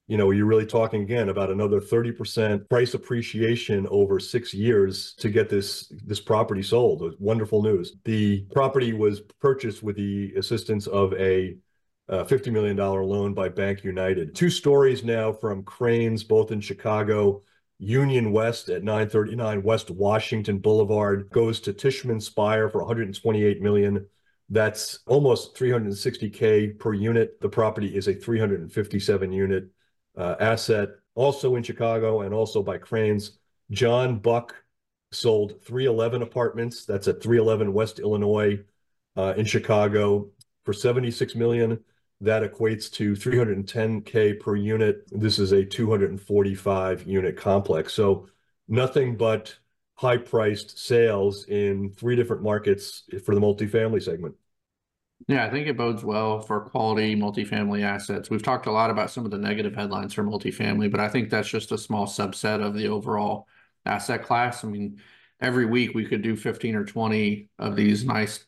You 0.09 0.17
know, 0.17 0.31
you're 0.31 0.47
really 0.47 0.65
talking 0.65 1.03
again 1.03 1.29
about 1.29 1.51
another 1.51 1.83
30% 1.83 2.67
price 2.71 2.95
appreciation 2.95 3.87
over 3.91 4.19
six 4.19 4.55
years 4.55 5.15
to 5.19 5.29
get 5.29 5.51
this 5.51 5.93
this 6.07 6.19
property 6.19 6.63
sold. 6.63 7.15
Wonderful 7.19 7.63
news. 7.63 7.97
The 8.05 8.47
property 8.55 8.95
was 8.95 9.21
purchased 9.39 9.83
with 9.83 9.97
the 9.97 10.33
assistance 10.39 10.87
of 10.87 11.13
a 11.13 11.57
uh, 12.09 12.25
$50 12.25 12.51
million 12.51 12.75
loan 12.75 13.35
by 13.35 13.51
Bank 13.51 13.85
United. 13.85 14.35
Two 14.35 14.49
stories 14.49 15.05
now 15.05 15.31
from 15.31 15.63
Crain's, 15.63 16.25
both 16.25 16.53
in 16.53 16.61
Chicago 16.63 17.43
Union 17.79 18.33
West 18.33 18.69
at 18.69 18.83
939 18.83 19.63
West 19.63 19.91
Washington 19.91 20.59
Boulevard 20.59 21.31
goes 21.31 21.61
to 21.61 21.73
Tishman 21.73 22.21
Speyer 22.21 22.69
for 22.69 22.79
128 22.79 23.63
million. 23.63 24.07
That's 24.51 25.01
almost 25.07 25.55
360K 25.57 26.79
per 26.79 26.95
unit. 26.95 27.41
The 27.41 27.49
property 27.49 27.95
is 27.95 28.09
a 28.09 28.15
357 28.15 29.33
unit 29.33 29.69
uh, 30.17 30.35
asset, 30.41 30.89
also 31.15 31.55
in 31.57 31.63
Chicago 31.63 32.23
and 32.23 32.35
also 32.35 32.63
by 32.63 32.79
Crain's. 32.79 33.39
John 33.71 34.19
Buck 34.19 34.55
sold 35.13 35.63
311 35.63 36.23
apartments. 36.23 36.85
That's 36.85 37.07
at 37.07 37.23
311 37.23 37.73
West 37.73 37.99
Illinois 38.01 38.59
uh, 39.17 39.35
in 39.37 39.45
Chicago 39.45 40.31
for 40.65 40.73
76 40.73 41.35
million. 41.35 41.79
That 42.21 42.43
equates 42.43 42.91
to 42.95 43.13
310K 43.13 44.41
per 44.41 44.57
unit. 44.57 45.09
This 45.13 45.39
is 45.39 45.53
a 45.53 45.65
245 45.65 47.07
unit 47.07 47.37
complex. 47.37 47.93
So 47.93 48.29
nothing 48.67 49.17
but 49.17 49.57
high 49.95 50.17
priced 50.17 50.79
sales 50.79 51.45
in 51.47 51.93
three 51.93 52.17
different 52.17 52.43
markets 52.43 53.05
for 53.25 53.35
the 53.35 53.41
multifamily 53.41 54.03
segment. 54.03 54.35
Yeah, 55.27 55.45
I 55.45 55.51
think 55.51 55.67
it 55.67 55.77
bodes 55.77 56.05
well 56.05 56.41
for 56.41 56.61
quality 56.61 57.17
multifamily 57.17 57.83
assets. 57.83 58.31
We've 58.31 58.43
talked 58.43 58.67
a 58.67 58.73
lot 58.73 58.91
about 58.91 59.11
some 59.11 59.25
of 59.25 59.33
the 59.33 59.39
negative 59.39 59.75
headlines 59.75 60.15
for 60.15 60.23
multifamily, 60.23 60.91
but 60.91 61.01
I 61.01 61.09
think 61.09 61.29
that's 61.29 61.49
just 61.49 61.73
a 61.73 61.79
small 61.79 62.07
subset 62.07 62.65
of 62.65 62.75
the 62.75 62.89
overall 62.89 63.49
asset 63.85 64.23
class. 64.23 64.65
I 64.65 64.69
mean, 64.69 65.01
every 65.41 65.67
week 65.67 65.95
we 65.95 66.05
could 66.05 66.23
do 66.23 66.37
15 66.37 66.77
or 66.77 66.85
20 66.85 67.49
of 67.59 67.75
these 67.75 68.05
nice 68.05 68.47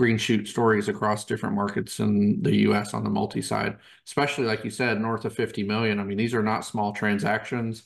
green 0.00 0.16
shoot 0.16 0.48
stories 0.48 0.88
across 0.88 1.26
different 1.26 1.54
markets 1.54 2.00
in 2.00 2.40
the 2.40 2.56
US 2.68 2.94
on 2.94 3.04
the 3.04 3.10
multi 3.10 3.42
side, 3.42 3.76
especially 4.06 4.46
like 4.46 4.64
you 4.64 4.70
said, 4.70 4.98
north 4.98 5.26
of 5.26 5.34
50 5.34 5.62
million. 5.62 6.00
I 6.00 6.04
mean, 6.04 6.16
these 6.16 6.32
are 6.32 6.42
not 6.42 6.64
small 6.64 6.94
transactions, 6.94 7.82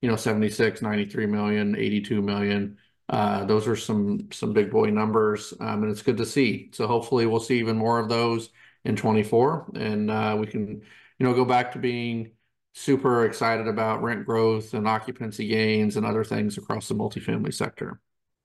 you 0.00 0.08
know, 0.08 0.14
76, 0.14 0.80
93 0.80 1.26
million, 1.26 1.74
82 1.74 2.22
million. 2.22 2.78
Uh, 3.08 3.44
those 3.46 3.66
are 3.66 3.74
some 3.74 4.28
some 4.30 4.52
big 4.52 4.70
boy 4.70 4.90
numbers, 4.90 5.54
um, 5.58 5.82
and 5.82 5.90
it's 5.90 6.02
good 6.02 6.18
to 6.18 6.24
see. 6.24 6.70
So 6.72 6.86
hopefully 6.86 7.26
we'll 7.26 7.40
see 7.40 7.58
even 7.58 7.76
more 7.76 7.98
of 7.98 8.08
those 8.08 8.50
in 8.84 8.94
24, 8.94 9.72
and 9.74 10.08
uh, 10.08 10.36
we 10.38 10.46
can, 10.46 10.82
you 11.18 11.26
know, 11.26 11.34
go 11.34 11.44
back 11.44 11.72
to 11.72 11.80
being 11.80 12.30
super 12.74 13.24
excited 13.24 13.66
about 13.66 14.04
rent 14.04 14.24
growth 14.24 14.72
and 14.72 14.86
occupancy 14.86 15.48
gains 15.48 15.96
and 15.96 16.06
other 16.06 16.22
things 16.22 16.58
across 16.58 16.86
the 16.86 16.94
multifamily 16.94 17.52
sector. 17.52 18.00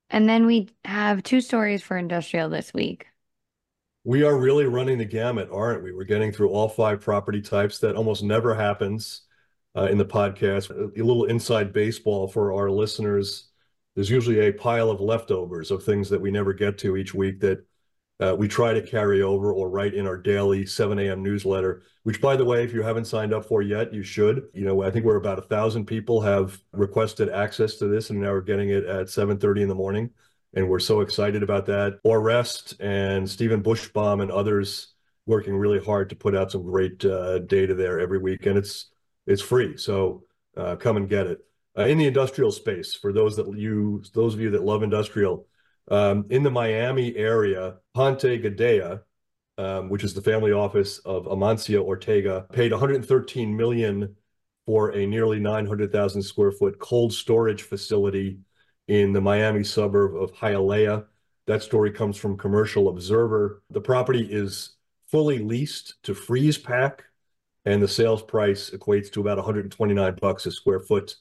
And 0.09 0.27
then 0.27 0.47
we 0.47 0.69
have 0.85 1.21
two 1.21 1.39
stories 1.39 1.83
for 1.83 1.97
industrial 1.97 2.49
this 2.49 2.73
week. 2.73 3.10
We 4.03 4.23
are 4.23 4.35
really 4.35 4.65
running 4.65 4.97
the 4.97 5.05
gamut, 5.05 5.49
aren't 5.51 5.83
we? 5.83 5.91
We're 5.91 6.05
getting 6.05 6.31
through 6.31 6.49
all 6.49 6.67
five 6.67 7.01
property 7.01 7.41
types. 7.41 7.77
That 7.79 7.95
almost 7.95 8.23
never 8.23 8.55
happens 8.55 9.21
uh, 9.77 9.85
in 9.91 9.99
the 9.99 10.05
podcast. 10.05 10.71
A 10.71 11.03
little 11.03 11.25
inside 11.25 11.71
baseball 11.71 12.27
for 12.27 12.53
our 12.53 12.71
listeners. 12.71 13.49
There's 13.93 14.09
usually 14.09 14.47
a 14.47 14.53
pile 14.53 14.89
of 14.89 15.01
leftovers 15.01 15.69
of 15.69 15.83
things 15.83 16.09
that 16.09 16.19
we 16.19 16.31
never 16.31 16.51
get 16.51 16.79
to 16.79 16.97
each 16.97 17.13
week 17.13 17.41
that 17.41 17.63
uh, 18.19 18.35
we 18.35 18.47
try 18.47 18.73
to 18.73 18.81
carry 18.81 19.21
over 19.21 19.53
or 19.53 19.69
write 19.69 19.93
in 19.93 20.07
our 20.07 20.17
daily 20.17 20.65
7 20.65 20.97
a.m. 20.97 21.21
newsletter, 21.21 21.83
which, 22.01 22.21
by 22.21 22.35
the 22.35 22.45
way, 22.45 22.63
if 22.63 22.73
you 22.73 22.81
haven't 22.81 23.05
signed 23.05 23.33
up 23.33 23.45
for 23.45 23.61
yet, 23.61 23.93
you 23.93 24.01
should. 24.01 24.47
You 24.53 24.65
know, 24.65 24.81
I 24.81 24.89
think 24.89 25.05
we're 25.05 25.15
about 25.17 25.39
a 25.39 25.43
thousand 25.43 25.85
people 25.85 26.21
have 26.21 26.59
requested 26.71 27.29
access 27.29 27.75
to 27.75 27.87
this, 27.87 28.09
and 28.09 28.19
now 28.19 28.31
we're 28.31 28.41
getting 28.41 28.69
it 28.69 28.85
at 28.85 29.09
7:30 29.09 29.61
in 29.61 29.69
the 29.69 29.75
morning 29.75 30.09
and 30.53 30.67
we're 30.67 30.79
so 30.79 31.01
excited 31.01 31.43
about 31.43 31.65
that. 31.67 31.99
Orest 32.05 32.75
and 32.79 33.29
Stephen 33.29 33.63
Bushbaum 33.63 34.21
and 34.21 34.31
others 34.31 34.93
working 35.25 35.55
really 35.55 35.79
hard 35.79 36.09
to 36.09 36.15
put 36.15 36.35
out 36.35 36.51
some 36.51 36.63
great 36.63 37.03
uh, 37.05 37.39
data 37.39 37.73
there 37.73 37.99
every 37.99 38.17
week, 38.17 38.45
and 38.45 38.57
it's 38.57 38.87
it's 39.27 39.41
free. 39.41 39.77
So 39.77 40.23
uh, 40.57 40.75
come 40.75 40.97
and 40.97 41.07
get 41.09 41.27
it. 41.27 41.39
Uh, 41.77 41.83
in 41.83 41.97
the 41.97 42.07
industrial 42.07 42.51
space, 42.51 42.95
for 42.95 43.13
those 43.13 43.35
that 43.37 43.57
you 43.57 44.03
those 44.13 44.33
of 44.33 44.41
you 44.41 44.49
that 44.51 44.63
love 44.63 44.83
industrial, 44.83 45.47
um, 45.89 46.25
in 46.29 46.43
the 46.43 46.51
Miami 46.51 47.15
area, 47.15 47.75
Ponte 47.93 48.21
Gadea, 48.21 49.01
um, 49.57 49.89
which 49.89 50.03
is 50.03 50.13
the 50.13 50.21
family 50.21 50.51
office 50.51 50.99
of 50.99 51.25
Amancio 51.25 51.81
Ortega, 51.81 52.45
paid 52.51 52.71
113 52.71 53.55
million 53.55 54.15
for 54.65 54.93
a 54.95 55.05
nearly 55.05 55.39
900,000 55.39 56.21
square 56.21 56.51
foot 56.51 56.77
cold 56.79 57.13
storage 57.13 57.63
facility 57.63 58.37
in 58.91 59.13
the 59.13 59.21
Miami 59.21 59.63
suburb 59.63 60.21
of 60.21 60.33
Hialeah. 60.33 61.05
That 61.47 61.63
story 61.63 61.91
comes 61.91 62.17
from 62.17 62.37
Commercial 62.37 62.89
Observer. 62.89 63.63
The 63.69 63.79
property 63.79 64.27
is 64.29 64.73
fully 65.07 65.39
leased 65.39 65.95
to 66.03 66.13
Freeze 66.13 66.57
Pack, 66.57 67.05
and 67.63 67.81
the 67.81 67.87
sales 67.87 68.21
price 68.21 68.69
equates 68.71 69.09
to 69.13 69.21
about 69.21 69.37
129 69.37 70.17
bucks 70.19 70.45
a 70.45 70.51
square 70.51 70.81
foot. 70.81 71.15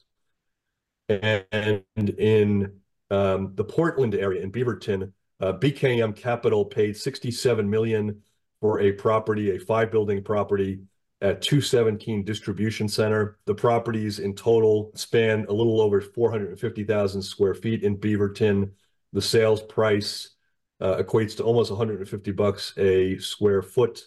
And 1.07 1.85
in 1.95 2.73
um, 3.09 3.53
the 3.55 3.63
Portland 3.63 4.15
area 4.15 4.41
in 4.41 4.51
Beaverton, 4.51 5.13
uh, 5.39 5.53
BKM 5.53 6.13
Capital 6.13 6.65
paid 6.65 6.97
67 6.97 7.69
million 7.69 8.21
for 8.59 8.81
a 8.81 8.91
property, 8.91 9.55
a 9.55 9.59
five-building 9.59 10.25
property 10.25 10.81
at 11.21 11.41
217 11.41 12.23
Distribution 12.23 12.87
Center. 12.87 13.37
The 13.45 13.53
properties 13.53 14.19
in 14.19 14.35
total 14.35 14.91
span 14.95 15.45
a 15.47 15.53
little 15.53 15.79
over 15.79 16.01
450,000 16.01 17.21
square 17.21 17.53
feet 17.53 17.83
in 17.83 17.97
Beaverton. 17.97 18.71
The 19.13 19.21
sales 19.21 19.61
price 19.61 20.31
uh, 20.79 20.97
equates 20.97 21.37
to 21.37 21.43
almost 21.43 21.69
150 21.69 22.31
bucks 22.31 22.73
a 22.77 23.17
square 23.19 23.61
foot. 23.61 24.03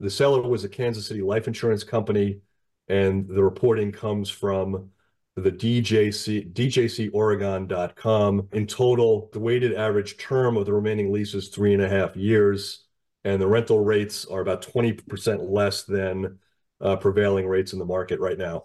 The 0.00 0.10
seller 0.10 0.42
was 0.42 0.64
a 0.64 0.68
Kansas 0.68 1.06
City 1.06 1.22
life 1.22 1.46
insurance 1.46 1.84
company, 1.84 2.40
and 2.88 3.26
the 3.26 3.42
reporting 3.42 3.92
comes 3.92 4.28
from 4.28 4.90
the 5.36 5.52
DJC, 5.52 6.52
DJCOregon.com. 6.52 8.48
In 8.52 8.66
total, 8.66 9.30
the 9.32 9.40
weighted 9.40 9.74
average 9.74 10.18
term 10.18 10.56
of 10.56 10.66
the 10.66 10.72
remaining 10.72 11.12
lease 11.12 11.34
is 11.34 11.48
three 11.48 11.72
and 11.72 11.82
a 11.82 11.88
half 11.88 12.16
years, 12.16 12.84
and 13.24 13.40
the 13.40 13.46
rental 13.46 13.82
rates 13.82 14.26
are 14.26 14.40
about 14.40 14.62
20% 14.62 15.50
less 15.50 15.84
than 15.84 16.38
uh, 16.80 16.96
prevailing 16.96 17.46
rates 17.46 17.72
in 17.72 17.78
the 17.78 17.84
market 17.84 18.20
right 18.20 18.38
now. 18.38 18.64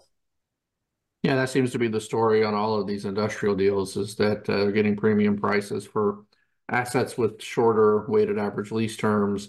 Yeah, 1.22 1.36
that 1.36 1.50
seems 1.50 1.72
to 1.72 1.78
be 1.78 1.88
the 1.88 2.00
story 2.00 2.44
on 2.44 2.54
all 2.54 2.80
of 2.80 2.86
these 2.86 3.04
industrial 3.04 3.56
deals 3.56 3.96
is 3.96 4.14
that 4.16 4.48
uh, 4.48 4.58
they're 4.58 4.72
getting 4.72 4.96
premium 4.96 5.36
prices 5.36 5.84
for 5.84 6.24
assets 6.68 7.18
with 7.18 7.42
shorter 7.42 8.04
weighted 8.08 8.38
average 8.38 8.70
lease 8.70 8.96
terms 8.96 9.48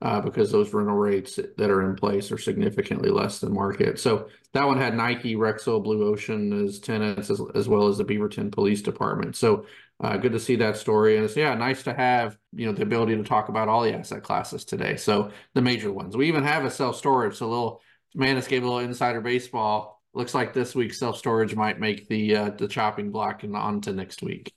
uh, 0.00 0.20
because 0.20 0.50
those 0.50 0.72
rental 0.72 0.94
rates 0.94 1.38
that 1.56 1.70
are 1.70 1.88
in 1.90 1.96
place 1.96 2.30
are 2.30 2.38
significantly 2.38 3.10
less 3.10 3.40
than 3.40 3.52
market. 3.52 3.98
So 3.98 4.28
that 4.54 4.66
one 4.66 4.78
had 4.78 4.96
Nike, 4.96 5.34
Rexel, 5.34 5.82
Blue 5.82 6.08
Ocean 6.08 6.64
as 6.64 6.78
tenants, 6.78 7.30
as, 7.30 7.42
as 7.54 7.68
well 7.68 7.88
as 7.88 7.98
the 7.98 8.04
Beaverton 8.04 8.52
Police 8.52 8.80
Department. 8.80 9.36
So 9.36 9.66
uh, 10.00 10.16
good 10.16 10.32
to 10.32 10.40
see 10.40 10.56
that 10.56 10.76
story. 10.76 11.16
And 11.16 11.24
it's, 11.24 11.36
yeah, 11.36 11.52
nice 11.54 11.82
to 11.82 11.92
have, 11.92 12.38
you 12.52 12.66
know, 12.66 12.72
the 12.72 12.84
ability 12.84 13.16
to 13.16 13.24
talk 13.24 13.48
about 13.48 13.68
all 13.68 13.82
the 13.82 13.92
asset 13.92 14.22
classes 14.22 14.64
today. 14.64 14.96
So 14.96 15.30
the 15.54 15.62
major 15.62 15.92
ones. 15.92 16.16
We 16.16 16.28
even 16.28 16.44
have 16.44 16.64
a 16.64 16.70
self-storage, 16.70 17.36
so 17.36 17.46
a 17.46 17.48
little 17.48 17.82
Manis 18.14 18.48
gave 18.48 18.62
a 18.62 18.66
little 18.66 18.80
insider 18.80 19.20
baseball. 19.20 20.02
Looks 20.14 20.34
like 20.34 20.52
this 20.52 20.74
week 20.74 20.94
self 20.94 21.18
storage 21.18 21.54
might 21.54 21.78
make 21.78 22.08
the 22.08 22.36
uh, 22.36 22.50
the 22.50 22.68
chopping 22.68 23.10
block 23.10 23.42
and 23.44 23.54
on 23.54 23.80
to 23.82 23.92
next 23.92 24.22
week. 24.22 24.52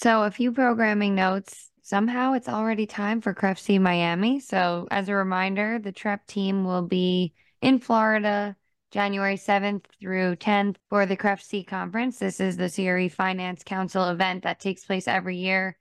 So 0.00 0.22
a 0.22 0.30
few 0.30 0.52
programming 0.52 1.14
notes. 1.14 1.70
Somehow 1.82 2.34
it's 2.34 2.48
already 2.48 2.86
time 2.86 3.20
for 3.20 3.34
CREFC 3.34 3.80
Miami. 3.80 4.40
So 4.40 4.86
as 4.90 5.08
a 5.08 5.14
reminder, 5.14 5.78
the 5.78 5.92
Trepp 5.92 6.26
team 6.26 6.64
will 6.64 6.82
be 6.82 7.32
in 7.62 7.78
Florida 7.78 8.56
January 8.90 9.36
7th 9.36 9.84
through 10.00 10.36
10th 10.36 10.76
for 10.88 11.06
the 11.06 11.16
CREFC 11.16 11.66
conference. 11.66 12.18
This 12.18 12.40
is 12.40 12.56
the 12.56 12.70
CRE 12.70 13.12
Finance 13.14 13.62
Council 13.64 14.08
event 14.08 14.42
that 14.44 14.60
takes 14.60 14.84
place 14.84 15.08
every 15.08 15.38
year. 15.38 15.76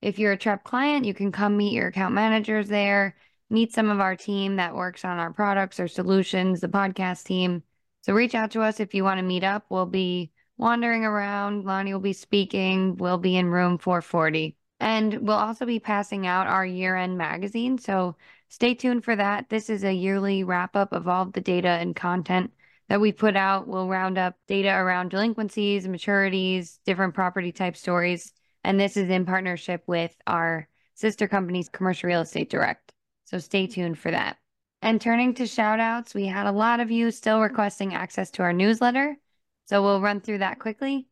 If 0.00 0.18
you're 0.18 0.32
a 0.32 0.38
Trepp 0.38 0.62
client, 0.62 1.04
you 1.04 1.14
can 1.14 1.32
come 1.32 1.56
meet 1.56 1.72
your 1.72 1.88
account 1.88 2.14
managers 2.14 2.68
there 2.68 3.16
meet 3.50 3.72
some 3.72 3.90
of 3.90 4.00
our 4.00 4.16
team 4.16 4.56
that 4.56 4.74
works 4.74 5.04
on 5.04 5.18
our 5.18 5.32
products 5.32 5.80
or 5.80 5.88
solutions, 5.88 6.60
the 6.60 6.68
podcast 6.68 7.24
team. 7.24 7.62
So 8.02 8.12
reach 8.12 8.34
out 8.34 8.50
to 8.52 8.62
us 8.62 8.80
if 8.80 8.94
you 8.94 9.04
want 9.04 9.18
to 9.18 9.24
meet 9.24 9.44
up. 9.44 9.66
We'll 9.68 9.86
be 9.86 10.32
wandering 10.56 11.04
around. 11.04 11.64
Lonnie 11.64 11.92
will 11.92 12.00
be 12.00 12.12
speaking. 12.12 12.96
We'll 12.96 13.18
be 13.18 13.36
in 13.36 13.46
room 13.48 13.78
440. 13.78 14.56
And 14.80 15.26
we'll 15.26 15.36
also 15.36 15.66
be 15.66 15.80
passing 15.80 16.26
out 16.26 16.46
our 16.46 16.64
year 16.64 16.96
end 16.96 17.18
magazine. 17.18 17.78
So 17.78 18.16
stay 18.48 18.74
tuned 18.74 19.04
for 19.04 19.16
that. 19.16 19.48
This 19.48 19.70
is 19.70 19.84
a 19.84 19.92
yearly 19.92 20.44
wrap 20.44 20.76
up 20.76 20.92
of 20.92 21.08
all 21.08 21.22
of 21.22 21.32
the 21.32 21.40
data 21.40 21.68
and 21.68 21.96
content 21.96 22.52
that 22.88 23.00
we 23.00 23.12
put 23.12 23.36
out. 23.36 23.66
We'll 23.66 23.88
round 23.88 24.18
up 24.18 24.36
data 24.46 24.70
around 24.70 25.10
delinquencies, 25.10 25.86
maturities, 25.86 26.78
different 26.84 27.14
property 27.14 27.52
type 27.52 27.76
stories. 27.76 28.32
And 28.64 28.78
this 28.78 28.96
is 28.96 29.08
in 29.08 29.26
partnership 29.26 29.82
with 29.86 30.14
our 30.26 30.68
sister 30.94 31.28
companies, 31.28 31.68
Commercial 31.68 32.08
Real 32.08 32.20
Estate 32.20 32.50
Direct. 32.50 32.87
So 33.28 33.38
stay 33.38 33.66
tuned 33.66 33.98
for 33.98 34.10
that. 34.10 34.38
And 34.80 34.98
turning 34.98 35.34
to 35.34 35.46
shout 35.46 35.80
outs, 35.80 36.14
we 36.14 36.24
had 36.24 36.46
a 36.46 36.52
lot 36.52 36.80
of 36.80 36.90
you 36.90 37.10
still 37.10 37.42
requesting 37.42 37.92
access 37.92 38.30
to 38.32 38.42
our 38.42 38.54
newsletter. 38.54 39.18
So 39.66 39.82
we'll 39.82 40.00
run 40.00 40.22
through 40.22 40.38
that 40.38 40.58
quickly. 40.58 41.08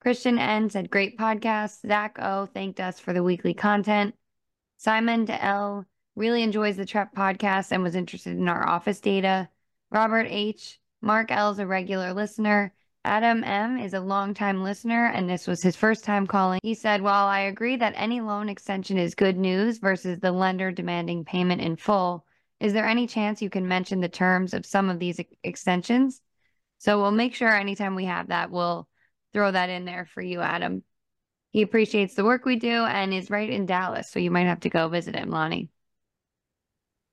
Christian 0.00 0.36
N 0.36 0.68
said, 0.68 0.90
Great 0.90 1.16
podcast. 1.16 1.86
Zach 1.86 2.18
O 2.18 2.46
thanked 2.46 2.80
us 2.80 2.98
for 2.98 3.12
the 3.12 3.22
weekly 3.22 3.54
content. 3.54 4.16
Simon 4.78 5.30
L 5.30 5.86
really 6.16 6.42
enjoys 6.42 6.76
the 6.76 6.84
Trepp 6.84 7.14
podcast 7.14 7.70
and 7.70 7.84
was 7.84 7.94
interested 7.94 8.36
in 8.36 8.48
our 8.48 8.68
office 8.68 8.98
data. 8.98 9.48
Robert 9.92 10.26
H. 10.28 10.80
Mark 11.00 11.30
L 11.30 11.52
is 11.52 11.60
a 11.60 11.68
regular 11.68 12.12
listener. 12.12 12.74
Adam 13.04 13.42
M 13.44 13.78
is 13.78 13.94
a 13.94 14.00
longtime 14.00 14.62
listener, 14.62 15.06
and 15.06 15.28
this 15.28 15.46
was 15.46 15.62
his 15.62 15.74
first 15.74 16.04
time 16.04 16.26
calling. 16.26 16.60
He 16.62 16.74
said, 16.74 17.00
While 17.00 17.26
I 17.26 17.40
agree 17.40 17.76
that 17.76 17.94
any 17.96 18.20
loan 18.20 18.50
extension 18.50 18.98
is 18.98 19.14
good 19.14 19.38
news 19.38 19.78
versus 19.78 20.18
the 20.20 20.32
lender 20.32 20.70
demanding 20.70 21.24
payment 21.24 21.62
in 21.62 21.76
full, 21.76 22.26
is 22.60 22.74
there 22.74 22.86
any 22.86 23.06
chance 23.06 23.40
you 23.40 23.48
can 23.48 23.66
mention 23.66 24.00
the 24.00 24.08
terms 24.10 24.52
of 24.52 24.66
some 24.66 24.90
of 24.90 24.98
these 24.98 25.18
extensions? 25.42 26.20
So 26.76 27.00
we'll 27.00 27.10
make 27.10 27.34
sure 27.34 27.48
anytime 27.48 27.94
we 27.94 28.04
have 28.04 28.28
that, 28.28 28.50
we'll 28.50 28.86
throw 29.32 29.50
that 29.50 29.70
in 29.70 29.86
there 29.86 30.04
for 30.04 30.20
you, 30.20 30.40
Adam. 30.40 30.82
He 31.52 31.62
appreciates 31.62 32.14
the 32.14 32.24
work 32.24 32.44
we 32.44 32.56
do 32.56 32.84
and 32.84 33.14
is 33.14 33.30
right 33.30 33.48
in 33.48 33.64
Dallas, 33.64 34.10
so 34.10 34.18
you 34.18 34.30
might 34.30 34.46
have 34.46 34.60
to 34.60 34.70
go 34.70 34.88
visit 34.88 35.16
him, 35.16 35.30
Lonnie. 35.30 35.70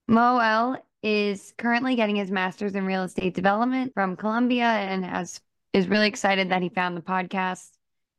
Mo 0.10 0.38
L 0.40 0.84
is 1.02 1.54
currently 1.58 1.96
getting 1.96 2.18
his 2.18 2.30
master's 2.30 2.76
in 2.76 2.86
real 2.86 3.04
estate 3.04 3.34
development 3.34 3.94
from 3.94 4.18
Columbia 4.18 4.66
and 4.66 5.06
has 5.06 5.40
is 5.74 5.88
really 5.88 6.07
excited 6.07 6.49
that 6.49 6.61
he 6.61 6.70
found 6.70 6.97
the 6.97 7.01
podcast. 7.01 7.70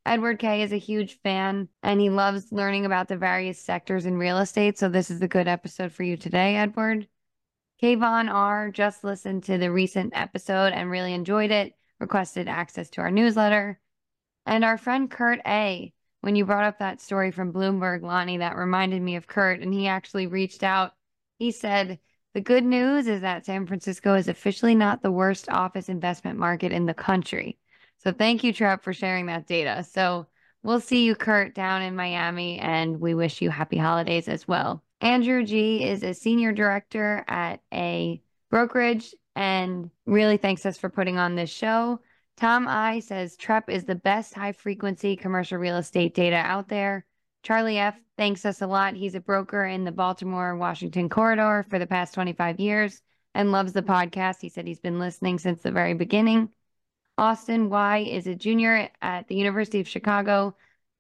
Edward 0.07 0.39
K 0.39 0.63
is 0.63 0.73
a 0.73 0.79
huge 0.79 1.21
fan 1.21 1.69
and 1.83 2.01
he 2.01 2.09
loves 2.09 2.51
learning 2.51 2.87
about 2.87 3.09
the 3.09 3.17
various 3.17 3.61
sectors 3.61 4.07
in 4.07 4.17
real 4.17 4.39
estate. 4.39 4.79
So 4.79 4.89
this 4.89 5.11
is 5.11 5.21
a 5.21 5.29
good 5.29 5.49
episode 5.49 5.93
for 5.93 6.03
you 6.03 6.17
today, 6.17 6.57
Edward. 6.57 7.09
Kayvon 7.83 8.33
R 8.33 8.71
just 8.71 9.05
listened 9.05 9.45
to 9.45 9.59
the 9.59 9.71
recent 9.71 10.13
episode 10.17 10.73
and 10.73 10.91
really 10.91 11.13
enjoyed 11.13 11.51
it, 11.51 11.75
requested 12.01 12.49
access 12.49 12.91
to 12.91 13.03
our 13.03 13.11
newsletter. 13.11 13.81
And 14.47 14.65
our 14.65 14.79
friend 14.79 15.11
Kurt 15.11 15.41
A, 15.47 15.93
when 16.23 16.35
you 16.35 16.45
brought 16.45 16.65
up 16.65 16.79
that 16.79 17.01
story 17.01 17.31
from 17.31 17.53
Bloomberg, 17.53 18.03
Lonnie, 18.03 18.39
that 18.39 18.57
reminded 18.57 19.03
me 19.03 19.17
of 19.17 19.27
Kurt, 19.27 19.61
and 19.61 19.73
he 19.73 19.87
actually 19.87 20.27
reached 20.27 20.63
out. 20.63 20.93
He 21.39 21.53
said, 21.53 22.01
The 22.39 22.45
good 22.45 22.65
news 22.65 23.09
is 23.09 23.23
that 23.23 23.45
San 23.45 23.67
Francisco 23.67 24.15
is 24.15 24.29
officially 24.29 24.77
not 24.77 25.03
the 25.03 25.11
worst 25.11 25.49
office 25.49 25.89
investment 25.89 26.39
market 26.39 26.71
in 26.71 26.87
the 26.87 26.95
country. 26.95 27.59
So 27.97 28.13
thank 28.13 28.45
you, 28.45 28.55
Trepp, 28.55 28.85
for 28.85 28.93
sharing 28.93 29.27
that 29.27 29.49
data. 29.49 29.83
So 29.83 30.29
we'll 30.63 30.79
see 30.79 31.05
you, 31.05 31.17
Kurt, 31.17 31.53
down 31.53 31.83
in 31.83 31.97
Miami, 31.97 32.61
and 32.61 33.01
we 33.01 33.13
wish 33.17 33.43
you 33.43 33.51
happy 33.51 33.77
holidays 33.77 34.29
as 34.29 34.47
well. 34.47 34.85
Andrew 35.01 35.45
G 35.45 35.83
is 35.83 36.05
a 36.05 36.15
senior 36.15 36.53
director 36.53 37.25
at 37.27 37.61
a 37.75 38.23
brokerage 38.53 39.17
and 39.35 39.91
really 40.07 40.37
thanks 40.37 40.65
us 40.65 40.79
for 40.79 40.89
putting 40.89 41.19
on 41.19 41.35
this 41.35 41.51
show. 41.51 41.99
Tom 42.37 42.69
I 42.69 43.01
says 43.01 43.37
Trepp 43.37 43.69
is 43.69 43.85
the 43.85 43.97
best 43.97 44.33
high 44.33 44.53
frequency 44.53 45.17
commercial 45.17 45.59
real 45.59 45.79
estate 45.79 46.15
data 46.15 46.37
out 46.37 46.69
there. 46.69 47.05
Charlie 47.43 47.79
F 47.79 47.99
thanks 48.17 48.45
us 48.45 48.63
a 48.63 48.67
lot. 48.67 48.95
He's 48.95 49.15
a 49.15 49.21
broker 49.21 49.65
in 49.65 49.85
the 49.85 49.93
Baltimore 49.93 50.57
Washington 50.57 51.09
corridor 51.09 51.65
for 51.69 51.79
the 51.79 51.87
past 51.87 52.15
25 52.15 52.61
years 52.61 53.01
and 53.35 53.53
loves 53.53 53.73
the 53.73 53.83
podcast. 53.83 54.41
He 54.41 54.49
said 54.49 54.67
he's 54.67 54.81
been 54.81 54.99
listening 54.99 55.39
since 55.39 55.63
the 55.63 55.71
very 55.71 55.95
beginning. 55.95 56.51
Austin 57.17 57.71
Y 57.71 57.99
is 57.99 58.27
a 58.27 58.35
junior 58.35 58.89
at 59.03 59.29
the 59.29 59.35
University 59.35 59.81
of 59.81 59.89
Chicago 59.89 60.55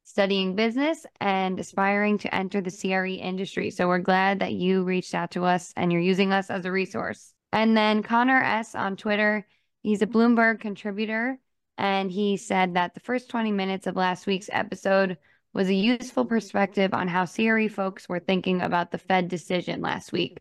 studying 0.05 0.57
business 0.57 1.05
and 1.21 1.61
aspiring 1.61 2.17
to 2.19 2.35
enter 2.35 2.61
the 2.61 2.71
CRE 2.71 3.23
industry. 3.23 3.71
So 3.71 3.87
we're 3.87 3.99
glad 3.99 4.41
that 4.41 4.55
you 4.55 4.83
reached 4.83 5.15
out 5.15 5.33
to 5.33 5.45
us 5.45 5.73
and 5.77 5.93
you're 5.93 6.01
using 6.01 6.33
us 6.33 6.51
as 6.51 6.65
a 6.65 6.73
resource. 6.73 7.35
And 7.53 7.77
then 7.77 8.03
Connor 8.03 8.43
S 8.43 8.75
on 8.75 8.97
Twitter, 8.97 9.47
he's 9.83 10.01
a 10.01 10.07
Bloomberg 10.07 10.61
contributor. 10.61 11.39
And 11.77 12.11
he 12.11 12.37
said 12.37 12.75
that 12.75 12.95
the 12.95 13.01
first 13.01 13.29
20 13.29 13.53
minutes 13.53 13.87
of 13.87 13.97
last 13.97 14.27
week's 14.27 14.51
episode 14.51 15.19
was 15.59 15.69
a 15.69 15.75
useful 15.75 16.25
perspective 16.25 16.95
on 16.95 17.09
how 17.09 17.27
CRE 17.27 17.67
folks 17.67 18.09
were 18.09 18.21
thinking 18.21 18.63
about 18.63 18.93
the 18.93 18.99
Fed 18.99 19.27
decision 19.27 19.81
last 19.81 20.13
week. 20.13 20.39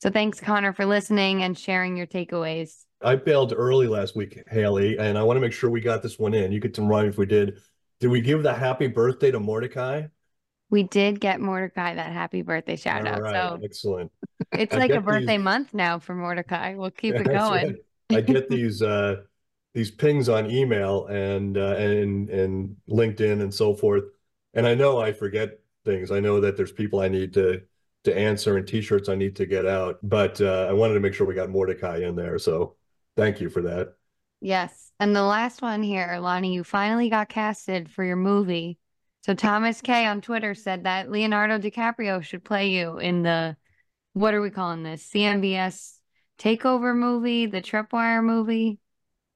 So 0.00 0.08
thanks, 0.08 0.38
Connor, 0.38 0.72
for 0.72 0.86
listening 0.86 1.42
and 1.42 1.58
sharing 1.58 1.96
your 1.96 2.06
takeaways. 2.06 2.84
I 3.02 3.16
bailed 3.16 3.52
early 3.56 3.88
last 3.88 4.14
week, 4.14 4.40
Haley, 4.48 4.98
and 4.98 5.18
I 5.18 5.24
want 5.24 5.36
to 5.36 5.40
make 5.40 5.52
sure 5.52 5.68
we 5.68 5.80
got 5.80 6.00
this 6.00 6.16
one 6.16 6.32
in. 6.32 6.52
You 6.52 6.60
could 6.60 6.78
remind 6.78 7.06
me 7.06 7.08
if 7.08 7.18
we 7.18 7.26
did. 7.26 7.58
Did 7.98 8.06
we 8.12 8.20
give 8.20 8.44
the 8.44 8.54
happy 8.54 8.86
birthday 8.86 9.32
to 9.32 9.40
Mordecai? 9.40 10.02
We 10.70 10.84
did 10.84 11.18
get 11.18 11.40
Mordecai 11.40 11.96
that 11.96 12.12
happy 12.12 12.42
birthday 12.42 12.76
shout 12.76 13.04
All 13.08 13.14
out. 13.14 13.20
right, 13.22 13.34
So 13.34 13.58
excellent. 13.64 14.12
it's 14.52 14.76
I 14.76 14.78
like 14.78 14.92
a 14.92 15.00
birthday 15.00 15.38
these- 15.38 15.44
month 15.44 15.74
now 15.74 15.98
for 15.98 16.14
Mordecai. 16.14 16.76
We'll 16.76 16.92
keep 16.92 17.16
it 17.16 17.24
going. 17.26 17.66
right. 18.10 18.16
I 18.16 18.20
get 18.20 18.48
these 18.48 18.80
uh 18.80 19.16
these 19.74 19.90
pings 19.90 20.28
on 20.28 20.48
email 20.52 21.06
and 21.06 21.58
uh, 21.58 21.74
and 21.78 22.30
and 22.30 22.76
LinkedIn 22.88 23.40
and 23.42 23.52
so 23.52 23.74
forth. 23.74 24.04
And 24.54 24.66
I 24.66 24.74
know 24.74 25.00
I 25.00 25.12
forget 25.12 25.58
things. 25.84 26.10
I 26.10 26.20
know 26.20 26.40
that 26.40 26.56
there's 26.56 26.72
people 26.72 27.00
I 27.00 27.08
need 27.08 27.34
to 27.34 27.62
to 28.04 28.16
answer 28.16 28.56
and 28.56 28.66
t-shirts 28.66 29.08
I 29.08 29.14
need 29.14 29.36
to 29.36 29.46
get 29.46 29.64
out. 29.64 29.98
But 30.02 30.40
uh, 30.40 30.66
I 30.68 30.72
wanted 30.72 30.94
to 30.94 31.00
make 31.00 31.14
sure 31.14 31.26
we 31.26 31.34
got 31.34 31.50
Mordecai 31.50 31.98
in 31.98 32.16
there. 32.16 32.38
So 32.38 32.74
thank 33.16 33.40
you 33.40 33.48
for 33.48 33.62
that. 33.62 33.94
Yes. 34.40 34.90
And 34.98 35.14
the 35.14 35.22
last 35.22 35.62
one 35.62 35.84
here, 35.84 36.18
Lonnie, 36.20 36.52
you 36.52 36.64
finally 36.64 37.08
got 37.10 37.28
casted 37.28 37.88
for 37.88 38.02
your 38.02 38.16
movie. 38.16 38.78
So 39.24 39.34
Thomas 39.34 39.80
K 39.80 40.04
on 40.06 40.20
Twitter 40.20 40.54
said 40.54 40.82
that 40.82 41.10
Leonardo 41.10 41.58
DiCaprio 41.58 42.22
should 42.24 42.44
play 42.44 42.70
you 42.70 42.98
in 42.98 43.22
the 43.22 43.56
what 44.14 44.34
are 44.34 44.42
we 44.42 44.50
calling 44.50 44.82
this? 44.82 45.08
CMBS 45.08 45.98
takeover 46.38 46.94
movie, 46.94 47.46
the 47.46 47.62
TreppWire 47.62 48.22
movie. 48.22 48.78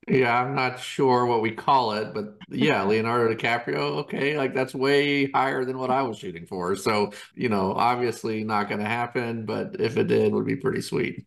Yeah, 0.08 0.40
I'm 0.40 0.54
not 0.54 0.78
sure 0.78 1.26
what 1.26 1.42
we 1.42 1.50
call 1.50 1.92
it, 1.92 2.14
but 2.14 2.36
yeah, 2.48 2.84
Leonardo 2.84 3.34
DiCaprio, 3.34 3.98
okay, 4.02 4.38
like 4.38 4.54
that's 4.54 4.72
way 4.72 5.28
higher 5.32 5.64
than 5.64 5.78
what 5.78 5.90
I 5.90 6.02
was 6.02 6.16
shooting 6.16 6.46
for. 6.46 6.76
So, 6.76 7.10
you 7.34 7.48
know, 7.48 7.72
obviously 7.72 8.44
not 8.44 8.68
going 8.68 8.78
to 8.80 8.86
happen, 8.86 9.44
but 9.44 9.80
if 9.80 9.96
it 9.96 10.06
did, 10.06 10.32
would 10.32 10.46
be 10.46 10.54
pretty 10.56 10.80
sweet. 10.80 11.26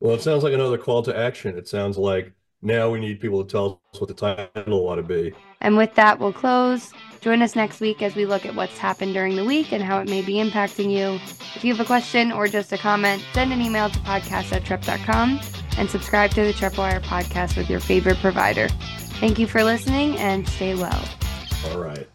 Well, 0.00 0.14
it 0.14 0.22
sounds 0.22 0.42
like 0.42 0.54
another 0.54 0.78
call 0.78 1.02
to 1.02 1.16
action. 1.16 1.58
It 1.58 1.68
sounds 1.68 1.98
like 1.98 2.32
now 2.62 2.90
we 2.90 3.00
need 3.00 3.20
people 3.20 3.44
to 3.44 3.50
tell 3.50 3.82
us 3.92 4.00
what 4.00 4.08
the 4.08 4.14
title 4.14 4.88
ought 4.88 4.96
to 4.96 5.02
be. 5.02 5.32
And 5.64 5.78
with 5.78 5.94
that, 5.94 6.20
we'll 6.20 6.32
close. 6.32 6.92
Join 7.22 7.40
us 7.40 7.56
next 7.56 7.80
week 7.80 8.02
as 8.02 8.14
we 8.14 8.26
look 8.26 8.44
at 8.44 8.54
what's 8.54 8.76
happened 8.76 9.14
during 9.14 9.34
the 9.34 9.46
week 9.46 9.72
and 9.72 9.82
how 9.82 9.98
it 9.98 10.10
may 10.10 10.20
be 10.20 10.34
impacting 10.34 10.92
you. 10.92 11.18
If 11.56 11.64
you 11.64 11.72
have 11.74 11.80
a 11.80 11.86
question 11.86 12.30
or 12.30 12.48
just 12.48 12.70
a 12.72 12.76
comment, 12.76 13.24
send 13.32 13.50
an 13.50 13.62
email 13.62 13.88
to 13.88 13.98
podcast 14.00 14.52
at 14.52 14.64
trepp.com 14.64 15.40
and 15.78 15.88
subscribe 15.88 16.32
to 16.32 16.44
the 16.44 16.52
TreppWire 16.52 17.02
podcast 17.02 17.56
with 17.56 17.70
your 17.70 17.80
favorite 17.80 18.18
provider. 18.18 18.68
Thank 19.20 19.38
you 19.38 19.46
for 19.46 19.64
listening 19.64 20.18
and 20.18 20.46
stay 20.46 20.74
well. 20.74 21.02
All 21.70 21.78
right. 21.78 22.06